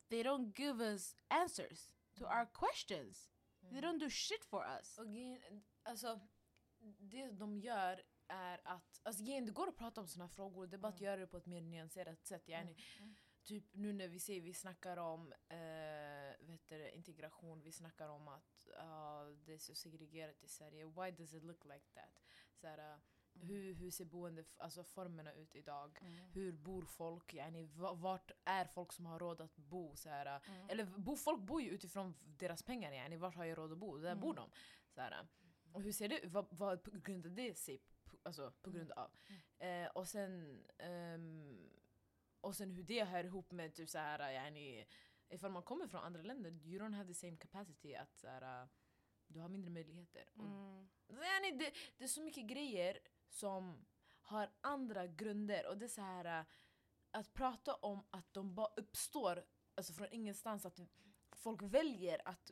they 0.09 0.23
don't 0.23 0.53
give 0.61 0.85
us 0.85 1.17
answers 1.29 1.95
to 2.15 2.25
our 2.25 2.47
questions. 2.53 3.31
They 3.61 3.81
don't 3.81 3.99
do 3.99 4.11
shit 4.11 4.45
for 4.45 4.65
us. 4.79 4.99
Och 4.99 5.07
alltså, 5.83 6.21
det 6.99 7.31
de 7.31 7.59
gör 7.61 8.03
är 8.29 8.61
att, 8.65 9.01
alltså 9.03 9.23
det 9.23 9.41
går 9.41 9.69
att 9.69 9.77
prata 9.77 10.01
om 10.01 10.09
såna 10.09 10.25
här 10.25 10.33
frågor, 10.33 10.67
det 10.67 10.77
är 10.77 10.79
bara 10.79 10.89
att 10.89 11.01
Mm. 11.01 11.05
göra 11.07 11.21
det 11.21 11.27
på 11.27 11.37
ett 11.37 11.47
mer 11.47 11.61
nyanserat 11.61 12.27
sätt. 12.27 12.49
Yani, 12.49 12.77
Mm. 12.99 13.15
Typ 13.45 13.65
nu 13.75 13.93
när 13.93 14.09
vi 14.09 14.19
ser, 14.21 14.41
vi 14.41 14.55
snackar 14.55 14.97
om 14.97 15.33
eh, 15.49 16.47
vet 16.47 16.69
du, 16.69 16.91
integration, 16.91 17.63
vi 17.63 17.73
snackar 17.73 18.09
om 18.09 18.29
att 18.29 18.69
ah, 18.79 19.25
det 19.25 19.55
är 19.55 19.59
så 19.59 19.75
segregerat 19.75 20.43
i 20.43 20.49
Sverige. 20.49 20.85
Why 20.87 21.11
does 21.11 21.35
it 21.35 21.43
look 21.45 21.65
like 21.65 21.87
that? 21.95 22.23
Så 22.57 22.67
här, 22.67 22.79
eh, 22.79 22.99
Mm. 23.35 23.47
hur, 23.49 23.75
hur 23.75 23.91
ser 23.91 24.05
boende, 24.05 24.45
alltså 24.57 24.85
ut 25.33 25.55
idag? 25.57 25.99
Mm. 26.01 26.31
Hur 26.33 26.53
bor 26.53 26.83
folk? 26.85 27.35
Yani, 27.35 27.63
va- 27.63 27.93
vart 27.95 28.31
är 28.45 28.65
folk 28.65 28.93
som 28.93 29.07
har 29.07 29.19
råd 29.19 29.41
att 29.41 29.57
bo? 29.57 29.97
Så 29.97 30.09
här, 30.09 30.27
eh, 30.27 30.51
Mm. 30.57 30.71
eller 30.71 30.85
bo, 30.85 31.17
folk 31.17 31.41
bor 31.41 31.63
ju 31.63 31.69
utifrån 31.71 32.15
deras 32.21 32.63
pengar, 32.63 32.93
yani. 32.93 33.17
vart 33.17 33.35
har 33.35 33.45
jag 33.45 33.59
råd 33.59 33.73
att 33.73 33.79
bo? 33.79 33.99
Där 33.99 34.11
Mm. 34.11 34.21
bor 34.21 34.35
de. 34.35 34.51
Så 34.95 35.01
här, 35.01 35.27
och 35.73 35.83
hur 35.83 35.93
ser 35.93 36.09
det 36.09 36.21
ut? 36.21 36.33
Vad, 36.33 36.47
vad 36.51 36.83
på 36.83 36.91
grund 36.91 37.27
av 37.27 37.33
det 37.33 37.55
sig? 37.59 37.79
på- 38.05 38.17
Alltså 38.23 38.53
på 38.63 38.71
grund 38.71 38.93
av. 38.93 39.11
Eh, 39.59 39.87
och 39.87 40.09
sen 40.09 40.65
ehm, 40.79 41.71
och 42.43 42.57
sen 42.57 42.71
hur 42.71 42.83
det 42.83 43.05
hör 43.05 43.25
ihop 43.25 43.53
med 43.53 43.75
typ 43.75 43.91
så 43.91 43.99
här, 43.99 44.31
yani, 44.31 44.87
ifall 45.29 45.51
man 45.51 45.63
kommer 45.63 45.87
från 45.87 46.01
andra 46.01 46.23
länder, 46.23 46.51
you 46.51 46.83
don't 46.83 46.95
have 46.95 47.09
the 47.09 47.15
same 47.15 47.37
capacity 47.37 47.95
att 47.95 48.19
så 48.19 48.29
här, 48.29 48.69
du 49.27 49.41
har 49.41 49.49
mindre 49.49 49.71
möjligheter. 49.71 50.29
Och 50.35 50.73
Mm. 51.09 51.25
Yani, 51.25 51.59
det, 51.59 51.73
det 51.99 52.05
är 52.05 52.09
så 52.09 52.23
mycket 52.23 52.47
grejer 52.47 52.99
som 53.29 53.85
har 54.23 54.51
andra 54.61 55.07
grunder 55.07 55.69
och 55.69 55.79
det 55.79 55.85
är 55.85 55.89
så 55.89 56.01
här 56.01 56.41
äh, 56.41 56.47
att 57.11 57.35
prata 57.35 57.75
om 57.75 58.05
att 58.11 58.35
de 58.35 58.55
bara 58.55 58.73
uppstår 58.77 59.45
alltså 59.75 59.93
från 59.93 60.09
ingenstans, 60.11 60.67
att 60.67 60.81
folk 61.33 61.63
väljer 61.63 62.29
att 62.29 62.51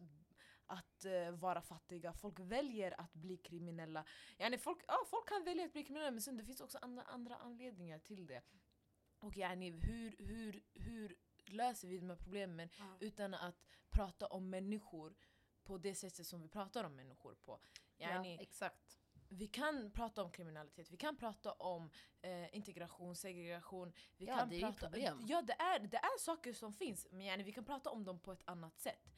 att 0.66 1.04
eh, 1.04 1.30
vara 1.30 1.62
fattiga, 1.62 2.12
folk 2.12 2.38
väljer 2.38 3.00
att 3.00 3.12
bli 3.14 3.36
kriminella. 3.36 4.04
Yani 4.38 4.58
folk, 4.58 4.84
ja, 4.88 5.04
folk 5.06 5.28
kan 5.28 5.44
välja 5.44 5.64
att 5.64 5.72
bli 5.72 5.84
kriminella 5.84 6.10
men 6.10 6.22
sen 6.22 6.36
det 6.36 6.44
finns 6.44 6.60
också 6.60 6.78
andra, 6.82 7.02
andra 7.02 7.36
anledningar 7.36 7.98
till 7.98 8.26
det. 8.26 8.42
Och 9.20 9.36
yani, 9.36 9.70
hur, 9.70 10.16
hur, 10.18 10.62
hur 10.74 11.16
löser 11.46 11.88
vi 11.88 11.98
de 11.98 12.10
här 12.10 12.16
problemen 12.16 12.68
Ja. 12.78 12.84
utan 13.00 13.34
att 13.34 13.64
prata 13.90 14.26
om 14.26 14.50
människor 14.50 15.14
på 15.62 15.78
det 15.78 15.94
sättet 15.94 16.26
som 16.26 16.42
vi 16.42 16.48
pratar 16.48 16.84
om 16.84 16.96
människor 16.96 17.34
på. 17.34 17.60
Yani, 17.96 18.34
ja, 18.34 18.40
exakt. 18.42 18.98
vi 19.28 19.46
kan 19.48 19.90
prata 19.90 20.22
om 20.24 20.30
kriminalitet, 20.32 20.90
vi 20.90 20.96
kan 20.96 21.16
prata 21.16 21.52
om 21.52 21.90
eh, 22.20 22.56
integration, 22.56 23.16
segregation. 23.16 23.92
Vi 24.16 24.26
Ja, 24.26 24.36
kan 24.38 24.48
det 24.48 24.56
är 24.56 24.60
prata, 24.60 24.78
problem. 24.78 25.24
Ja, 25.28 25.42
det 25.42 25.52
är, 25.52 25.78
det 25.78 25.96
är 25.96 26.18
saker 26.18 26.52
som 26.52 26.72
finns, 26.72 27.06
men 27.10 27.20
yani, 27.26 27.42
vi 27.42 27.52
kan 27.52 27.64
prata 27.64 27.90
om 27.90 28.04
dem 28.04 28.18
på 28.20 28.32
ett 28.32 28.42
annat 28.44 28.78
sätt. 28.80 29.10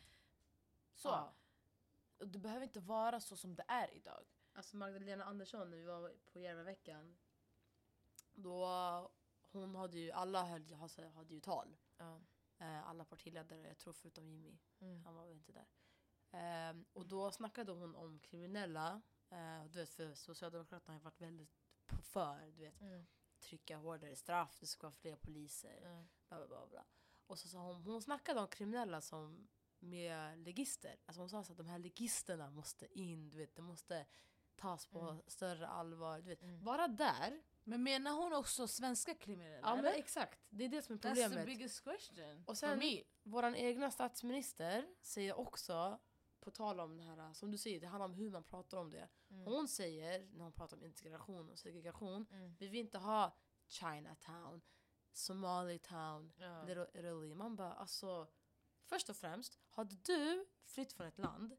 Så. 0.95 1.09
Ja. 1.09 1.35
Det 2.27 2.39
behöver 2.39 2.63
inte 2.63 2.81
vara 2.81 3.21
så 3.21 3.37
som 3.37 3.55
det 3.55 3.65
är 3.69 3.95
idag. 3.95 4.25
Alltså 4.53 4.77
Magdalena 4.77 5.25
Andersson, 5.25 5.71
när 5.71 5.77
vi 5.77 5.85
var 5.85 6.15
på 6.33 6.41
Järvaveckan. 6.41 7.19
Då, 8.35 8.67
hon 9.53 9.75
hade 9.75 9.99
ju, 9.99 10.11
alla 10.11 10.45
höll, 10.45 10.75
hade 11.15 11.35
ju 11.35 11.41
tal. 11.41 11.77
Ja. 11.97 12.21
Eh, 12.59 12.89
alla 12.89 13.05
partiledare, 13.05 13.69
jag 13.69 13.79
tror 13.79 13.93
förutom 13.93 14.29
Jimmy. 14.29 14.59
Mm. 14.81 15.05
Han 15.05 15.15
var 15.15 15.27
väl 15.27 15.37
inte 15.37 15.53
där. 15.53 15.67
Ehm, 16.31 16.85
och 16.93 17.07
då 17.07 17.31
snackade 17.31 17.73
hon 17.73 17.95
om 17.97 18.19
kriminella. 18.19 19.03
Eh, 19.31 19.65
du 19.65 19.79
vet, 19.79 19.91
för 19.91 20.15
Socialdemokraterna 20.15 20.93
har 20.95 21.01
varit 21.01 21.21
väldigt 21.21 21.51
för, 22.03 22.47
du 22.51 22.61
vet, 22.63 22.81
Mm. 22.81 23.07
trycka 23.41 23.77
hårdare 23.77 24.17
straff, 24.17 24.57
det 24.61 24.67
ska 24.67 24.87
vara 24.87 24.95
fler 24.95 25.17
poliser. 25.17 25.81
Bla, 26.29 26.37
bla, 26.39 26.47
bla, 26.47 26.67
bla. 26.67 26.85
Och 27.27 27.39
så 27.39 27.49
sa 27.49 27.59
hon, 27.59 27.83
hon 27.83 28.03
snackade 28.03 28.41
om 28.41 28.49
kriminella 28.49 29.01
som 29.01 29.49
med 29.79 30.39
legister. 30.39 30.97
Alltså 31.07 31.21
hon 31.23 31.31
sa 31.31 31.45
så 31.45 31.53
att 31.53 31.59
de 31.59 31.67
här 31.69 31.79
legisterna 31.79 32.51
måste 32.51 32.99
in, 33.01 33.31
du 33.31 33.39
vet, 33.39 33.55
det 33.55 33.63
måste 33.63 34.07
tas 34.57 34.87
på 34.87 35.01
Mm. 35.01 35.23
större 35.27 35.67
allvar. 35.69 36.19
Du 36.21 36.25
vet. 36.29 36.43
Mm. 36.43 36.65
Bara 36.65 36.89
där, 36.89 37.43
Men 37.65 37.83
menar 37.83 38.13
hon 38.13 38.33
också 38.33 38.69
svenska 38.69 39.15
kriminella? 39.15 39.69
ja 39.69 39.77
men 39.77 39.85
eller? 39.85 39.99
exakt, 39.99 40.41
det 40.51 40.65
är 40.65 40.69
det 40.69 40.83
som 40.83 40.95
är 40.95 40.99
That's 40.99 41.15
the 41.15 41.23
problemet. 41.23 41.47
biggest 41.47 41.85
question. 41.85 42.45
Och 42.47 42.59
sen-. 42.59 43.03
Vår 43.23 43.57
egna 43.57 43.91
statsminister 43.91 44.87
säger 45.03 45.39
också, 45.39 45.99
på 46.41 46.51
tal 46.51 46.81
om 46.81 46.97
det 46.97 47.03
här, 47.03 47.33
som 47.33 47.51
du 47.51 47.59
säger, 47.59 47.81
det 47.81 47.87
handlar 47.87 48.05
om 48.07 48.15
hur 48.15 48.31
man 48.31 48.45
pratar 48.45 48.79
om 48.79 48.91
det. 48.91 49.09
Mm. 49.31 49.45
Hon 49.47 49.69
säger, 49.69 50.29
när 50.33 50.45
hon 50.45 50.53
pratar 50.53 50.77
om 50.77 50.83
integration 50.85 51.51
och 51.51 51.59
segregation, 51.59 52.27
Mm. 52.31 52.55
vi 52.59 52.69
vill 52.69 52.81
inte 52.81 52.99
ha 52.99 53.37
Chinatown, 53.69 54.63
Somalitown, 55.13 56.33
Ja. 56.37 56.63
Little 56.63 56.87
Italy. 56.95 57.35
Man 57.35 57.57
bara 57.57 57.73
alltså, 57.73 58.27
först 58.85 59.09
och 59.11 59.17
främst, 59.17 59.59
hade 59.69 59.97
du 59.97 60.47
flytt 60.65 60.93
från 60.93 61.07
ett 61.07 61.19
land 61.19 61.57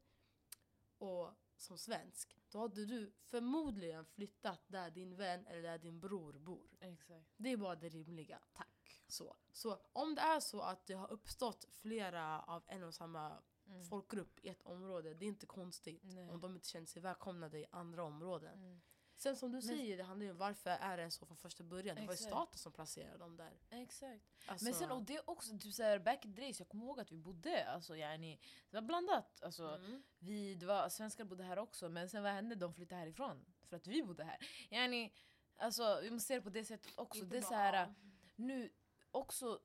och 0.98 1.30
som 1.64 1.78
svensk, 1.78 2.36
då 2.48 2.58
hade 2.58 2.86
du 2.86 3.12
förmodligen 3.24 4.04
flyttat 4.04 4.60
där 4.66 4.90
din 4.90 5.16
vän 5.16 5.46
eller 5.46 5.62
där 5.62 5.78
din 5.78 6.00
bror 6.00 6.32
bor. 6.32 6.68
Exakt. 6.80 7.34
Det 7.36 7.48
är 7.52 7.56
bara 7.56 7.74
det 7.76 7.88
rimliga. 7.88 8.42
Tack. 8.52 9.04
Så, 9.06 9.36
så 9.52 9.78
om 9.92 10.14
det 10.14 10.20
är 10.20 10.40
så 10.40 10.60
att 10.60 10.86
det 10.86 10.94
har 10.94 11.12
uppstått 11.12 11.64
flera 11.70 12.40
av 12.42 12.62
en 12.66 12.82
och 12.82 12.94
samma 12.94 13.42
Mm. 13.66 13.82
folkgrupp 13.84 14.38
i 14.42 14.48
ett 14.48 14.62
område, 14.62 15.14
det 15.14 15.24
är 15.24 15.28
inte 15.28 15.46
konstigt 15.46 16.00
Nej. 16.04 16.30
om 16.30 16.40
de 16.40 16.54
inte 16.54 16.68
känner 16.68 16.86
sig 16.86 17.02
välkomnade 17.02 17.58
i 17.58 17.66
andra 17.70 18.04
områden. 18.04 18.58
Mm. 18.58 18.80
Sen 19.16 19.36
som 19.36 19.52
du 19.52 19.62
säger, 19.62 19.96
det 19.96 20.02
handlar 20.02 20.24
ju 20.24 20.30
om 20.30 20.38
varför 20.38 20.70
är 20.70 20.96
det 20.96 21.10
så 21.10 21.26
från 21.26 21.36
första 21.36 21.64
början? 21.64 21.96
Det 21.96 22.06
var 22.06 22.12
ju 22.12 22.18
staten 22.18 22.58
som 22.58 22.72
placerade 22.72 23.18
dem 23.18 23.36
där. 23.36 23.52
Exakt. 23.70 24.24
Alltså, 24.46 24.64
Men 24.64 24.74
sen 24.74 24.90
och 24.90 25.02
det 25.02 25.16
är 25.16 25.30
också 25.30 25.58
typ 25.58 25.74
såhär 25.74 25.98
back 25.98 26.24
in 26.24 26.34
the 26.34 26.40
days, 26.40 26.58
jag 26.58 26.68
kommer 26.68 26.84
ihåg 26.84 27.00
att 27.00 27.12
vi 27.12 27.18
bodde, 27.18 27.70
alltså 27.70 27.96
yani, 27.96 28.40
det 28.70 28.76
var 28.76 28.82
blandat. 28.82 29.42
Alltså, 29.42 29.68
mm. 29.68 30.02
vi, 30.18 30.54
det 30.54 30.66
var, 30.66 30.88
svenskar 30.88 31.24
bodde 31.24 31.44
här 31.44 31.58
också 31.58 31.88
men 31.88 32.08
sen 32.08 32.22
vad 32.22 32.32
hände? 32.32 32.54
De 32.54 32.74
flyttade 32.74 33.00
härifrån 33.00 33.44
för 33.68 33.76
att 33.76 33.86
vi 33.86 34.02
bodde 34.02 34.24
här. 34.24 34.38
Yani, 34.70 35.12
alltså, 35.56 36.00
vi 36.02 36.10
måste 36.10 36.26
se 36.26 36.34
det 36.34 36.42
på 36.42 36.50
det 36.50 36.64
sättet 36.64 36.92
också. 36.98 37.22
Inte 37.22 37.34
Det 37.34 37.38
är 37.38 37.42
bara- 37.42 37.48
så 37.48 37.54
här, 37.54 37.94
nu 38.36 38.72
också, 39.10 39.60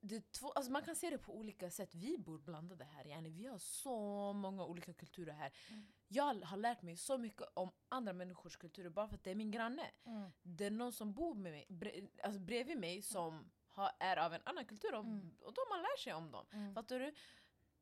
det 0.00 0.32
två, 0.32 0.52
alltså 0.52 0.72
man 0.72 0.82
kan 0.82 0.96
se 0.96 1.10
det 1.10 1.18
på 1.18 1.36
olika 1.36 1.70
sätt. 1.70 1.94
Vi 1.94 2.18
bor 2.18 2.38
blandade 2.38 2.84
här, 2.84 3.04
yani, 3.06 3.30
vi 3.30 3.46
har 3.46 3.58
så 3.58 4.32
många 4.32 4.64
olika 4.64 4.94
kulturer 4.94 5.32
här. 5.32 5.52
Mm. 5.70 5.86
Jag 6.08 6.24
har 6.44 6.56
lärt 6.56 6.82
mig 6.82 6.96
så 6.96 7.18
mycket 7.18 7.46
om 7.54 7.70
andra 7.88 8.12
människors 8.12 8.56
kulturer 8.56 8.90
bara 8.90 9.08
för 9.08 9.14
att 9.14 9.24
det 9.24 9.30
är 9.30 9.34
min 9.34 9.50
granne. 9.50 9.90
Mm. 10.04 10.30
Det 10.42 10.64
är 10.66 10.70
någon 10.70 10.92
som 10.92 11.12
bor 11.12 11.34
med 11.34 11.52
mig, 11.52 11.66
bre, 11.68 12.08
alltså 12.22 12.40
bredvid 12.40 12.78
mig 12.78 13.02
som 13.02 13.50
har, 13.68 13.90
är 14.00 14.16
av 14.16 14.34
en 14.34 14.40
annan 14.44 14.64
kultur 14.64 14.94
och, 14.94 15.04
Mm. 15.04 15.34
och 15.40 15.54
då 15.54 15.62
man 15.70 15.78
lär 15.82 15.98
sig 15.98 16.14
om 16.14 16.30
dem. 16.30 16.46
Mm. 16.52 16.74
Fattar 16.74 16.98
du? 16.98 17.14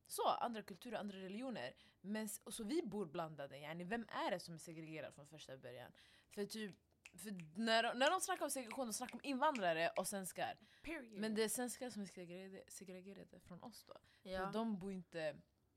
Så, 0.07 0.29
andra 0.29 0.62
kulturer, 0.62 0.98
andra 0.98 1.16
religioner. 1.18 1.74
Men, 2.00 2.29
så 2.29 2.64
vi 2.64 2.83
bor 2.83 3.07
blandade, 3.07 3.59
yani, 3.59 3.85
vem 3.85 4.07
är 4.09 4.31
det 4.31 4.40
som 4.40 4.55
är 4.55 4.59
segregerad 4.59 5.14
från 5.14 5.26
första 5.26 5.57
början? 5.57 5.92
För 6.31 6.46
typ, 6.46 6.76
för 7.18 7.59
när, 7.61 7.94
när 7.94 8.11
de 8.11 8.20
snackar 8.20 8.44
om 8.44 8.50
segregation, 8.50 8.87
de 8.87 8.92
snackar 8.92 9.14
om 9.14 9.20
invandrare 9.22 9.88
och 9.88 10.07
svenskar. 10.07 10.59
Period. 10.83 11.20
Men 11.20 11.35
det 11.35 11.44
är 11.44 11.48
svenskar 11.48 11.90
som 11.90 12.02
är 12.02 12.07
segregerade, 12.07 12.62
segregerade 12.68 13.40
från 13.40 13.62
oss 13.62 13.85
då. 13.85 13.94
ja. 14.22 14.38
För 14.38 14.52
de 14.52 14.79
bor 14.79 14.92
inte 14.92 15.37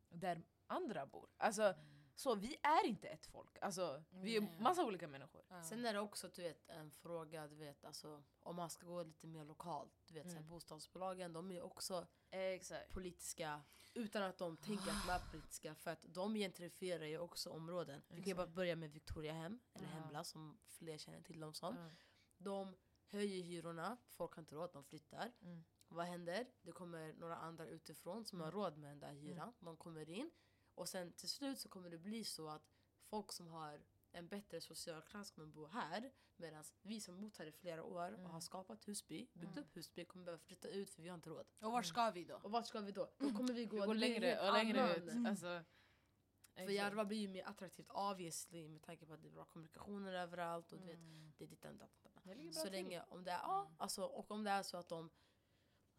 där 0.10 0.41
andra 0.67 1.06
bor. 1.06 1.30
Alltså, 1.38 1.75
så 2.19 2.36
vi 2.36 2.58
är 2.63 2.86
inte 2.86 3.08
ett 3.08 3.25
folk. 3.25 3.58
Alltså, 3.62 4.03
vi 4.10 4.36
är 4.38 4.62
massa 4.62 4.86
olika 4.86 5.08
människor. 5.08 5.41
Ja. 5.49 5.63
Sen 5.63 5.86
är 5.86 5.93
det 5.93 5.99
också 5.99 6.29
du 6.36 6.41
vet, 6.41 6.69
en 6.69 6.91
fråga, 6.91 7.47
du 7.47 7.55
vet, 7.55 7.86
alltså, 7.86 8.23
om 8.39 8.55
man 8.55 8.69
ska 8.69 8.86
gå 8.88 9.03
lite 9.03 9.27
mer 9.27 9.45
lokalt. 9.45 9.91
Du 10.08 10.13
vet, 10.13 10.23
så 10.25 10.29
här, 10.34 10.38
Mm. 10.38 10.49
bostadsbolagen 10.49 11.34
de 11.34 11.51
är 11.51 11.62
också 11.62 12.08
Exakt. 12.32 12.93
politiska 12.93 13.62
utan 13.93 14.23
att 14.23 14.38
de 14.38 14.58
tänker 14.58 14.91
att 14.91 15.05
de 15.08 15.12
är 15.12 15.32
politiska 15.32 15.75
för 15.75 15.91
att 15.91 16.05
de 16.08 16.34
gentrifierar 16.36 17.05
ju 17.05 17.19
också 17.19 17.49
områden. 17.49 18.01
Vi 18.08 18.15
kan 18.15 18.27
ju 18.27 18.36
bara 18.36 18.47
börja 18.47 18.75
med 18.75 18.91
Victoriahem, 18.91 19.60
eller 19.73 19.88
Ja. 19.88 19.91
Hemla 19.93 20.23
som 20.23 20.58
fler 20.67 20.97
känner 20.97 21.21
till 21.21 21.39
dem 21.39 21.53
som. 21.53 21.75
Ja. 21.77 21.89
De 22.38 22.75
höjer 23.08 23.43
hyrorna, 23.43 23.97
folk 24.10 24.34
har 24.36 24.41
inte 24.41 24.55
råd, 24.55 24.69
de 24.73 24.84
flyttar. 24.84 25.32
Mm. 25.41 25.63
Vad 25.88 26.05
händer? 26.05 26.47
Det 26.62 26.71
kommer 26.71 27.13
några 27.13 27.36
andra 27.38 27.65
utifrån 27.67 28.25
som 28.25 28.39
har 28.39 28.47
Mm. 28.47 28.60
råd 28.60 28.77
med 28.77 28.89
den 28.91 28.99
där 28.99 29.13
hyran. 29.13 29.53
De 29.60 29.77
kommer 29.77 30.10
in 30.10 30.32
och 30.79 30.89
sen 30.89 31.11
till 31.13 31.29
slut 31.29 31.59
så 31.59 31.69
kommer 31.69 31.89
det 31.89 31.97
bli 31.97 32.23
så 32.23 32.47
att 32.49 32.69
folk 33.09 33.31
som 33.31 33.47
har 33.47 33.81
en 34.11 34.27
bättre 34.27 34.61
social 34.61 35.01
klass 35.01 35.31
kommer 35.31 35.47
bo 35.47 35.65
här 35.67 36.11
medan 36.35 36.63
vi 36.81 37.01
som 37.01 37.21
bott 37.21 37.37
här 37.37 37.45
i 37.45 37.51
flera 37.51 37.83
år 37.83 38.07
Mm. 38.07 38.25
och 38.25 38.29
har 38.31 38.39
skapat 38.39 38.87
Husby, 38.87 39.27
byggt 39.33 39.51
Mm. 39.57 39.63
upp 39.63 39.75
Husby 39.75 40.05
kommer 40.05 40.25
behöva 40.25 40.39
flytta 40.43 40.67
ut 40.67 40.89
för 40.89 41.01
vi 41.01 41.09
har 41.09 41.15
inte 41.15 41.29
råd. 41.29 41.47
Och 41.61 41.71
vart 41.71 41.85
ska 41.85 42.11
vi 42.11 42.23
då? 42.25 42.35
Och 42.43 42.51
vart 42.51 42.67
ska 42.67 42.79
vi 42.81 42.91
då? 42.91 43.09
Då 43.17 43.31
kommer 43.31 43.53
vi 43.53 43.65
gå, 43.65 43.87
Vi 43.87 43.93
längre 43.97 44.47
och 44.47 44.53
längre 44.53 44.83
annan- 44.83 44.95
ut. 44.95 45.11
Mm. 45.11 45.25
Alltså, 45.25 45.63
För. 46.55 46.69
Järva 46.69 47.05
blir 47.05 47.17
ju 47.17 47.27
mer 47.27 47.43
attraktivt 47.47 47.89
obviously 47.89 48.67
med 48.69 48.81
tanke 48.81 49.05
på 49.05 49.13
att 49.13 49.21
det 49.21 49.27
är 49.27 49.31
bra 49.31 49.45
kommunikationer 49.45 50.13
överallt 50.13 50.71
och 50.71 50.79
du 50.79 50.85
vet, 50.85 50.95
Mm. 50.95 51.33
det 51.37 51.43
är 51.43 51.47
ditt 51.47 51.65
enda. 51.65 51.87
Så 52.53 52.69
länge, 52.69 53.03
om 53.09 53.23
det 53.23 53.31
är, 53.31 53.37
ja, 53.39 53.71
alltså, 53.77 54.03
och 54.03 54.31
om 54.31 54.43
det 54.43 54.51
är 54.51 54.63
så 54.63 54.77
att 54.77 54.89
de 54.89 55.09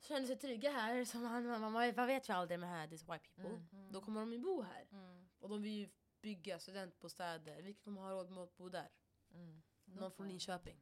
känner 0.01 0.27
sig 0.27 0.37
trygga 0.37 0.71
här, 0.71 1.05
som 1.11 1.23
man, 1.23 1.47
man, 1.47 1.61
man, 1.61 1.73
man 1.97 2.07
vet 2.07 2.29
ju 2.29 2.33
aldrig 2.33 2.61
med 2.61 2.69
här, 2.69 2.89
these 2.89 3.13
white 3.13 3.25
people. 3.29 3.61
Mm. 3.73 3.93
Då 3.93 4.01
kommer 4.01 4.21
de 4.21 4.33
ju 4.33 4.39
bo 4.39 4.63
här. 4.63 4.87
Mm. 4.93 5.29
Och 5.39 5.49
de 5.49 5.63
vill 5.63 5.73
ju 5.73 5.89
bygga 6.23 6.59
studentbostäder. 6.59 7.63
Vilka 7.63 7.85
kommer 7.85 8.01
ha 8.01 8.11
råd 8.11 8.31
med 8.31 8.43
att 8.43 8.57
bo 8.57 8.69
där? 8.69 8.89
Mm. 9.35 9.63
Någon 9.85 10.13
från 10.13 10.29
Linköping? 10.29 10.77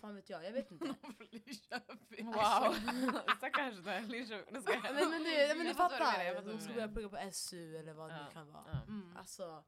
Fan 0.00 0.14
vet 0.14 0.30
jag, 0.30 0.44
jag 0.44 0.52
vet 0.52 0.70
inte. 0.70 0.84
Linköping. 1.30 2.26
Wow! 2.26 2.34
Stackars 3.36 3.78
där, 3.84 4.00
Linköping. 4.00 4.62
Men, 4.94 5.10
men, 5.10 5.22
du, 5.22 5.54
men 5.56 5.66
du 5.66 5.74
fattar 5.74 6.42
de 6.42 6.60
ska 6.60 6.72
börja 6.72 6.88
plugga 6.88 7.08
på 7.08 7.32
SU 7.32 7.76
eller 7.76 7.92
vad 7.92 8.10
det 8.10 8.16
Ja, 8.16 8.24
nu 8.24 8.30
kan 8.32 8.52
vara. 8.52 8.64
ja. 8.72 8.82
Mm. 8.82 9.16
Alltså, 9.16 9.64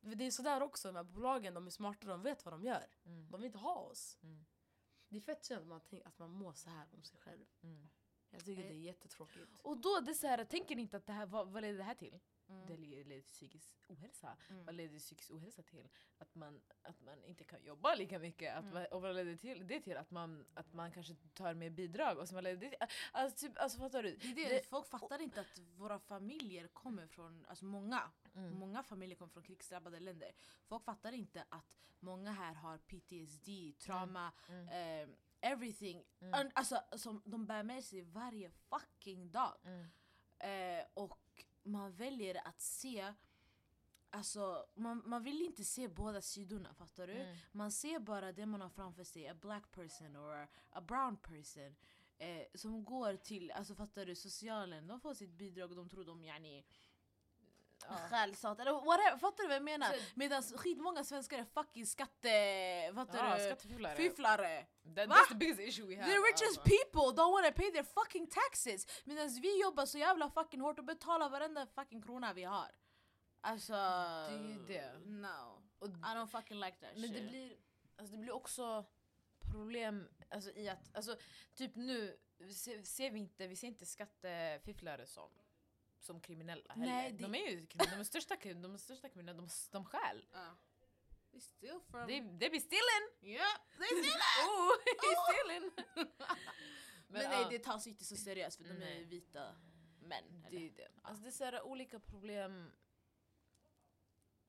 det 0.00 0.26
är 0.26 0.30
sådär 0.30 0.62
också, 0.62 0.88
de 0.88 0.96
här 0.96 1.04
bolagen 1.04 1.54
de 1.54 1.66
är 1.66 1.70
smarta, 1.70 2.06
de 2.06 2.22
vet 2.22 2.44
vad 2.44 2.54
de 2.54 2.62
gör. 2.62 2.86
Mm. 3.04 3.30
De 3.30 3.40
vill 3.40 3.46
inte 3.46 3.58
ha 3.58 3.74
oss. 3.74 4.18
Det 5.08 5.16
är 5.16 5.20
fett 5.20 5.44
synd 5.44 5.60
att 5.60 5.66
man, 5.66 5.80
tänker 5.80 6.08
att 6.08 6.18
man 6.18 6.30
mår 6.30 6.52
så 6.52 6.70
här 6.70 6.86
om 6.92 7.02
sig 7.02 7.18
själv. 7.20 7.44
Mm. 7.62 7.88
Jag 8.30 8.44
tycker 8.44 8.62
Eh. 8.62 8.68
det 8.68 8.74
är 8.74 8.78
jättetråkigt. 8.80 9.58
Och 9.62 9.76
då, 9.76 10.00
det 10.00 10.10
är 10.10 10.14
så 10.14 10.26
här, 10.26 10.44
tänker 10.44 10.76
ni 10.76 10.82
inte 10.82 10.96
att 10.96 11.06
det 11.06 11.12
här, 11.12 11.26
vad, 11.26 11.48
vad 11.52 11.62
leder 11.62 11.78
det 11.78 11.84
här 11.84 11.94
till? 11.94 12.18
Mm. 12.48 12.66
Det 12.66 12.76
leder 12.76 13.04
till 13.20 13.22
psykisk 13.22 13.74
ohälsa. 13.88 14.36
Mm. 14.50 14.64
Vad 14.64 14.74
leder 14.74 14.98
psykisk 14.98 15.30
ohälsa 15.30 15.62
till? 15.62 15.88
Att 16.18 16.34
man, 16.34 16.60
att 16.82 17.00
man 17.00 17.24
inte 17.24 17.44
kan 17.44 17.62
jobba 17.64 17.94
lika 17.94 18.18
mycket. 18.18 18.56
Att, 18.56 18.64
Mm. 18.64 18.86
Och 18.90 19.02
vad 19.02 19.14
leder 19.16 19.36
till, 19.36 19.66
det 19.66 19.80
till? 19.80 19.96
Att 19.96 20.10
man, 20.10 20.46
att 20.54 20.72
man 20.72 20.92
kanske 20.92 21.14
tar 21.34 21.54
mer 21.54 21.70
bidrag. 21.70 22.18
Och 22.18 22.28
så 22.28 22.40
leder 22.40 22.56
det 22.60 22.70
till? 22.70 22.88
Alltså, 23.12 23.46
typ, 23.46 23.58
alltså 23.58 23.78
fattar 23.78 24.02
du? 24.02 24.16
Det 24.16 24.28
är 24.30 24.34
det, 24.34 24.48
Det- 24.48 24.66
folk 24.66 24.86
fattar 24.86 25.20
inte 25.20 25.40
att 25.40 25.58
våra 25.58 25.98
familjer 25.98 26.66
kommer 26.68 27.06
från, 27.06 27.46
alltså 27.46 27.64
många, 27.64 28.10
Mm. 28.34 28.54
många 28.58 28.82
familjer 28.82 29.16
kommer 29.18 29.32
från 29.32 29.42
krigsdrabbade 29.42 30.00
länder. 30.00 30.32
Folk 30.66 30.84
fattar 30.84 31.12
inte 31.12 31.44
att 31.48 31.78
många 32.00 32.32
här 32.32 32.54
har 32.54 32.78
PTSD, 32.78 33.72
trauma, 33.78 34.32
Mm. 34.48 34.68
eh, 34.68 35.08
everything. 35.40 36.04
Mm. 36.20 36.50
Alltså, 36.54 36.82
som 36.96 37.22
de 37.24 37.46
bär 37.46 37.62
med 37.62 37.84
sig 37.84 38.02
varje 38.02 38.50
fucking 38.50 39.30
dag. 39.30 39.54
Mm. 39.64 39.86
Eh, 40.80 40.86
och 40.94 41.18
man 41.68 41.92
väljer 41.92 42.48
att 42.48 42.60
se 42.60 43.12
Alltså, 44.10 44.66
man, 44.74 45.02
man 45.06 45.22
vill 45.22 45.42
inte 45.42 45.64
se 45.64 45.88
båda 45.88 46.20
sidorna, 46.20 46.74
fattar 46.74 47.06
du? 47.06 47.12
Mm. 47.12 47.36
Man 47.52 47.72
ser 47.72 47.98
bara 47.98 48.32
det 48.32 48.46
man 48.46 48.60
har 48.60 48.68
framför 48.68 49.04
sig, 49.04 49.28
a 49.28 49.34
black 49.34 49.72
person 49.72 50.16
or 50.16 50.48
a 50.70 50.80
brown 50.80 51.16
person 51.16 51.76
eh, 52.18 52.42
Som 52.54 52.84
går 52.84 53.16
till, 53.16 53.50
alltså 53.50 53.74
fattar 53.74 54.06
du, 54.06 54.14
socialen, 54.14 54.86
de 54.86 55.00
får 55.00 55.14
sitt 55.14 55.30
bidrag 55.30 55.70
och 55.70 55.76
de 55.76 55.88
tror 55.88 56.04
de 56.04 56.24
yani 56.24 56.64
Ja. 57.88 57.96
Stjälsat 58.10 58.60
eller 58.60 58.72
whatever, 58.72 59.18
fattar 59.18 59.42
du 59.42 59.48
vad 59.48 59.56
jag 59.56 59.62
menar? 59.62 59.94
Medan 60.14 60.42
skitmånga 60.42 61.04
svenskar 61.04 61.38
är 61.38 61.44
fucking 61.44 61.86
skatte... 61.86 62.92
Fattar 62.94 63.36
du? 63.36 63.44
skattefifflare. 63.44 63.96
Fifflare! 63.96 64.66
That, 64.94 65.08
that's 65.08 65.28
the 65.28 65.34
biggest 65.34 65.60
issue 65.60 65.86
we 65.86 65.96
have. 65.96 66.12
The 66.12 66.18
richest 66.18 66.58
alltså. 66.58 66.60
people 66.60 67.22
don't 67.22 67.32
wanna 67.32 67.52
pay 67.52 67.72
their 67.72 67.82
fucking 67.82 68.26
taxes! 68.26 68.86
Medan 69.04 69.28
vi 69.42 69.60
jobbar 69.60 69.86
så 69.86 69.98
jävla 69.98 70.30
fucking 70.30 70.60
hårt 70.60 70.78
och 70.78 70.84
betalar 70.84 71.30
varenda 71.30 71.66
fucking 71.66 72.02
krona 72.02 72.32
vi 72.32 72.44
har. 72.44 72.70
Alltså... 73.40 73.72
är 73.72 74.48
ju 74.48 74.66
det. 74.66 74.98
No. 75.06 75.62
Och, 75.78 75.88
I 75.88 76.14
don't 76.14 76.26
fucking 76.26 76.60
like 76.60 76.76
that 76.80 76.90
men 76.94 77.02
shit. 77.02 77.14
det 77.14 77.28
blir, 77.28 77.56
alltså 77.96 78.12
det 78.12 78.18
blir 78.18 78.32
också 78.32 78.84
problem 79.52 80.08
alltså, 80.30 80.50
i 80.50 80.68
att, 80.68 80.96
alltså, 80.96 81.16
typ 81.54 81.74
nu 81.74 82.16
ser, 82.52 82.82
ser 82.82 83.10
vi 83.10 83.18
inte, 83.18 83.46
vi 83.46 83.56
ser 83.56 83.66
inte 83.66 83.86
skattefifflare 83.86 85.06
som 85.06 85.30
som 86.00 86.20
kriminella 86.20 86.72
heller. 86.72 86.86
Nej, 86.86 87.12
det- 87.12 87.22
De 87.22 87.34
är 87.34 87.50
ju 87.50 87.66
kriminella, 87.66 87.96
de 87.96 88.00
är 88.00 88.04
största, 88.04 88.36
de 88.36 88.74
är 88.74 88.78
största 88.78 89.08
kriminella, 89.08 89.36
de, 89.40 89.48
de 89.70 89.84
stjäl. 89.84 90.26
Ja. 90.32 90.56
We 91.30 91.40
steal 91.40 91.80
from... 91.80 92.06
They, 92.06 92.20
they 92.38 92.50
be 92.50 92.60
stealing! 92.60 93.04
Yeah, 93.20 93.56
they 93.78 94.02
steal 94.02 94.20
oh, 94.48 94.72
he's 95.02 95.18
stealing! 95.28 95.70
Men, 97.08 97.22
ja. 97.22 97.28
nej, 97.28 97.46
det 97.50 97.58
tas 97.58 97.86
inte 97.86 98.04
så 98.04 98.16
seriöst 98.16 98.56
för 98.56 98.64
de 98.64 98.70
är 98.70 98.78
Nej. 98.78 99.04
vita 99.04 99.54
män. 100.00 100.46
Det 100.50 100.66
är 100.66 100.70
det. 100.70 100.88
Alltså 101.02 101.22
det 101.22 101.28
är 101.28 101.32
så 101.32 101.44
här, 101.44 101.62
olika 101.62 102.00
problem. 102.00 102.72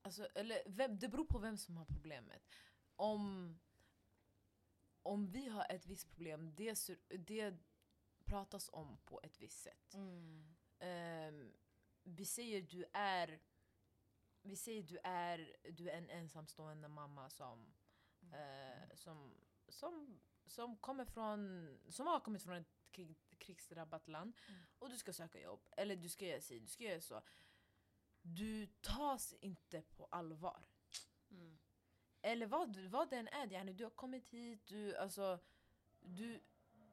Alltså, 0.01 0.27
eller, 0.35 0.63
vem, 0.65 0.99
det 0.99 1.07
beror 1.09 1.25
på 1.25 1.39
vem 1.39 1.57
som 1.57 1.77
har 1.77 1.85
problemet. 1.85 2.43
Om, 2.95 3.59
om 5.03 5.31
vi 5.31 5.49
har 5.49 5.65
ett 5.69 5.85
visst 5.85 6.09
problem, 6.09 6.55
det, 6.55 6.89
det 7.09 7.57
pratas 8.25 8.69
om 8.73 8.97
på 9.05 9.19
ett 9.23 9.39
visst 9.39 9.61
sätt. 9.61 9.93
Mm. 9.93 10.55
Ehm, 10.79 11.53
vi 12.03 12.25
säger 12.25 12.61
du 12.61 12.85
är 12.93 13.39
vi 14.41 14.55
säger 14.55 14.83
du 14.83 14.99
är, 15.03 15.55
du 15.71 15.89
är 15.89 15.97
en 15.97 16.09
ensamstående 16.09 16.87
mamma 16.87 17.29
som, 17.29 17.73
eh, 18.33 18.95
som, 18.95 19.35
som, 19.67 20.19
som, 20.45 20.77
kommer 20.77 21.05
från, 21.05 21.69
som 21.89 22.07
har 22.07 22.19
kommit 22.19 22.43
från 22.43 22.55
ett 22.55 22.91
krig, 22.91 23.17
krigsdrabbat 23.37 24.07
land 24.07 24.33
Mm. 24.47 24.61
och 24.79 24.89
du 24.89 24.97
ska 24.97 25.13
söka 25.13 25.41
jobb. 25.41 25.67
Eller 25.77 25.95
du 25.95 26.09
ska 26.09 26.25
göra 26.25 26.41
si, 26.41 26.59
du 26.59 26.67
ska 26.67 26.83
göra 26.83 27.01
så. 27.01 27.21
Du 28.21 28.67
tas 28.67 29.33
inte 29.33 29.81
på 29.81 30.05
allvar. 30.05 30.65
Mm. 31.31 31.59
Eller 32.21 32.45
vad, 32.45 32.77
vad 32.77 33.09
den 33.09 33.27
är, 33.27 33.51
yani, 33.51 33.73
du 33.73 33.83
har 33.83 33.91
kommit 33.91 34.27
hit, 34.27 34.67
du, 34.67 34.97
alltså, 34.97 35.39
du, 35.99 36.43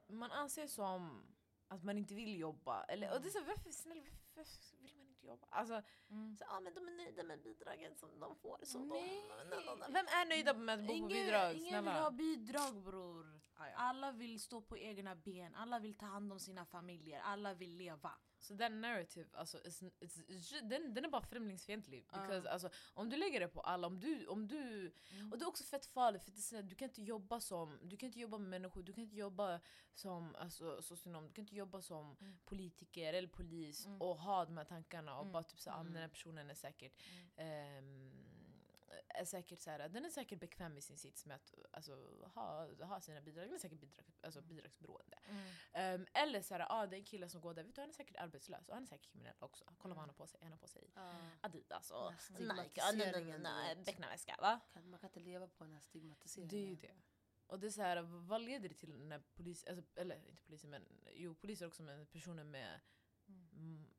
man 0.08 0.32
anser 0.32 0.66
som 0.66 1.26
att 1.68 1.84
man 1.84 1.98
inte 1.98 2.14
vill 2.14 2.38
jobba. 2.38 2.84
Eller, 2.84 3.14
och 3.14 3.20
det 3.20 3.28
är 3.28 3.30
så, 3.30 3.40
varför, 3.44 3.70
snälla, 3.70 4.02
varför, 4.34 4.76
vill 4.82 4.96
man 4.96 5.08
inte 5.08 5.26
jobba? 5.26 5.46
Alltså, 5.50 5.82
Mm. 6.10 6.36
så, 6.36 6.44
ah, 6.48 6.60
men 6.60 6.74
de 6.74 6.88
är 6.88 6.92
nöjda 6.92 7.22
med 7.22 7.42
bidragen 7.42 7.94
som 7.94 8.20
de 8.20 8.36
får. 8.36 8.58
Så 8.62 8.78
Nej. 8.78 9.24
de, 9.50 9.92
vem 9.92 10.06
är 10.06 10.28
nöjda 10.28 10.54
med 10.54 10.74
att 10.74 10.80
bo 10.80 10.86
på 10.86 10.92
Ingen- 10.92 11.08
bidrag? 11.08 11.54
Ingen 11.56 11.68
Snälla. 11.68 11.92
vill 11.92 12.02
ha 12.02 12.10
bidrag 12.10 12.82
bror. 12.82 13.40
Ah. 13.58 13.64
Alla 13.76 14.12
vill 14.12 14.40
stå 14.40 14.60
på 14.60 14.78
egna 14.78 15.14
ben, 15.16 15.54
alla 15.54 15.78
vill 15.78 15.94
ta 15.98 16.06
hand 16.06 16.32
om 16.32 16.40
sina 16.40 16.64
familjer, 16.66 17.20
alla 17.20 17.54
vill 17.54 17.76
leva. 17.76 18.12
Så 18.46 18.54
den 18.54 18.80
narrative, 18.80 19.26
alltså, 19.32 19.58
it's, 19.58 19.90
it's, 20.00 20.60
den, 20.68 20.94
den 20.94 21.04
är 21.04 21.08
bara 21.08 21.22
främlingsfientlig. 21.22 22.04
Because, 22.12 22.50
alltså, 22.50 22.70
om 22.94 23.08
du 23.10 23.16
lägger 23.16 23.40
det 23.40 23.48
på 23.48 23.60
alla, 23.60 23.86
om 23.86 24.00
du, 24.00 24.26
om 24.26 24.46
du 24.48 24.92
och 25.32 25.38
det 25.38 25.44
är 25.44 25.48
också 25.48 25.64
fett 25.64 25.86
farligt 25.86 26.24
för 26.24 26.30
det 26.32 26.58
är 26.58 26.62
du 26.62 26.74
kan 26.74 26.88
inte 26.88 27.02
jobba 27.02 27.40
som 27.40 27.78
Du 27.82 27.96
kan 27.96 28.06
inte 28.06 28.20
jobba 28.20 28.38
med 28.38 28.50
människor, 28.50 28.82
du 28.82 28.92
kan 28.92 29.02
inte 29.04 29.16
jobba 29.16 29.60
som 29.94 30.34
alltså, 30.34 30.82
socionom, 30.82 31.26
du 31.26 31.32
kan 31.32 31.42
inte 31.42 31.56
jobba 31.56 31.82
som 31.82 32.16
Mm. 32.20 32.38
politiker 32.44 33.14
eller 33.14 33.28
polis 33.28 33.86
Mm. 33.86 34.02
och 34.02 34.16
ha 34.16 34.44
de 34.44 34.56
här 34.56 34.64
tankarna 34.64 35.14
och 35.16 35.22
Mm. 35.22 35.32
bara 35.32 35.42
typ 35.42 35.60
såhär, 35.60 35.80
ah, 35.80 35.82
den 35.84 35.92
här 35.92 35.98
Mm. 36.02 36.10
personen 36.10 36.50
är 36.50 36.54
säkert 36.54 36.92
Mm. 37.38 38.25
Är 39.08 39.24
säkert 39.24 39.60
så 39.60 39.70
här, 39.70 39.88
den 39.88 40.04
är 40.04 40.10
säkert 40.10 40.40
bekväm 40.40 40.78
i 40.78 40.80
sin 40.80 40.98
sits 40.98 41.26
med 41.26 41.36
att 41.36 41.54
alltså, 41.72 41.92
ha, 42.34 42.68
ha 42.84 43.00
sina 43.00 43.20
bidrag, 43.20 43.46
den 43.46 43.54
är 43.54 43.58
säkert 43.58 43.80
bidrag, 43.80 44.06
alltså, 44.20 44.42
bidragsberoende. 44.42 45.18
Ehm, 45.72 46.06
eller 46.12 46.42
så 46.42 46.54
här, 46.54 46.66
ah, 46.70 46.86
det 46.86 46.96
är 46.96 46.98
en 46.98 47.04
kille 47.04 47.28
som 47.28 47.40
går 47.40 47.54
där, 47.54 47.64
vet 47.64 47.74
du 47.74 47.80
han 47.80 47.90
är 47.90 47.94
säkert 47.94 48.16
arbetslös 48.16 48.68
och 48.68 48.74
han 48.74 48.82
är 48.82 48.86
säkert 48.86 49.10
kriminell 49.12 49.36
också. 49.38 49.64
Kolla 49.78 49.94
vad 49.94 50.02
han 50.02 50.08
har 50.08 50.14
på 50.14 50.26
sig, 50.26 50.40
han 50.42 50.52
har 50.52 50.58
på 50.58 50.68
sig 50.68 50.90
Adidas 51.40 51.90
och 51.90 52.12
Nike, 52.38 52.82
ah, 52.82 52.92
vet. 53.74 53.86
becknarväska 53.86 54.36
va? 54.40 54.60
Man 54.72 54.98
kan 54.98 55.08
inte 55.08 55.20
leva 55.20 55.48
på 55.48 55.64
den 55.64 55.72
här 55.72 55.80
stigmatiseringen. 55.80 56.48
Det 56.48 56.56
är 56.56 56.68
ju 56.68 56.76
det. 56.76 56.94
Och 57.46 57.60
det 57.60 57.66
är 57.66 57.70
så 57.70 57.82
här, 57.82 58.02
vad 58.02 58.42
leder 58.42 58.68
det 58.68 58.74
till 58.74 58.94
när 58.94 59.18
polis, 59.18 59.64
alltså, 59.64 60.00
eller 60.00 60.28
inte 60.28 60.42
poliser 60.42 60.68
men 60.68 60.86
jo 61.14 61.34
poliser 61.34 61.66
också 61.66 61.82
men 61.82 62.06
personer 62.06 62.44
med, 62.44 62.80
mm, 63.52 63.94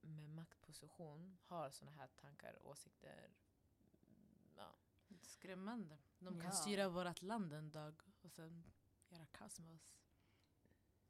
med 0.00 0.30
maktposition 0.30 1.38
har 1.42 1.70
såna 1.70 1.90
här 1.90 2.06
tankar, 2.06 2.66
åsikter. 2.66 3.30
Skrämmande. 5.40 5.98
De 6.18 6.34
kan 6.40 6.44
Ja. 6.44 6.50
styra 6.52 6.88
vårt 6.88 7.22
land 7.22 7.52
en 7.52 7.70
dag 7.70 8.02
och 8.22 8.30
sen 8.32 8.64
göra 9.08 9.26
kaos 9.26 9.58
med 9.60 9.74
oss. 9.74 9.92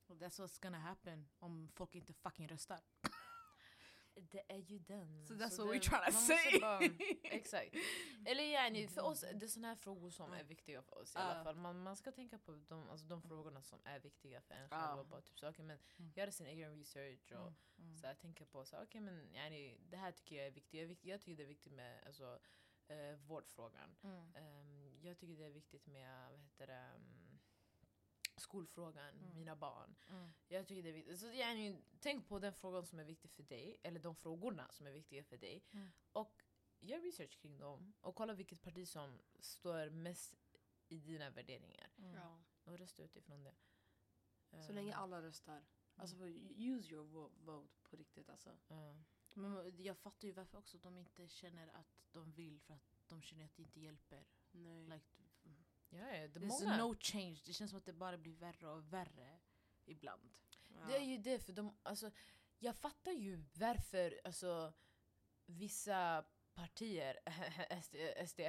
Och 0.06 0.16
that's 0.16 0.40
what's 0.40 0.62
gonna 0.62 0.78
happen 0.78 1.28
om 1.38 1.68
folk 1.74 1.94
inte 1.94 2.12
fucking 2.12 2.48
röstar. 2.48 2.80
Det 4.30 4.42
är 4.52 4.58
ju 4.58 4.78
den. 4.78 5.26
So 5.26 5.34
that's 5.34 5.50
Så 5.50 5.64
what 5.66 5.74
det- 5.74 5.78
we're 5.78 5.90
trying 5.90 6.12
to 6.12 6.18
say. 6.20 6.60
bara- 6.60 6.80
exakt. 7.22 7.74
Eller 8.26 8.44
yani, 8.44 8.88
för 8.88 9.02
oss, 9.02 9.20
det 9.20 9.42
är 9.42 9.48
såna 9.48 9.68
här 9.68 9.74
frågor 9.76 10.10
som 10.10 10.32
är 10.32 10.44
viktiga 10.44 10.82
för 10.82 10.98
oss 11.02 11.14
i 11.14 11.18
alla 11.18 11.44
fall. 11.44 11.56
Man, 11.56 11.82
man 11.82 11.96
ska 11.96 12.12
tänka 12.12 12.38
på 12.38 12.52
de, 12.68 12.88
alltså, 12.90 13.06
de 13.06 13.22
frågorna 13.22 13.62
som 13.62 13.80
är 13.84 14.00
viktiga 14.00 14.40
för 14.40 14.54
en 14.54 14.68
själv. 14.68 14.98
Och 15.00 15.06
bara 15.06 15.20
typ 15.20 15.38
så, 15.38 15.48
okay, 15.48 15.64
men 15.64 15.78
Mm. 15.98 16.12
göra 16.14 16.30
sin 16.32 16.46
egen 16.46 16.78
research 16.78 17.32
och 17.32 17.52
Mm. 17.78 17.96
så 17.96 18.06
här, 18.06 18.14
tänka 18.14 18.44
på 18.44 18.64
så 18.64 18.82
okay, 18.82 19.00
men 19.00 19.34
yani, 19.34 19.78
det 19.90 19.96
här 19.96 20.12
tycker 20.12 20.36
jag 20.36 20.46
är 20.46 20.50
viktigt. 20.50 20.80
Jag, 20.80 20.96
jag 21.12 21.20
tycker 21.20 21.36
det 21.36 21.42
är 21.42 21.46
viktigt 21.48 21.72
med 21.72 22.04
alltså, 22.06 22.38
eh, 22.88 23.16
vårdfrågan. 23.16 23.96
Mm. 24.02 24.34
Ehm, 24.34 24.98
jag 25.02 25.18
tycker 25.18 25.36
det 25.36 25.44
är 25.44 25.50
viktigt 25.50 25.86
med 25.86 26.30
vad 26.30 26.40
heter 26.40 26.66
det, 26.66 26.92
um, 26.96 27.38
skolfrågan, 28.36 29.14
Mm. 29.14 29.34
mina 29.34 29.56
barn. 29.56 29.96
Mm. 30.08 30.30
Jag 30.48 30.66
tycker 30.66 30.82
det 30.82 30.88
är 30.88 30.92
viktigt. 30.92 31.18
Så 31.20 31.26
yani, 31.26 31.82
tänk 32.00 32.28
på 32.28 32.38
den 32.38 32.52
frågan 32.54 32.86
som 32.86 32.98
är 32.98 33.04
viktig 33.04 33.30
för 33.30 33.42
dig, 33.42 33.76
eller 33.82 34.00
de 34.00 34.14
frågorna 34.16 34.68
som 34.72 34.86
är 34.86 34.92
viktiga 34.92 35.24
för 35.24 35.36
dig. 35.36 35.64
Mm. 35.72 35.88
Och 36.12 36.42
gör 36.80 37.00
research 37.00 37.38
kring 37.38 37.58
dem. 37.58 37.92
Och 38.00 38.14
kolla 38.14 38.34
vilket 38.34 38.62
parti 38.62 38.88
som 38.88 39.18
står 39.40 39.90
mest 39.90 40.34
i 40.88 41.00
dina 41.00 41.30
värderingar. 41.30 41.90
Mm. 41.98 42.14
Ja. 42.14 42.38
Och 42.64 42.78
rösta 42.78 43.02
utifrån 43.02 43.44
det. 43.44 43.54
Så 44.66 44.72
länge 44.72 44.92
Ehm, 44.92 44.98
alla 45.00 45.22
röstar. 45.22 45.66
Alltså 45.98 46.16
use 46.56 46.90
your 46.94 47.04
vo- 47.04 47.32
vote 47.44 47.74
på 47.82 47.96
riktigt 47.96 48.28
alltså. 48.30 48.56
ja. 48.68 48.96
Men 49.36 49.82
jag 49.82 49.98
fattar 49.98 50.28
ju 50.28 50.32
varför 50.34 50.58
också 50.58 50.78
de 50.78 50.98
inte 50.98 51.28
känner 51.28 51.68
att 51.68 52.04
de 52.12 52.32
vill 52.32 52.60
för 52.60 52.74
att 52.74 52.82
de 53.06 53.22
känner 53.22 53.44
att 53.44 53.56
det 53.56 53.62
inte 53.62 53.80
hjälper. 53.80 54.24
Nej. 54.50 54.84
Like, 54.84 55.06
Ja, 55.88 55.98
det 56.04 56.16
är 56.16 56.28
there's 56.28 56.46
många. 56.64 56.76
no 56.76 56.94
change. 57.00 57.40
Det 57.46 57.52
känns 57.52 57.70
som 57.70 57.78
att 57.78 57.84
det 57.84 57.92
bara 57.92 58.18
blir 58.18 58.36
värre 58.36 58.68
och 58.68 58.92
värre 58.92 59.38
ibland. 59.84 60.30
ja. 60.68 60.86
Det 60.86 60.96
är 60.96 61.04
ju 61.04 61.18
det, 61.18 61.38
för 61.38 61.52
de, 61.52 61.76
alltså, 61.82 62.10
jag 62.58 62.76
fattar 62.76 63.12
ju 63.12 63.44
varför 63.54 64.20
alltså, 64.24 64.72
vissa 65.46 66.24
partier, 66.54 67.18
SD, 67.82 67.96
SD 68.28 68.40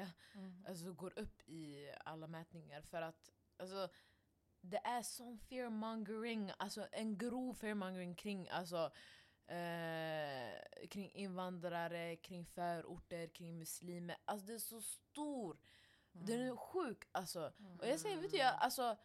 alltså, 0.68 0.94
går 0.94 1.20
upp 1.20 1.42
i 1.50 1.92
alla 2.06 2.28
mätningar. 2.28 2.82
För 2.82 3.02
att 3.02 3.32
alltså, 3.58 3.90
det 4.62 4.78
är 4.78 5.02
sån 5.02 5.40
fearmongering, 5.40 6.52
alltså 6.60 6.88
en 6.92 7.18
grov 7.18 7.54
fearmongering 7.54 8.16
kring 8.16 8.50
alltså, 8.50 8.92
eh, 9.48 10.88
kring 10.88 11.12
invandrare, 11.12 12.16
kring 12.16 12.46
förorter, 12.46 13.28
kring 13.28 13.58
muslimer. 13.58 14.18
Alltså 14.26 14.48
det 14.48 14.54
är 14.54 14.60
så 14.60 14.82
stor. 14.82 15.58
Den 16.12 16.40
är 16.40 16.56
sjuk 16.56 17.04
alltså. 17.12 17.54
Och 17.80 17.88
jag 17.88 18.00
säger, 18.00 18.18
vet 18.18 18.32
du, 18.32 18.38
jag, 18.38 18.56
alltså, 18.60 18.98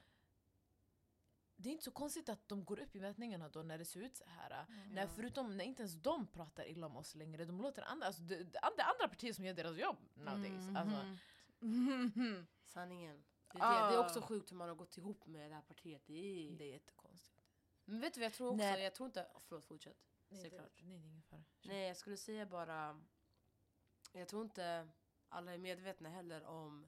det 1.57 1.69
är 1.69 1.73
inte 1.73 1.85
så 1.85 1.91
konstigt 1.91 2.29
att 2.29 2.49
de 2.49 2.65
går 2.65 2.79
upp 2.81 2.97
i 2.97 3.01
mätningarna 3.01 3.49
då 3.49 3.63
när 3.63 3.79
det 3.79 3.85
ser 3.85 4.01
ut 4.01 4.17
så 4.17 4.25
här. 4.27 4.67
När, 4.91 5.07
förutom 5.07 5.57
när 5.57 5.65
inte 5.65 5.83
ens 5.83 5.95
de 5.95 6.27
pratar 6.27 6.69
illa 6.69 6.87
om 6.87 6.97
oss 6.97 7.15
längre, 7.15 7.45
de 7.45 7.61
låter 7.61 7.83
andra, 7.83 8.07
alltså, 8.07 8.23
det, 8.23 8.45
det 8.45 8.59
andra, 8.59 8.83
andra 8.83 9.09
partier 9.09 9.33
som 9.33 9.45
gör 9.45 9.55
deras 9.55 9.77
jobb 9.79 9.97
nowadays. 10.15 10.69
Mm. 10.69 10.77
Alltså, 10.77 11.17
Mhm. 11.63 12.47
Sanningen. 12.67 13.25
Det 13.53 13.59
är, 13.59 13.61
det. 13.61 13.67
Ah. 13.67 13.91
det 13.91 13.97
är 13.97 14.01
också 14.01 14.21
sjukt 14.21 14.53
hur 14.53 14.57
man 14.57 14.69
har 14.69 14.77
gått 14.77 14.97
ihop 14.97 15.27
med 15.27 15.51
det 15.51 15.55
här 15.55 15.63
partiet. 15.63 16.03
Det 16.07 16.15
är... 16.15 16.51
det 16.51 16.65
är 16.65 16.73
jättekonstigt. 16.73 17.43
Men 17.85 18.01
vet 18.01 18.15
du 18.15 18.21
vad 18.21 18.25
jag 18.25 18.33
tror 18.33 18.47
också? 18.49 18.57
Nej. 18.57 18.83
Jag 18.83 18.95
tror 18.95 19.07
inte... 19.07 19.27
Förlåt, 19.49 19.65
fortsätt. 19.65 20.12
Nej, 20.33 20.41
Säg 20.43 20.51
det, 20.51 20.57
nej, 20.57 20.71
det 20.77 20.93
är 20.93 21.09
ingen 21.09 21.23
fara. 21.23 21.45
Nej, 21.63 21.87
jag 21.89 21.97
skulle 21.97 22.17
säga 22.17 22.47
bara... 22.47 23.01
Jag 24.13 24.29
tror 24.29 24.43
inte 24.43 24.89
alla 25.29 25.53
är 25.55 25.59
medvetna 25.59 26.09
heller 26.09 26.45
om 26.45 26.87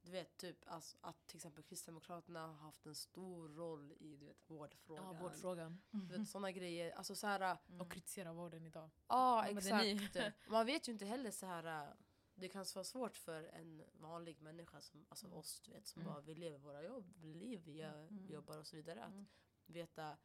du 0.00 0.12
vet, 0.12 0.36
typ 0.36 0.56
alltså, 0.66 0.96
att 1.00 1.26
till 1.26 1.36
exempel 1.36 1.64
Kristdemokraterna 1.64 2.46
har 2.46 2.54
haft 2.54 2.86
en 2.86 2.94
stor 2.94 3.48
roll 3.48 3.92
i 3.92 4.16
du 4.16 4.26
vet, 4.26 4.50
vårdfrågan. 4.50 5.04
Ja, 5.04 5.12
vårdfrågan. 5.22 5.82
Du 5.90 6.18
vet, 6.18 6.28
såna 6.28 6.52
grejer. 6.52 6.90
Alltså 6.92 7.14
så 7.14 7.26
här... 7.26 7.58
Och 7.78 7.92
kritisera 7.92 8.32
vården 8.32 8.66
idag. 8.66 8.90
Ja, 9.08 9.44
är 9.46 9.82
ni. 9.82 9.90
exakt. 10.04 10.34
Man 10.48 10.66
vet 10.66 10.88
ju 10.88 10.92
inte 10.92 11.04
heller 11.04 11.30
så 11.30 11.46
här... 11.46 11.94
Det 12.34 12.48
kan 12.48 12.64
vara 12.74 12.84
svårt 12.84 13.16
för 13.16 13.42
en 13.42 13.84
vanlig 13.92 14.40
människa 14.42 14.80
som 14.80 15.06
alltså 15.08 15.26
Mm. 15.26 15.38
oss, 15.38 15.60
du 15.60 15.72
vet, 15.72 15.86
som 15.86 16.02
Mm. 16.02 16.12
bara 16.14 16.20
vi 16.22 16.34
lever 16.34 16.58
våra 16.58 16.82
jobb, 16.82 17.24
liv, 17.24 17.62
vi 17.64 17.72
gör, 17.76 18.06
Mm. 18.06 18.26
jobbar 18.30 18.58
och 18.58 18.66
så 18.66 18.76
vidare. 18.76 19.04
Att 19.04 19.12
Mm. 19.12 19.26
veta 19.66 20.16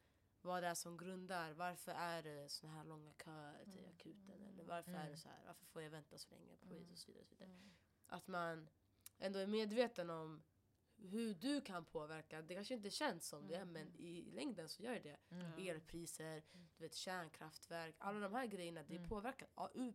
vad 0.42 0.62
det 0.62 0.66
är 0.68 0.74
som 0.74 0.96
grundar, 0.96 1.52
varför 1.52 1.92
är 1.92 2.22
det 2.22 2.48
såna 2.48 2.72
här 2.72 2.84
långa 2.84 3.12
köer 3.24 3.64
till 3.64 3.78
Mm. 3.78 3.90
akuten? 3.90 4.42
Eller 4.42 4.64
varför 4.64 4.92
är 4.92 4.96
Mm. 5.00 5.10
det 5.12 5.16
så 5.16 5.28
här, 5.28 5.42
varför 5.46 5.66
får 5.66 5.82
jag 5.82 5.90
vänta 5.90 6.18
så 6.18 6.30
länge 6.30 6.56
på 6.56 6.74
Mm. 6.74 6.90
och 6.92 6.98
så 6.98 7.06
vidare. 7.12 7.22
Och 7.22 7.28
så 7.28 7.34
vidare. 7.34 7.50
Mm. 7.50 7.70
Att 8.06 8.28
man 8.28 8.68
ändå 9.18 9.38
är 9.38 9.46
medveten 9.46 10.10
om 10.10 10.42
hur 10.96 11.34
du 11.34 11.60
kan 11.60 11.84
påverka. 11.84 12.42
Det 12.42 12.54
kanske 12.54 12.74
inte 12.74 12.90
känns 12.90 13.28
som 13.28 13.46
det, 13.48 13.56
Mm. 13.56 13.72
men 13.72 13.96
i 13.96 14.22
längden 14.30 14.68
så 14.68 14.82
gör 14.82 15.00
det. 15.00 15.16
Mm. 15.30 15.52
Elpriser, 15.68 16.42
du 16.52 16.84
vet, 16.84 16.94
kärnkraftverk, 16.94 17.94
alla 17.98 18.20
de 18.20 18.34
här 18.34 18.46
grejerna 18.46 18.82
det 18.82 18.96
Mm. 18.96 19.08
påverkar 19.08 19.48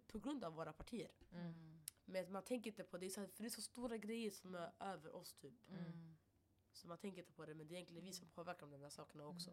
på 0.08 0.20
grund 0.20 0.44
av 0.44 0.54
våra 0.54 0.74
partier. 0.74 1.12
Mm. 1.32 1.80
Men 2.06 2.32
man 2.32 2.44
tänker 2.44 2.70
inte 2.72 2.84
på 2.84 2.98
det, 2.98 3.10
så 3.10 3.28
för 3.28 3.44
det 3.44 3.48
är 3.48 3.50
så 3.50 3.62
stora 3.62 3.98
grejer 3.98 4.32
som 4.32 4.56
är 4.56 4.72
över 4.80 5.16
oss 5.16 5.34
typ. 5.36 5.70
Mm. 5.70 6.16
Så 6.72 6.88
man 6.88 6.98
tänker 6.98 7.20
inte 7.22 7.34
på 7.34 7.46
det, 7.46 7.54
men 7.54 7.68
det 7.68 7.74
är 7.74 7.76
egentligen 7.76 8.06
vi 8.06 8.14
som 8.14 8.28
påverkar 8.30 8.68
de 8.68 8.80
där 8.82 8.90
sakerna 8.90 9.26
också. 9.28 9.52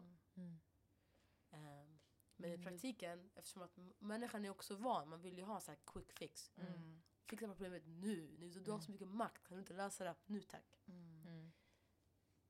Mm. 1.55 1.65
Ehm, 1.67 1.99
men 2.37 2.49
i 2.49 2.53
Mm, 2.53 2.65
praktiken, 2.65 3.31
eftersom 3.35 3.61
att 3.61 3.77
människan 3.99 4.45
är 4.45 4.49
också 4.49 4.75
van, 4.75 5.09
man 5.09 5.21
vill 5.21 5.37
ju 5.37 5.43
ha 5.43 5.61
så 5.61 5.71
här 5.71 5.79
quick 5.85 6.11
fix. 6.11 6.51
Mm. 6.55 7.01
Fixa 7.25 7.47
problemet 7.47 7.83
nu, 7.85 8.35
nu 8.39 8.49
du 8.49 8.71
har 8.71 8.79
så 8.79 8.91
mycket 8.91 9.07
makt, 9.07 9.47
kan 9.47 9.57
du 9.57 9.59
inte 9.59 9.73
lösa 9.73 10.03
det 10.03 10.15
nu 10.25 10.41
tack? 10.41 10.83
Mm. 10.87 11.21
Mm. 11.25 11.51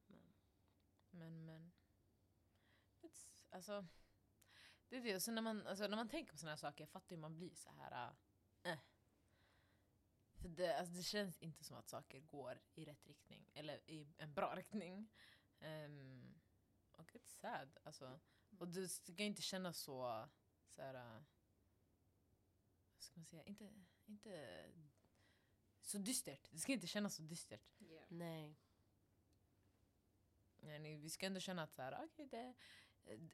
Men- 0.08 0.34
Men, 1.10 1.46
men. 1.46 1.72
It's, 3.02 3.48
alltså, 3.50 3.86
det 4.90 4.98
är 4.98 5.02
det. 5.02 5.20
Så 5.20 5.32
när, 5.32 5.42
man, 5.42 5.68
alltså, 5.68 5.88
när 5.88 5.96
man 5.98 6.10
tänker 6.10 6.32
på 6.32 6.38
såna 6.38 6.52
här 6.52 6.58
saker, 6.58 6.82
jag 6.82 6.90
fattar 6.90 7.16
ju 7.16 7.22
man 7.22 7.36
blir 7.36 7.56
så 7.56 7.70
här. 7.72 8.16
Äh. 8.64 8.78
För 10.42 10.48
det, 10.50 10.78
alltså, 10.80 10.94
det 10.94 11.04
känns 11.04 11.40
inte 11.40 11.64
som 11.64 11.78
att 11.78 11.90
saker 11.90 12.20
går 12.20 12.62
i 12.74 12.86
rätt 12.86 13.08
riktning. 13.08 13.50
Eller 13.54 13.90
i 13.90 14.08
en 14.18 14.34
bra 14.34 14.56
riktning. 14.56 15.12
Ehm, 15.60 16.36
och 16.92 17.12
it's 17.12 17.40
sad. 17.42 17.78
Alltså. 17.84 18.20
Och 18.60 18.68
det 18.68 18.88
ska 18.88 19.24
inte 19.24 19.42
kännas 19.42 19.78
så... 19.80 20.28
så 20.70 20.82
här, 20.82 20.94
äh, 20.94 21.24
ska 22.98 23.20
man 23.20 23.26
säga? 23.26 23.44
Inte, 23.44 23.74
inte 24.06 24.66
så 25.82 25.98
dystert. 25.98 26.48
Det 26.52 26.60
ska 26.60 26.72
inte 26.72 26.88
kännas 26.88 27.16
så 27.16 27.22
dystert. 27.22 27.76
Nej. 28.08 28.60
Yani, 30.58 30.98
vi 30.98 31.10
ska 31.10 31.26
ändå 31.26 31.40
känna 31.40 31.64
att 31.64 31.74
så 31.74 31.82
här, 31.82 32.04
okay, 32.06 32.26
det, 32.26 32.54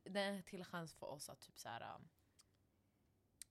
det 0.03 0.19
är 0.19 0.31
en 0.31 0.43
till 0.43 0.65
chans 0.65 0.93
för 0.93 1.07
oss 1.07 1.29
att 1.29 1.41
typ 1.41 1.59
så 1.59 1.69
här, 1.69 1.95
um, 1.95 2.09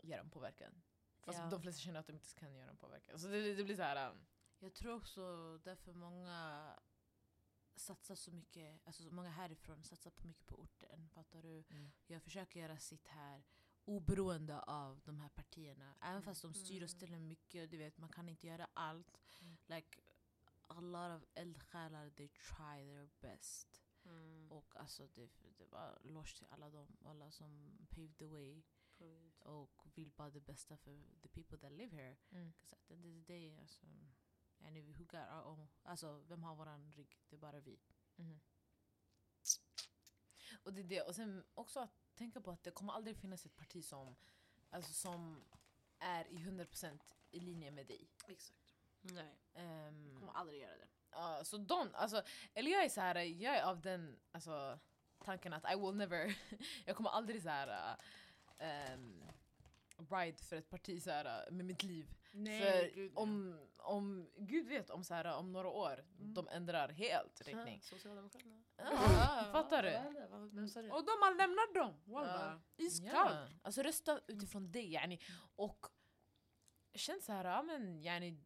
göra 0.03 0.21
en 0.21 0.31
påverkan. 0.31 0.83
Fast 1.21 1.39
Ja. 1.39 1.51
de 1.51 1.63
flesta 1.63 1.81
känner 1.81 2.01
att 2.01 2.07
de 2.07 2.13
inte 2.13 2.35
kan 2.35 2.55
göra 2.55 2.71
en 2.71 2.77
påverkan. 2.77 3.19
Så 3.19 3.29
det, 3.29 3.55
det 3.55 3.65
blir 3.65 3.77
så 3.77 3.83
här... 3.83 4.11
Um, 4.11 4.27
Jag 4.59 4.75
tror 4.75 4.95
också 4.95 5.59
därför 5.59 5.93
många 5.93 6.79
satsar 7.77 8.15
så 8.15 8.31
mycket, 8.33 8.81
alltså 8.87 9.03
så 9.03 9.11
många 9.11 9.31
härifrån 9.31 9.83
satsar 9.85 10.11
på 10.11 10.27
mycket 10.27 10.47
på 10.47 10.57
orten. 10.57 11.09
Fattar 11.09 11.43
du? 11.43 11.65
Mm. 11.71 11.93
Jag 12.07 12.23
försöker 12.23 12.61
göra 12.61 12.79
sitt 12.79 13.07
här 13.07 13.43
oberoende 13.85 14.61
av 14.61 15.01
de 15.05 15.21
här 15.21 15.29
partierna. 15.29 15.95
Även 16.01 16.13
Mm. 16.13 16.23
fast 16.23 16.43
de 16.43 16.55
styr 16.55 16.83
och 16.83 16.91
ställer 16.91 17.19
mycket, 17.19 17.71
du 17.71 17.77
vet 17.77 17.99
man 17.99 18.09
kan 18.09 18.29
inte 18.29 18.47
göra 18.47 18.69
allt. 18.75 19.41
Mm. 19.43 19.57
Like, 19.67 20.01
a 20.67 20.81
lot 20.81 21.23
of 21.23 21.29
eldsjälar, 21.35 22.11
they 22.11 22.29
try 22.29 22.85
their 22.85 23.11
best. 23.21 23.83
Mm. 24.05 24.53
Och 24.53 24.77
alltså 24.77 25.07
det, 25.07 25.31
det 25.59 25.65
var 25.67 25.99
loss 26.03 26.35
till 26.35 26.47
alla 26.51 26.71
dem, 26.71 26.97
alla 27.05 27.31
som 27.31 27.79
paved 27.91 28.17
the 28.19 28.25
way 28.27 28.63
och 29.39 29.87
vill 29.95 30.11
bara 30.11 30.31
det 30.31 30.41
bästa 30.41 30.77
för 30.77 31.03
the 31.23 31.29
people 31.29 31.59
that 31.59 31.73
live 31.73 31.97
here. 31.97 32.17
Mm. 32.31 32.53
'Cause 32.53 32.75
at 32.75 32.87
the 32.87 32.95
end 32.95 33.07
of 33.07 33.27
the 33.27 33.33
day, 33.33 33.57
alltså, 33.59 33.87
yani, 34.61 34.81
who 34.83 35.05
got 35.05 35.29
our 35.33 35.47
own, 35.47 35.69
alltså 35.83 36.23
vem 36.29 36.43
har 36.43 36.57
våran 36.57 36.93
rygg? 36.93 37.19
Det 37.29 37.37
är 37.37 37.41
bara 37.41 37.61
vi. 37.61 37.81
Mhm. 38.17 38.41
Och 40.63 40.73
det 40.73 40.81
är 40.81 40.85
det. 40.85 41.01
Och 41.03 41.15
sen 41.15 41.45
också 41.55 41.81
att 41.81 42.15
tänka 42.15 42.41
på 42.41 42.51
att 42.51 42.63
det 42.63 42.71
kommer 42.71 42.93
aldrig 42.93 43.17
finnas 43.17 43.47
ett 43.47 43.57
parti 43.57 43.85
som, 43.85 44.17
alltså, 44.71 44.93
som 44.93 45.45
är 45.99 46.29
i 46.29 46.37
100% 46.39 47.01
i 47.31 47.41
linje 47.41 47.71
med 47.71 47.87
dig. 47.87 48.09
Exakt. 48.29 48.75
Nej. 49.01 49.39
Ehm, 49.55 50.17
Kommer 50.19 50.33
aldrig 50.33 50.61
göra 50.61 50.77
det. 50.77 50.89
ja, 51.11 51.45
så 51.45 51.59
de, 51.59 51.91
alltså, 51.95 52.23
eller 52.55 52.71
jag 52.71 52.85
är 52.85 52.89
så 52.89 53.01
här, 53.01 53.15
jag 53.17 53.57
är 53.57 53.63
av 53.63 53.81
den 53.81 54.21
alltså, 54.33 54.79
tanken 55.19 55.53
att 55.53 55.73
I 55.73 55.77
will 55.77 55.95
never, 55.95 56.39
jag 56.87 56.97
kommer 56.97 57.11
aldrig 57.11 57.43
så 57.43 57.49
här 57.49 57.97
um, 58.95 59.23
ride 60.11 60.39
för 60.45 60.57
ett 60.57 60.71
parti 60.71 61.03
så 61.03 61.11
här, 61.11 61.51
med 61.51 61.65
mitt 61.67 61.83
liv. 61.83 62.15
för 62.33 63.19
om, 63.19 63.61
om, 63.83 64.31
gud 64.37 64.67
vet 64.69 64.91
om, 64.91 65.05
så 65.05 65.15
här, 65.15 65.37
om 65.37 65.53
några 65.53 65.69
år 65.69 66.05
Mm. 66.19 66.35
de 66.35 66.49
ändrar 66.49 66.89
helt 66.89 67.41
riktning. 67.41 67.83
Socialdemokraterna. 67.83 68.63
Ja, 68.77 69.49
fattar 69.53 69.83
du? 69.83 69.97
Och 70.91 71.05
de 71.05 71.11
har 71.11 71.35
lämnat 71.37 71.75
dem! 71.75 72.13
Wallah. 72.13 72.59
Iskallt! 72.77 73.51
Ja, 73.51 73.59
alltså 73.63 73.83
rösta 73.83 74.21
utifrån 74.27 74.73
det 74.73 74.83
yani. 74.83 75.19
Och 75.57 75.87
känn 76.95 77.21
så 77.23 77.33
här, 77.33 77.45
ja 77.45 77.63
men 77.63 78.03
yani, 78.03 78.45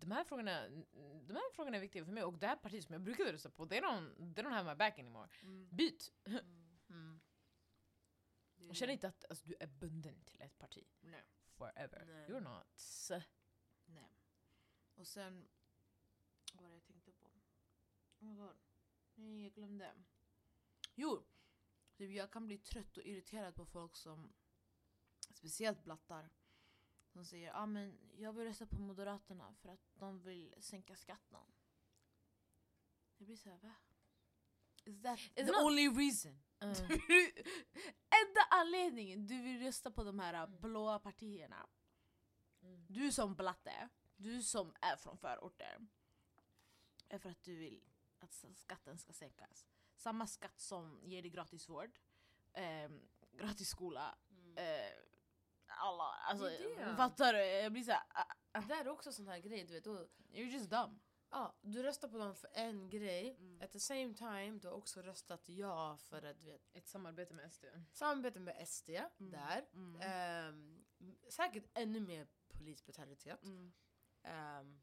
de 0.00 0.10
här 0.10 0.24
frågorna 0.24 0.68
de 1.26 1.32
här 1.34 1.52
frågorna 1.52 1.76
är 1.76 1.80
viktiga 1.80 2.04
för 2.04 2.12
mig 2.12 2.24
och 2.24 2.38
det 2.38 2.46
här 2.46 2.56
partiet 2.56 2.84
som 2.84 2.92
jag 2.92 3.02
brukade 3.02 3.32
rösta 3.32 3.50
på, 3.50 3.66
they 3.66 3.80
don't, 3.80 4.34
they 4.34 4.44
don't 4.44 4.50
have 4.52 4.70
my 4.70 4.76
back 4.76 4.98
anymore. 4.98 5.28
Mm. 5.42 5.68
Byt! 5.76 6.12
Mm. 6.90 7.20
Känner 8.72 8.86
det. 8.86 8.92
inte 8.92 9.08
att 9.08 9.24
alltså, 9.30 9.46
du 9.46 9.56
är 9.60 9.66
bunden 9.66 10.24
till 10.24 10.40
ett 10.40 10.58
parti 10.58 10.84
Nej. 11.00 11.24
forever. 11.46 12.04
Nej. 12.06 12.28
You're 12.28 12.40
not. 12.40 12.66
Och 14.96 15.06
sen, 15.06 15.48
vad 16.52 16.62
var 16.62 16.68
det 16.70 16.74
jag 16.76 16.84
tänkte 16.84 17.12
på? 17.12 17.26
Oh 18.20 18.24
my 18.28 18.34
god. 18.36 18.56
Nej, 19.14 19.42
jag 19.42 19.52
glömde. 19.54 19.94
Jo! 20.94 21.24
Typ 21.96 22.10
jag 22.10 22.30
kan 22.30 22.46
bli 22.46 22.58
trött 22.58 22.96
och 22.96 23.02
irriterad 23.02 23.54
på 23.54 23.66
folk 23.66 23.96
som, 23.96 24.32
speciellt 25.34 25.84
blattar, 25.84 26.30
som 27.12 27.24
säger 27.24 27.52
ah, 27.56 27.66
men 27.66 27.98
jag 28.16 28.32
vill 28.32 28.44
rösta 28.46 28.66
på 28.66 28.80
Moderaterna 28.80 29.54
för 29.54 29.68
att 29.68 29.80
de 29.94 30.20
vill 30.22 30.54
sänka 30.58 30.96
skatten. 30.96 31.40
Jag 33.18 33.26
blir 33.26 33.36
såhär, 33.36 33.58
va? 33.58 33.74
Is 34.84 35.02
that 35.02 35.18
Is 35.18 35.30
the 35.34 35.44
not- 35.44 35.64
only 35.64 35.88
reason? 35.88 36.42
Mm. 36.60 36.74
Enda 38.10 38.40
anledningen 38.50 39.26
du 39.26 39.42
vill 39.42 39.60
rösta 39.62 39.90
på 39.90 40.04
de 40.04 40.18
här 40.18 40.34
Mm. 40.46 40.60
blåa 40.60 40.98
partierna 40.98 41.66
Mm. 42.62 42.86
du 42.88 43.12
som 43.12 43.34
blatte, 43.34 43.88
du 44.16 44.42
som 44.42 44.74
är 44.80 44.96
från 44.96 45.18
förorter, 45.18 45.86
är 47.08 47.18
för 47.18 47.30
att 47.30 47.42
du 47.42 47.56
vill 47.56 47.84
att 48.18 48.44
skatten 48.54 48.98
ska 48.98 49.12
sänkas. 49.12 49.66
Samma 49.96 50.26
skatt 50.26 50.60
som 50.60 51.00
ger 51.02 51.22
dig 51.22 51.30
gratis 51.30 51.68
vård, 51.68 51.98
ehm, 52.52 53.08
gratis 53.32 53.68
skola, 53.68 54.18
Mm. 54.30 54.58
eh, 54.58 54.92
alla, 55.66 56.02
alltså, 56.04 56.44
Det 56.44 56.74
det. 56.84 56.96
fattar 56.96 57.32
du? 57.32 57.38
Jag 57.44 57.72
blir 57.72 57.82
såhär, 57.82 58.02
ah, 58.08 58.60
Det 58.66 58.74
här 58.74 58.84
är 58.84 58.88
också 58.88 59.12
sån 59.12 59.28
här 59.28 59.38
grej, 59.38 59.64
du 59.64 59.74
vet. 59.74 59.84
Då, 59.84 60.08
you're 60.32 60.50
just 60.50 60.70
dumb. 60.70 60.98
ja, 61.30 61.58
du 61.62 61.82
röstar 61.82 62.08
på 62.08 62.18
dem 62.18 62.34
för 62.34 62.50
en 62.54 62.90
grej, 62.90 63.36
Mm. 63.38 63.62
at 63.62 63.72
the 63.72 63.80
same 63.80 64.14
time 64.14 64.58
du 64.58 64.68
har 64.68 64.74
också 64.74 65.02
röstat 65.02 65.48
ja 65.48 65.96
för 65.96 66.22
att 66.22 66.40
du 66.40 66.46
vet, 66.46 66.62
Ett 66.76 66.88
samarbete 66.88 67.34
med 67.34 67.52
SD. 67.52 67.64
samarbete 67.92 68.40
med 68.40 68.68
SD 68.68 68.90
där. 69.18 69.66
Mm. 69.72 70.00
Ehm, 70.00 70.84
säkert 71.30 71.64
ännu 71.74 72.00
mer 72.00 72.26
polisbrutalitet. 72.48 73.42
Mm. 73.42 73.72
Ehm, 74.26 74.80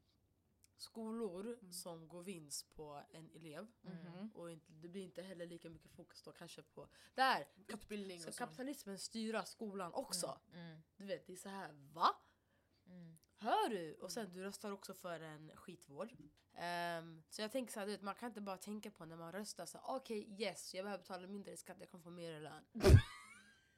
skolor 0.76 1.46
Mm. 1.46 1.72
som 1.72 2.08
går 2.08 2.22
vinst 2.22 2.74
på 2.74 3.02
en 3.10 3.30
elev. 3.30 3.66
Mhm. 3.80 4.30
Och 4.34 4.50
inte, 4.50 4.72
det 4.72 4.88
blir 4.88 5.02
inte 5.02 5.22
heller 5.22 5.46
lika 5.46 5.70
mycket 5.70 5.90
fokus 5.90 6.22
då 6.22 6.32
kanske 6.32 6.62
på... 6.62 6.88
Där! 7.14 7.48
Utbildning 7.68 8.20
Ska 8.20 8.32
kapitalismen 8.32 8.98
styra 8.98 9.44
skolan 9.44 9.92
också? 9.94 10.38
Mm. 10.52 10.82
Du 10.96 11.04
vet, 11.04 11.26
det 11.26 11.32
är 11.32 11.36
så 11.36 11.48
här 11.48 11.72
va? 11.72 12.08
Mm. 12.86 13.18
Hör 13.38 13.68
du? 13.68 13.94
Och 13.94 14.12
sen 14.12 14.32
du 14.32 14.42
röstar 14.42 14.70
också 14.70 14.94
för 14.94 15.20
en 15.20 15.56
skitvård. 15.56 16.12
Ehm, 16.54 17.22
så 17.30 17.42
jag 17.42 17.52
tänker 17.52 17.72
så 17.72 17.78
här, 17.80 17.86
du 17.86 17.92
vet, 17.92 18.02
man 18.02 18.14
kan 18.14 18.28
inte 18.28 18.40
bara 18.40 18.56
tänka 18.58 18.90
på 18.90 19.04
när 19.04 19.16
man 19.16 19.32
röstar 19.32 19.66
så 19.66 19.78
här, 19.78 19.84
okej 19.96 20.40
yes, 20.42 20.74
jag 20.74 20.84
behöver 20.84 21.02
betala 21.02 21.26
mindre 21.26 21.56
skatt, 21.56 21.76
jag 21.80 21.90
kommer 21.90 22.04
få 22.04 22.10
mer 22.10 22.40
lön. 22.40 22.64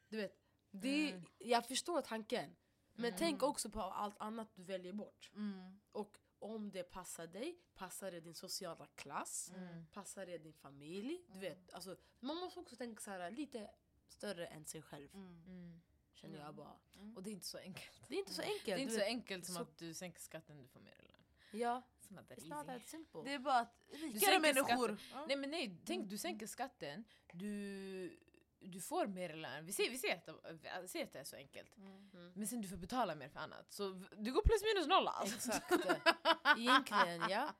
du 0.09 0.17
vet, 0.17 0.39
det, 0.71 1.11
Mm. 1.11 1.25
jag 1.37 1.67
förstår 1.67 2.01
tanken. 2.01 2.55
Men 2.97 3.05
Mm. 3.05 3.17
tänk 3.17 3.43
också 3.43 3.69
på 3.69 3.81
allt 3.81 4.15
annat 4.19 4.55
du 4.55 4.63
väljer 4.63 4.93
bort. 4.93 5.31
Mm. 5.35 5.79
Och 5.91 6.17
om 6.39 6.71
det 6.71 6.83
passar 6.83 7.27
dig, 7.27 7.57
passar 7.75 8.11
det 8.11 8.19
din 8.19 8.35
sociala 8.35 8.87
klass, 8.95 9.51
Mm. 9.55 9.85
passar 9.93 10.25
det 10.25 10.37
din 10.37 10.53
familj. 10.53 11.21
Du 11.27 11.39
vet, 11.39 11.73
alltså, 11.73 11.95
man 12.19 12.37
måste 12.37 12.59
också 12.59 12.75
tänka 12.75 13.01
så 13.01 13.11
här, 13.11 13.31
lite 13.31 13.69
större 14.07 14.47
än 14.47 14.65
sig 14.65 14.81
själv. 14.81 15.13
Mm. 15.15 15.43
Mm. 15.47 15.81
Känner 16.13 16.39
jag 16.39 16.55
bara. 16.55 16.77
Och 17.15 17.23
det 17.23 17.29
är 17.29 17.31
inte 17.31 17.45
så 17.47 17.57
enkelt. 17.57 18.07
Det 18.07 18.15
är 18.15 18.19
inte 18.19 18.33
så 18.33 18.41
enkelt. 18.41 18.65
Det 18.65 18.71
är 18.71 18.77
inte 18.79 18.95
så 18.95 19.01
enkelt 19.01 19.45
som 19.45 19.55
så- 19.55 19.61
att 19.61 19.77
du 19.77 19.93
sänker 19.93 20.19
skatten 20.21 20.57
du 20.57 20.67
får 20.67 20.79
mer 20.79 20.95
lön. 21.03 21.61
Ja, 21.61 21.81
It's 22.09 22.49
not 22.57 22.67
that 22.67 22.87
simple. 22.87 23.21
Det 23.23 23.33
är 23.33 23.39
bara 23.39 23.59
att 23.59 23.83
Du 23.91 23.97
rikare 23.97 24.39
människor... 24.39 24.97
skatten. 24.97 25.27
Nej 25.27 25.37
men 25.37 25.49
nej, 25.51 25.81
tänk 25.85 26.09
du 26.09 26.17
sänker 26.17 26.47
skatten, 26.47 27.03
du, 27.33 28.19
du 28.59 28.81
får 28.81 29.07
mer 29.07 29.33
lön. 29.35 29.65
Vi 29.65 29.71
ser, 29.71 29.89
vi, 29.89 29.97
ser 29.97 30.15
att 30.15 30.83
vi 30.83 30.87
ser 30.87 31.03
att 31.03 31.13
det 31.13 31.19
är 31.19 31.23
så 31.23 31.35
enkelt. 31.35 31.77
Mm. 31.77 32.31
Men 32.35 32.47
sen 32.47 32.61
du 32.61 32.67
får 32.67 32.77
betala 32.77 33.15
mer 33.15 33.29
för 33.29 33.39
annat. 33.39 33.71
Så 33.71 33.89
du 34.17 34.33
går 34.33 34.41
plus 34.41 34.61
minus 34.63 34.87
noll 34.87 35.07
alltså. 35.07 35.35
Exakt. 35.35 35.71
Egentligen 36.57 37.29
ja. 37.29 37.53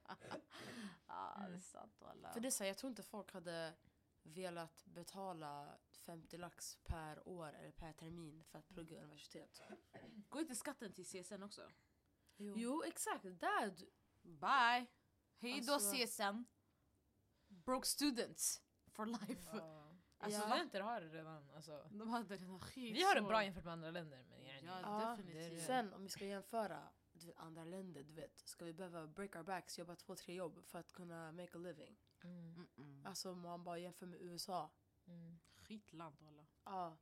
Ja, 1.07 1.35
det 1.37 1.43
är 1.43 1.47
Mm. 1.47 1.61
sant. 1.61 1.93
För 2.33 2.39
det 2.39 2.47
är 2.47 2.51
så 2.51 2.63
här, 2.63 2.67
jag 2.69 2.77
tror 2.77 2.89
inte 2.89 3.03
folk 3.03 3.33
hade 3.33 3.73
velat 4.23 4.85
betala 4.85 5.77
50 5.91 6.37
lax 6.37 6.77
per 6.83 7.27
år 7.27 7.53
eller 7.53 7.71
per 7.71 7.93
termin 7.93 8.43
för 8.43 8.59
att 8.59 8.67
plugga 8.69 9.01
universitet. 9.01 9.61
Går 10.29 10.41
inte 10.41 10.55
skatten 10.55 10.93
till 10.93 11.05
CSN 11.05 11.43
också? 11.43 11.61
Jo 12.37 12.83
exakt, 12.83 13.23
där 13.23 13.71
du, 13.77 13.89
Bye! 14.21 14.85
Hej 15.39 15.61
då 15.61 15.73
Alltså- 15.73 15.95
CSN! 15.95 16.45
Broke 17.47 17.87
students 17.87 18.61
for 18.91 19.05
life. 19.05 19.61
Alltså 20.19 20.39
Ja. 20.39 20.45
studenter 20.47 20.81
har 20.81 21.01
det 21.01 21.07
redan. 21.07 21.49
Alltså. 21.55 21.87
De 21.91 22.09
hade 22.09 22.35
redan 22.35 22.59
skit 22.59 22.95
Vi 22.95 23.03
har 23.03 23.15
det 23.15 23.21
bra 23.21 23.43
jämfört 23.43 23.63
med 23.63 23.73
andra 23.73 23.91
länder. 23.91 24.23
Men 24.29 24.45
Ja, 24.65 24.81
Ja, 24.81 25.15
definitivt. 25.17 25.63
Sen 25.65 25.93
om 25.93 26.03
vi 26.03 26.09
ska 26.09 26.25
jämföra 26.25 26.89
du 27.13 27.25
vet, 27.27 27.37
andra 27.37 27.63
länder, 27.65 28.03
du 28.03 28.13
vet, 28.13 28.39
ska 28.45 28.65
vi 28.65 28.73
behöva 28.73 29.07
break 29.07 29.35
our 29.35 29.43
backs, 29.43 29.79
jobba 29.79 29.95
två, 29.95 30.15
tre 30.15 30.35
jobb 30.35 30.65
för 30.65 30.79
att 30.79 30.91
kunna 30.93 31.31
make 31.31 31.57
a 31.57 31.57
living? 31.57 31.97
mm. 32.23 33.05
Alltså 33.05 33.31
om 33.31 33.41
man 33.41 33.63
bara 33.63 33.77
jämför 33.77 34.05
med 34.05 34.21
USA. 34.21 34.71
mm. 35.07 35.39
Skitland 35.55 36.15
walla. 36.19 36.45
Ja. 36.63 36.97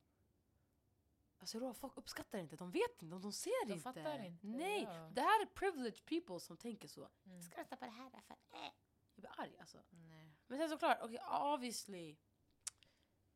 Alltså 1.38 1.59
då, 1.59 1.74
folk 1.74 1.97
uppskattar 1.97 2.39
inte, 2.39 2.55
de 2.55 2.72
vet 2.72 3.01
inte, 3.01 3.16
de 3.16 3.32
ser 3.32 3.66
De 3.68 3.74
inte. 3.74 3.84
fattar 3.84 4.26
inte, 4.26 4.47
Nej, 4.47 4.84
ja. 4.84 5.09
det 5.13 5.22
här 5.22 5.41
är 5.41 5.45
privileged 5.45 6.05
people 6.05 6.39
som 6.39 6.57
tänker 6.57 6.88
så. 6.88 7.09
Mm. 7.26 7.36
Jag 7.36 7.43
ska 7.43 7.61
rösta 7.61 7.76
på 7.76 7.86
det 7.86 7.91
här 7.91 8.09
därför 8.11 8.34
äh. 8.34 8.72
Jag 9.16 9.22
blir 9.22 9.32
arg 9.39 9.57
alltså. 9.59 9.84
Nej. 9.89 10.36
Men 10.47 10.57
sen 10.57 10.70
såklart, 10.70 11.01
okay, 11.01 11.18
obviously. 11.53 12.18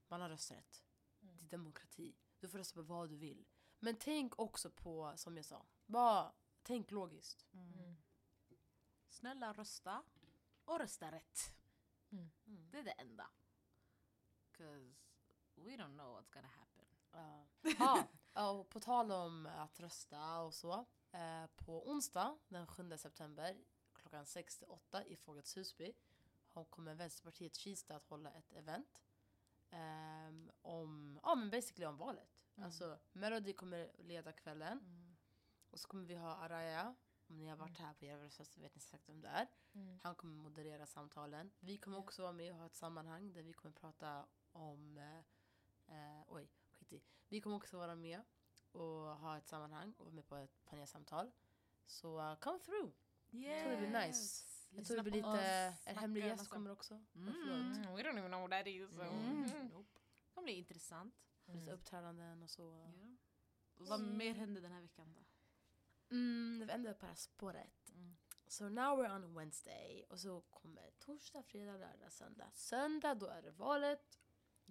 Man 0.10 0.22
har 0.22 0.30
rösträtt. 0.30 0.84
Mm. 1.22 1.38
Det 1.38 1.46
är 1.46 1.50
demokrati. 1.50 2.16
Du 2.40 2.50
får 2.50 2.58
rösta 2.58 2.76
på 2.76 2.82
vad 2.82 3.10
du 3.10 3.16
vill. 3.16 3.48
Men 3.80 3.96
tänk 4.00 4.40
också 4.40 4.70
på, 4.72 5.14
som 5.16 5.36
jag 5.38 5.46
sa, 5.46 5.66
bara 5.86 6.34
tänk 6.64 6.92
logiskt. 6.92 7.48
Mm. 7.54 7.96
Snälla 9.08 9.54
rösta 9.54 10.04
och 10.66 10.80
rösta 10.80 11.12
rätt. 11.12 11.40
Mm. 12.12 12.30
Det 12.72 12.80
är 12.80 12.84
det 12.84 12.92
enda. 12.92 13.30
'Cause 14.52 14.96
we 15.56 15.72
don't 15.78 15.94
know 15.94 16.20
what's 16.20 16.34
gonna 16.34 16.48
happen. 16.48 16.86
Ja. 17.12 17.48
Ja, 17.80 18.08
ja, 18.34 18.50
och 18.50 18.70
på 18.70 18.80
tal 18.80 19.12
om 19.12 19.46
att 19.46 19.80
rösta 19.80 20.40
och 20.42 20.54
så. 20.54 20.86
Eh, 21.12 21.46
på 21.56 21.90
onsdag 21.90 22.40
den 22.48 22.68
7 22.68 22.98
september 22.98 23.64
klockan 23.94 24.26
6 24.26 24.58
till 24.58 24.68
8 24.68 25.06
i 25.06 25.16
Folkets 25.16 25.58
Husby 25.58 25.94
kommer 26.70 26.96
Vänsterpartiet 26.96 27.56
Kista 27.56 27.96
att 27.96 28.04
hålla 28.04 28.32
ett 28.32 28.52
event. 28.52 29.02
Ehm, 29.72 30.52
om, 30.62 31.20
ja 31.24 31.36
men 31.36 31.50
basically 31.50 31.86
om 31.86 31.98
valet. 31.98 32.42
Mm. 32.56 32.66
Alltså 32.66 33.00
Melody 33.12 33.54
kommer 33.54 33.92
leda 33.98 34.32
kvällen. 34.34 34.80
Och 35.70 35.80
så 35.80 35.88
kommer 35.88 36.06
vi 36.06 36.16
ha 36.16 36.36
Araya. 36.36 36.96
Om 37.28 37.38
ni 37.38 37.48
har 37.48 37.58
varit 37.58 37.78
här 37.78 37.94
på 37.94 38.06
Järvafest 38.06 38.54
så 38.54 38.62
vet 38.62 38.76
ni 38.76 38.82
säkert 38.82 39.10
vem 39.10 39.22
det 39.22 39.28
är. 39.28 39.48
Mm. 39.74 40.00
Han 40.04 40.16
kommer 40.16 40.36
moderera 40.44 40.86
samtalen. 40.86 41.52
Vi 41.60 41.78
kommer 41.78 41.98
Ja. 41.98 42.04
också 42.04 42.22
vara 42.22 42.32
med 42.32 42.52
och 42.52 42.58
ha 42.58 42.66
ett 42.66 42.76
sammanhang 42.76 43.34
där 43.34 43.42
vi 43.44 43.54
kommer 43.54 43.76
prata 43.76 44.26
om... 44.52 44.98
Eh, 44.98 45.18
eh, 45.96 46.24
oj, 46.28 46.50
skit 46.72 46.94
i. 46.94 47.02
Vi 47.28 47.42
kommer 47.42 47.56
också 47.56 47.78
vara 47.78 47.96
med 47.96 48.22
och 48.72 49.18
ha 49.18 49.38
ett 49.38 49.48
sammanhang 49.48 49.94
och 49.98 50.06
vara 50.06 50.16
med 50.16 50.28
på 50.28 50.36
ett 50.36 50.66
panelsamtal. 50.66 51.32
Så 51.86 52.20
uh, 52.20 52.36
come 52.36 52.60
through. 52.60 52.92
Yes. 53.32 53.64
tror 53.64 53.72
det 53.72 53.78
blir 53.78 54.08
nice. 54.08 54.46
Jag 54.70 54.86
tror 54.86 54.98
det 54.98 55.04
blir 55.04 55.14
lite... 55.14 55.74
En 55.86 55.98
hemlig 55.98 56.26
gäst 56.26 56.38
massa- 56.42 56.56
kommer 56.56 56.72
också. 56.72 57.02
Mm. 57.16 57.28
Mm, 57.28 57.96
we 57.96 58.04
don't 58.04 58.18
even 58.18 58.32
know 58.32 58.42
what 58.42 58.52
that 58.52 58.68
is. 58.68 58.90
So. 58.96 59.02
Mm. 59.02 59.44
Mm. 59.44 59.68
Nope. 59.68 60.00
Det 60.26 60.34
kommer 60.34 60.46
bli 60.46 60.54
intressant. 60.54 61.16
Lite 61.46 61.72
uppträdanden 61.72 62.44
och 62.44 62.50
så. 62.50 62.62
Ja. 62.98 63.16
Och 63.78 63.88
vad 63.88 64.02
mer 64.02 64.34
hände 64.34 64.62
den 64.62 64.72
här 64.72 64.82
veckan 64.82 65.14
då? 65.14 65.26
Mm, 66.16 66.64
vi 66.68 66.74
ändrar 66.74 66.94
på 66.94 67.00
det 67.00 67.08
här 67.08 67.16
spåret. 67.16 67.90
Mm. 67.94 68.18
So 68.48 68.70
now 68.70 69.00
we're 69.00 69.16
on 69.16 69.34
Wednesday. 69.34 70.04
Och 70.10 70.20
så 70.20 70.42
kommer 70.42 70.92
torsdag, 71.00 71.44
fredag, 71.44 71.72
lördag, 71.78 72.12
söndag. 72.12 72.50
Söndag 72.54 73.14
då 73.16 73.26
är 73.26 73.42
det 73.42 73.52
valet. 73.52 74.20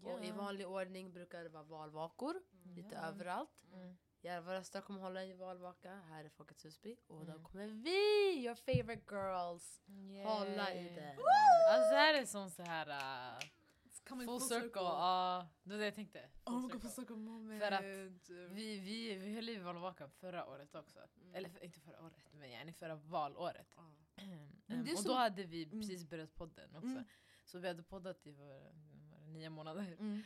Och 0.03 0.25
i 0.25 0.31
vanlig 0.31 0.69
ordning 0.69 1.13
brukar 1.13 1.43
det 1.43 1.49
vara 1.49 1.63
valvakor. 1.63 2.43
Lite 2.65 2.95
Ja. 2.95 3.01
överallt. 3.01 3.65
Mm. 4.23 4.35
Järvarösta 4.35 4.81
kommer 4.81 5.01
hålla 5.01 5.25
en 5.25 5.39
valvaka 5.39 5.95
här 5.95 6.25
i 6.25 6.31
Folkets 6.31 6.65
Husby. 6.65 6.97
Och 7.07 7.27
då 7.27 7.33
Mm. 7.33 7.45
kommer 7.45 7.67
vi, 7.67 8.45
your 8.45 8.55
favorite 8.55 9.15
girls, 9.15 9.83
hålla 10.27 10.75
i 10.75 10.85
Yay. 10.85 10.95
det. 10.95 11.17
Alltså 11.73 11.91
det 11.91 11.97
här 12.01 12.15
är 12.23 12.27
som 12.27 12.51
så 12.51 12.63
här 12.63 12.89
uh, 12.89 13.41
full 14.27 14.41
circle. 14.41 14.71
Ja, 14.83 15.49
det 15.63 15.71
var 15.71 15.79
det 15.79 15.85
jag 15.85 15.95
tänkte. 15.95 16.29
Full 16.47 16.55
Oh 16.55 16.61
my 16.63 16.69
god, 16.69 16.73
circle. 16.73 16.81
full 16.81 16.91
circle 16.91 17.17
moment. 17.17 17.63
För 17.65 17.73
att 17.73 17.83
Vi, 18.51 18.79
vi, 18.81 19.15
vi 19.15 19.35
höll 19.35 19.49
i 19.49 19.59
valvakan 19.59 20.11
förra 20.11 20.47
året 20.47 20.75
också. 20.75 20.99
Mm. 21.23 21.35
Eller 21.35 21.49
för, 21.49 21.65
inte 21.65 21.81
förra 21.81 22.03
året, 22.03 22.17
men 22.33 22.51
yani 22.51 22.73
förra 22.73 22.95
valåret. 22.95 23.67
Är 24.67 24.93
och 24.93 24.99
så- 24.99 25.09
då 25.09 25.15
hade 25.15 25.45
vi 25.45 25.65
Mm. 25.65 25.81
precis 25.81 26.05
börjat 26.05 26.35
podden 26.35 26.77
också. 26.77 26.89
Mm. 26.89 27.05
Så 27.45 27.59
vi 27.59 27.69
hade 27.69 27.83
poddat 27.83 28.27
i 28.27 28.31
var, 28.31 28.47
var 29.11 29.27
nio 29.27 29.51
månader. 29.51 29.97
Mm. 30.01 30.23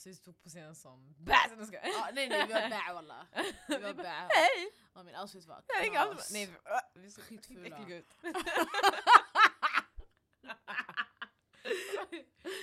Och 0.00 0.02
så 0.02 0.08
vi 0.08 0.14
stod 0.14 0.42
på 0.42 0.48
scenen 0.48 0.74
som 0.74 1.14
BÄS! 1.18 1.36
Jag 1.58 1.66
skojar. 1.66 1.82
Ja, 1.86 2.08
nej 2.12 2.28
nej 2.28 2.46
vi 2.46 2.52
var 2.52 2.70
bä 2.70 2.92
walla. 2.94 3.26
Vi 3.68 3.78
var 3.78 3.94
bä. 3.94 4.08
Hej! 4.30 4.70
Ja, 4.94 5.02
min 5.02 5.16
outfit 5.16 5.46
var 5.46 5.62
Jag 5.82 5.92
bara- 5.92 6.16
Nej, 6.32 6.46
vi- 6.94 7.00
vi 7.00 7.10
såg 7.10 7.24
Skitfula. 7.24 7.88
ut. 7.88 8.14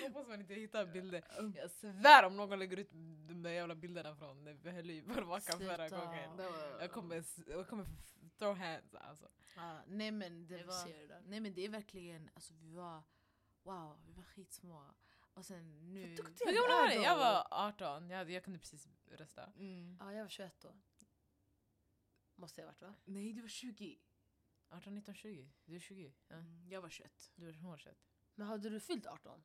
Hoppas 0.04 0.28
man 0.28 0.40
inte 0.40 0.54
hittar 0.54 0.86
bilder. 0.86 1.24
Jag 1.56 1.72
svär 1.72 2.26
om 2.26 2.38
någon 2.38 2.60
lägger 2.60 2.78
ut 2.78 2.92
de 3.28 3.42
där 3.44 3.50
jävla 3.52 3.76
bilderna 3.76 4.16
från 4.16 4.44
när 4.44 4.54
vi 4.54 4.72
höll 4.72 4.90
i 4.90 5.02
valvakan 5.02 5.60
förra 5.60 5.90
Sluta. 5.90 6.06
gången. 6.06 6.40
Jag 6.80 6.92
kommer, 6.92 7.24
jag 7.48 7.68
kommer 7.68 7.86
throw 8.38 8.56
hands 8.58 8.96
alltså. 8.96 9.28
Ja, 9.56 9.80
nej 9.88 10.12
men 10.12 10.48
det 10.48 10.64
var... 10.64 10.88
Nej 11.30 11.40
men 11.40 11.54
det 11.54 11.66
är 11.66 11.70
verkligen, 11.70 12.30
alltså 12.34 12.54
vi 12.54 12.74
var, 12.74 13.04
wow, 13.64 13.98
vi 14.06 14.14
var 14.14 14.24
skitsmå. 14.24 14.84
Och 15.38 15.46
sen 15.46 15.94
nu... 15.94 16.02
Hur 16.02 16.16
vi 16.46 16.54
gammal 16.54 16.70
var. 16.70 17.04
Jag 17.04 17.18
var 17.18 17.48
18, 17.52 18.10
jag, 18.10 18.18
hade- 18.18 18.32
jag 18.32 18.44
kunde 18.44 18.60
precis 18.60 18.88
rösta. 19.12 19.52
Mm. 19.58 19.98
Ja, 20.00 20.14
jag 20.14 20.22
var 20.24 20.30
21 20.30 20.60
då. 20.62 20.74
Måste 22.36 22.62
jag 22.62 22.66
ha 22.68 22.72
varit 22.72 22.82
va? 22.82 22.94
Nej 23.06 23.34
du 23.34 23.42
var 23.42 23.48
20. 23.50 24.00
18, 24.70 24.96
19, 24.96 25.16
20. 25.16 25.50
Du 25.66 25.76
är 25.76 25.80
20. 25.80 26.14
Ja. 26.28 26.36
Mm, 26.36 26.70
jag 26.70 26.82
var 26.82 26.90
21. 26.90 27.32
Du 27.36 27.52
var 27.52 27.78
21. 27.78 27.98
Men 28.36 28.48
hade 28.48 28.70
du 28.70 28.80
fyllt 28.80 29.06
18? 29.08 29.44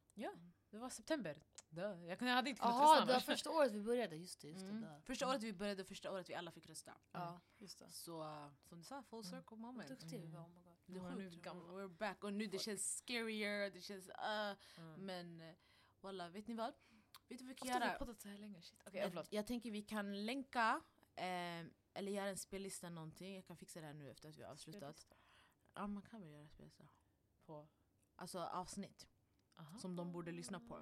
Det 0.71 0.79
var 0.79 0.91
september. 0.91 1.43
Duh. 1.69 2.05
Jag, 2.05 2.19
kunde, 2.19 2.31
jag 2.31 2.37
hade 2.37 2.51
inte 2.51 2.63
kunnat 2.63 2.75
Jaha, 2.77 2.95
rösta 2.95 3.07
det 3.07 3.13
var 3.13 3.21
första 3.21 3.51
året 3.51 3.73
vi 3.73 3.81
började. 3.83 4.17
Just 4.17 4.41
det, 4.41 4.49
just 4.49 4.61
det. 4.65 4.71
Mm. 4.71 5.03
Första 5.03 5.29
året 5.29 5.43
vi 5.43 5.53
började, 5.53 5.85
första 5.85 6.11
året 6.13 6.31
vi 6.31 6.35
alla 6.35 6.51
fick 6.51 6.67
rösta. 6.67 6.93
Ja, 7.13 7.41
just 7.59 7.79
det. 7.79 7.91
Så 7.93 8.23
uh, 8.23 8.49
som 8.65 8.79
du 8.79 8.85
sa, 8.85 9.03
full 9.03 9.25
circle 9.25 9.43
Vad 9.51 9.59
moment. 9.59 9.89
duktiga 9.89 10.19
vi 10.21 10.27
Mm. 10.27 10.33
var, 10.33 10.43
oh 10.45 10.49
my 10.49 10.61
god. 10.63 10.77
Det 10.87 10.93
är 10.99 11.03
Ja, 11.03 11.15
vi 11.17 11.31
sjukt. 11.31 11.47
We're 11.47 11.89
back. 11.97 12.25
Och 12.25 12.33
nu 12.33 12.47
det 12.47 12.59
känns 12.59 12.97
scarier, 12.97 13.71
det 13.71 13.81
känns... 13.81 14.09
Uh, 14.09 14.53
Mm. 14.79 15.07
men 15.07 15.41
uh, 15.41 15.55
walla, 16.03 16.29
vet 16.29 16.47
ni 16.47 16.55
vad? 16.55 16.75
Vet 17.29 17.39
du 17.39 17.45
vad 17.45 17.49
vi 17.49 17.55
kan 17.55 17.69
vi 17.81 17.87
göra? 17.87 17.99
poddat 17.99 18.21
så 18.21 18.29
här 18.29 18.39
länge? 18.39 18.63
Shit. 18.63 18.83
Okej, 18.87 19.11
jag, 19.15 19.27
jag 19.31 19.47
tänker 19.47 19.71
vi 19.71 19.83
kan 19.83 20.27
länka, 20.27 20.83
eh, 21.15 21.67
eller 21.95 22.13
göra 22.13 22.29
en 22.29 22.39
spellista 22.39 22.91
någonting. 22.91 23.35
Jag 23.35 23.47
kan 23.47 23.57
fixa 23.57 23.81
det 23.81 23.87
här 23.87 23.95
nu 23.95 24.11
efter 24.11 24.29
att 24.29 24.37
vi 24.37 24.43
har 24.43 24.51
avslutat. 24.51 25.07
Ja 25.75 25.87
man 25.87 26.03
kan 26.03 26.21
väl 26.21 26.31
göra 26.31 26.49
spellista. 26.49 26.85
På. 27.45 27.69
Alltså 28.17 28.39
avsnitt. 28.41 29.07
Aha. 29.57 29.79
Som 29.79 29.97
de 29.97 30.13
borde 30.13 30.33
lyssna 30.33 30.61
på. 30.61 30.75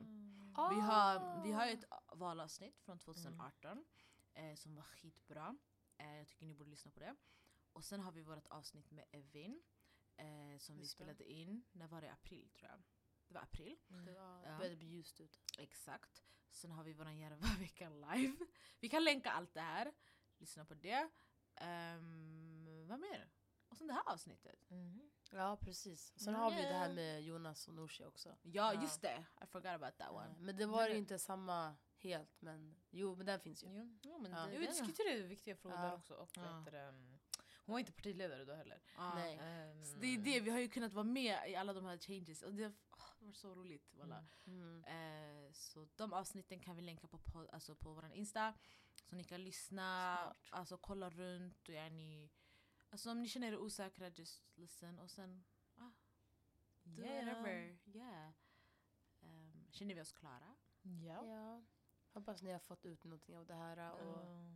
Ah. 0.55 0.69
Vi 0.75 0.81
har, 0.81 1.43
vi 1.43 1.53
har 1.53 1.67
ett 1.67 1.85
valavsnitt 2.13 2.81
från 2.81 2.99
2018 2.99 3.85
eh, 4.35 4.55
som 4.55 4.75
var 4.75 4.83
skitbra. 4.83 5.57
Eh, 5.99 6.17
jag 6.17 6.29
tycker 6.29 6.47
ni 6.47 6.55
borde 6.55 6.71
lyssna 6.71 6.91
på 6.91 7.01
det. 7.01 7.17
Och 7.73 7.85
sen 7.85 8.01
har 8.01 8.13
vi 8.13 8.23
vårt 8.23 8.47
avsnitt 8.49 8.91
med 8.91 9.05
Evin 9.11 9.63
eh, 10.17 10.59
som 10.59 10.77
vi 10.77 10.83
Just 10.83 10.99
det. 10.99 11.05
spelade 11.05 11.25
in, 11.25 11.63
när 11.73 11.89
var 11.89 12.01
det? 12.01 12.13
April 12.13 12.51
tror 12.51 12.71
jag. 12.71 12.83
Det 13.31 13.35
var 13.35 13.43
april. 13.43 13.77
Det 13.89 14.13
var, 14.13 14.43
Ja. 14.45 14.57
började 14.59 14.77
bli 14.77 14.87
ljust 14.89 15.21
ut. 15.21 15.39
Exakt. 15.59 16.25
Sen 16.51 16.71
har 16.71 16.85
vi 16.85 16.93
våran 16.93 17.19
Järvaveckan 17.19 18.01
live. 18.01 18.37
Vi 18.81 18.89
kan 18.89 19.05
länka 19.05 19.31
allt 19.31 19.55
det 19.55 19.61
här. 19.61 19.93
Lyssna 20.39 20.65
på 20.65 20.75
det. 20.75 21.09
Ehm, 21.57 22.87
vad 22.89 23.01
mer? 23.01 23.29
Och 23.69 23.77
sen 23.77 23.87
det 23.87 23.93
här 23.93 24.13
avsnittet. 24.13 24.71
Mhm. 24.71 25.11
Ja, 25.31 25.57
precis. 25.57 26.13
Sen 26.19 26.33
Ja. 26.35 26.41
har 26.41 26.51
vi 26.51 26.57
det 26.57 26.73
här 26.75 26.95
med 26.95 27.23
Jonas 27.23 27.69
och 27.69 27.75
Nooshi 27.75 28.05
också. 28.05 28.29
Ja, 28.43 28.75
Ja. 28.75 28.83
just 28.83 29.03
det. 29.03 29.25
I 29.43 29.47
forgot 29.47 29.67
about 29.71 29.97
that 29.99 30.11
one. 30.11 30.35
Men 30.39 30.57
det 30.57 30.67
var 30.67 30.89
det- 30.89 30.97
inte 30.97 31.19
samma 31.19 31.77
helt, 31.97 32.41
men 32.43 32.77
jo, 32.91 33.15
men 33.17 33.27
den 33.27 33.41
finns 33.41 33.65
ju. 33.65 33.69
Jo. 33.71 33.99
Ja, 34.03 34.19
men 34.19 34.31
Ja. 34.33 34.39
det, 34.47 34.53
Jo, 34.55 34.59
vi 34.61 34.67
det- 34.67 34.73
diskuterade 34.73 35.23
viktiga 35.23 35.57
frågor 35.57 35.79
Ja. 35.79 35.95
också. 35.95 36.15
Och 36.15 36.31
Ja. 36.37 36.61
vet 36.71 36.75
um, 36.95 37.19
hon 37.67 37.73
var 37.73 37.79
inte 37.79 37.93
partiledare 37.93 38.45
då 38.45 38.55
heller. 38.55 38.81
ja. 38.97 39.15
Nej. 39.15 39.85
Så 39.85 39.97
det 39.97 40.07
är 40.07 40.19
det, 40.19 40.41
vi 40.41 40.51
har 40.51 40.59
ju 40.59 40.69
kunnat 40.69 40.93
vara 40.93 41.05
med 41.05 41.51
i 41.51 41.55
alla 41.57 41.73
de 41.73 41.85
här 41.85 41.99
changes. 41.99 42.43
Och 42.43 42.55
det, 42.55 42.73
det 43.21 43.27
var 43.27 43.33
så 43.33 43.55
roligt. 43.55 43.95
Walla. 43.95 44.25
Mm. 44.47 44.85
Mm. 44.85 44.85
Eh, 45.47 45.53
så 45.53 45.89
de 45.97 46.13
avsnitten 46.13 46.61
kan 46.61 46.77
vi 46.77 46.83
länka 46.83 47.09
på, 47.09 47.19
på, 47.19 47.47
alltså 47.53 47.75
på 47.75 47.93
vår 47.93 48.13
Insta. 48.13 48.55
Så 49.05 49.17
ni 49.17 49.25
kan 49.25 49.45
lyssna, 49.45 50.17
Smart. 50.23 50.37
alltså 50.51 50.77
kolla 50.79 51.11
runt. 51.11 51.69
Och 51.69 51.75
yani, 51.75 52.31
alltså 52.91 53.11
om 53.11 53.23
ni 53.23 53.29
känner 53.29 53.53
er 53.53 53.57
osäkra, 53.59 54.09
just 54.09 54.57
listen. 54.57 54.99
Och 54.99 55.11
sen, 55.11 55.45
ah, 55.77 55.91
do 56.83 57.03
Yeah. 57.03 57.25
whatever. 57.27 57.79
Yeah. 57.85 58.31
Ehm, 59.23 59.67
känner 59.71 59.95
vi 59.95 60.01
oss 60.01 60.13
klara? 60.13 60.57
Ja. 60.83 61.27
Ja. 61.27 61.63
Hoppas 62.13 62.43
ni 62.43 62.53
har 62.53 62.59
fått 62.59 62.87
ut 62.87 63.05
någonting 63.05 63.39
av 63.39 63.47
det 63.47 63.55
här. 63.55 63.93
Och 63.93 64.23
Ja. 64.23 64.51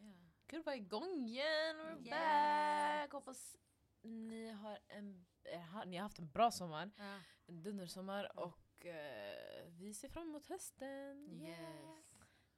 Yeah. 0.00 0.28
Kul 0.46 0.58
att 0.60 0.66
vara 0.66 0.76
igång 0.76 1.26
igen, 1.28 1.76
we're 1.76 2.06
Yeah. 2.06 3.00
back! 3.02 3.12
Hoppas 3.12 3.56
ni 4.04 4.50
har, 4.50 4.78
en, 4.88 5.26
eh, 5.44 5.84
ni 5.86 5.96
har 5.96 6.02
haft 6.02 6.18
en 6.18 6.30
bra 6.30 6.50
sommar, 6.50 6.90
Ja. 6.96 7.18
en 7.46 7.62
dundersommar 7.62 8.24
Mm. 8.24 8.36
och 8.44 8.86
eh, 8.86 9.66
vi 9.68 9.94
ser 9.94 10.08
fram 10.08 10.28
emot 10.28 10.46
hösten. 10.46 11.42
Yes. 11.42 11.58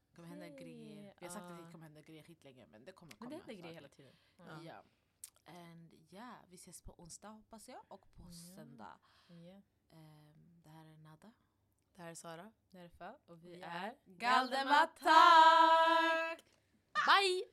Det 0.09 0.15
kommer 0.17 0.29
hända 0.29 0.49
grejer. 0.49 1.15
Vi 1.21 1.27
har 1.27 1.35
sagt 1.35 1.51
att 1.51 1.67
det 1.67 1.73
kommer 1.73 1.85
hända 1.85 2.01
grejer 2.03 2.23
skitlänge 2.23 2.67
men 2.67 2.85
det 2.85 2.93
kommer 2.93 3.13
Men 3.13 3.19
komma. 3.19 3.31
det 3.31 3.37
händer 3.37 3.55
grejer 3.55 3.75
hela 3.75 3.89
tiden. 3.89 4.17
Ja. 4.37 4.63
ja. 4.63 4.83
And 5.47 5.95
yeah, 6.11 6.37
vi 6.49 6.55
ses 6.57 6.83
på 6.83 7.01
onsdag 7.01 7.29
hoppas 7.29 7.69
jag 7.69 7.81
och 7.89 8.13
på 8.15 8.33
söndag. 8.33 8.99
Ja. 9.27 9.63
Ehm, 9.91 10.61
det 10.63 10.69
här 10.71 10.87
är 10.87 10.97
Nada. 10.97 11.33
det 11.95 12.03
här 12.03 12.11
är 12.11 12.15
Sara. 12.15 12.53
Det 12.71 12.79
är 12.79 12.89
Fa 12.89 13.19
och 13.27 13.45
vi 13.45 13.49
Vi 13.57 13.63
är 13.63 13.87
är 13.87 13.95
Galdematak! 14.05 15.07
Bye! 17.07 17.45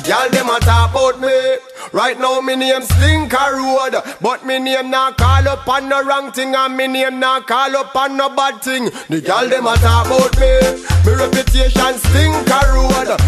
The 0.00 0.08
girl 0.08 0.30
dem 0.30 0.48
a 0.48 0.58
talk 0.60 0.92
about 0.92 1.20
me. 1.20 1.58
Right 1.92 2.18
now 2.18 2.40
me 2.40 2.56
name 2.56 2.80
Slinker 2.80 3.52
Road, 3.52 4.02
but 4.22 4.46
me 4.46 4.58
name 4.58 4.90
not 4.90 5.18
call 5.18 5.46
up 5.46 5.68
on 5.68 5.90
no 5.90 6.02
wrong 6.02 6.32
thing, 6.32 6.54
and 6.54 6.74
me 6.74 6.86
name 6.86 7.20
not 7.20 7.46
call 7.46 7.76
up 7.76 7.94
on 7.94 8.16
no 8.16 8.34
bad 8.34 8.62
thing. 8.62 8.86
The 9.10 9.20
girl 9.20 9.46
dem 9.50 9.66
a 9.66 9.76
talk 9.76 10.06
about 10.06 10.32
me. 10.40 10.56
Me 11.04 11.12
reputation 11.12 12.00
Slinker 12.00 12.64
Road. 12.72 13.20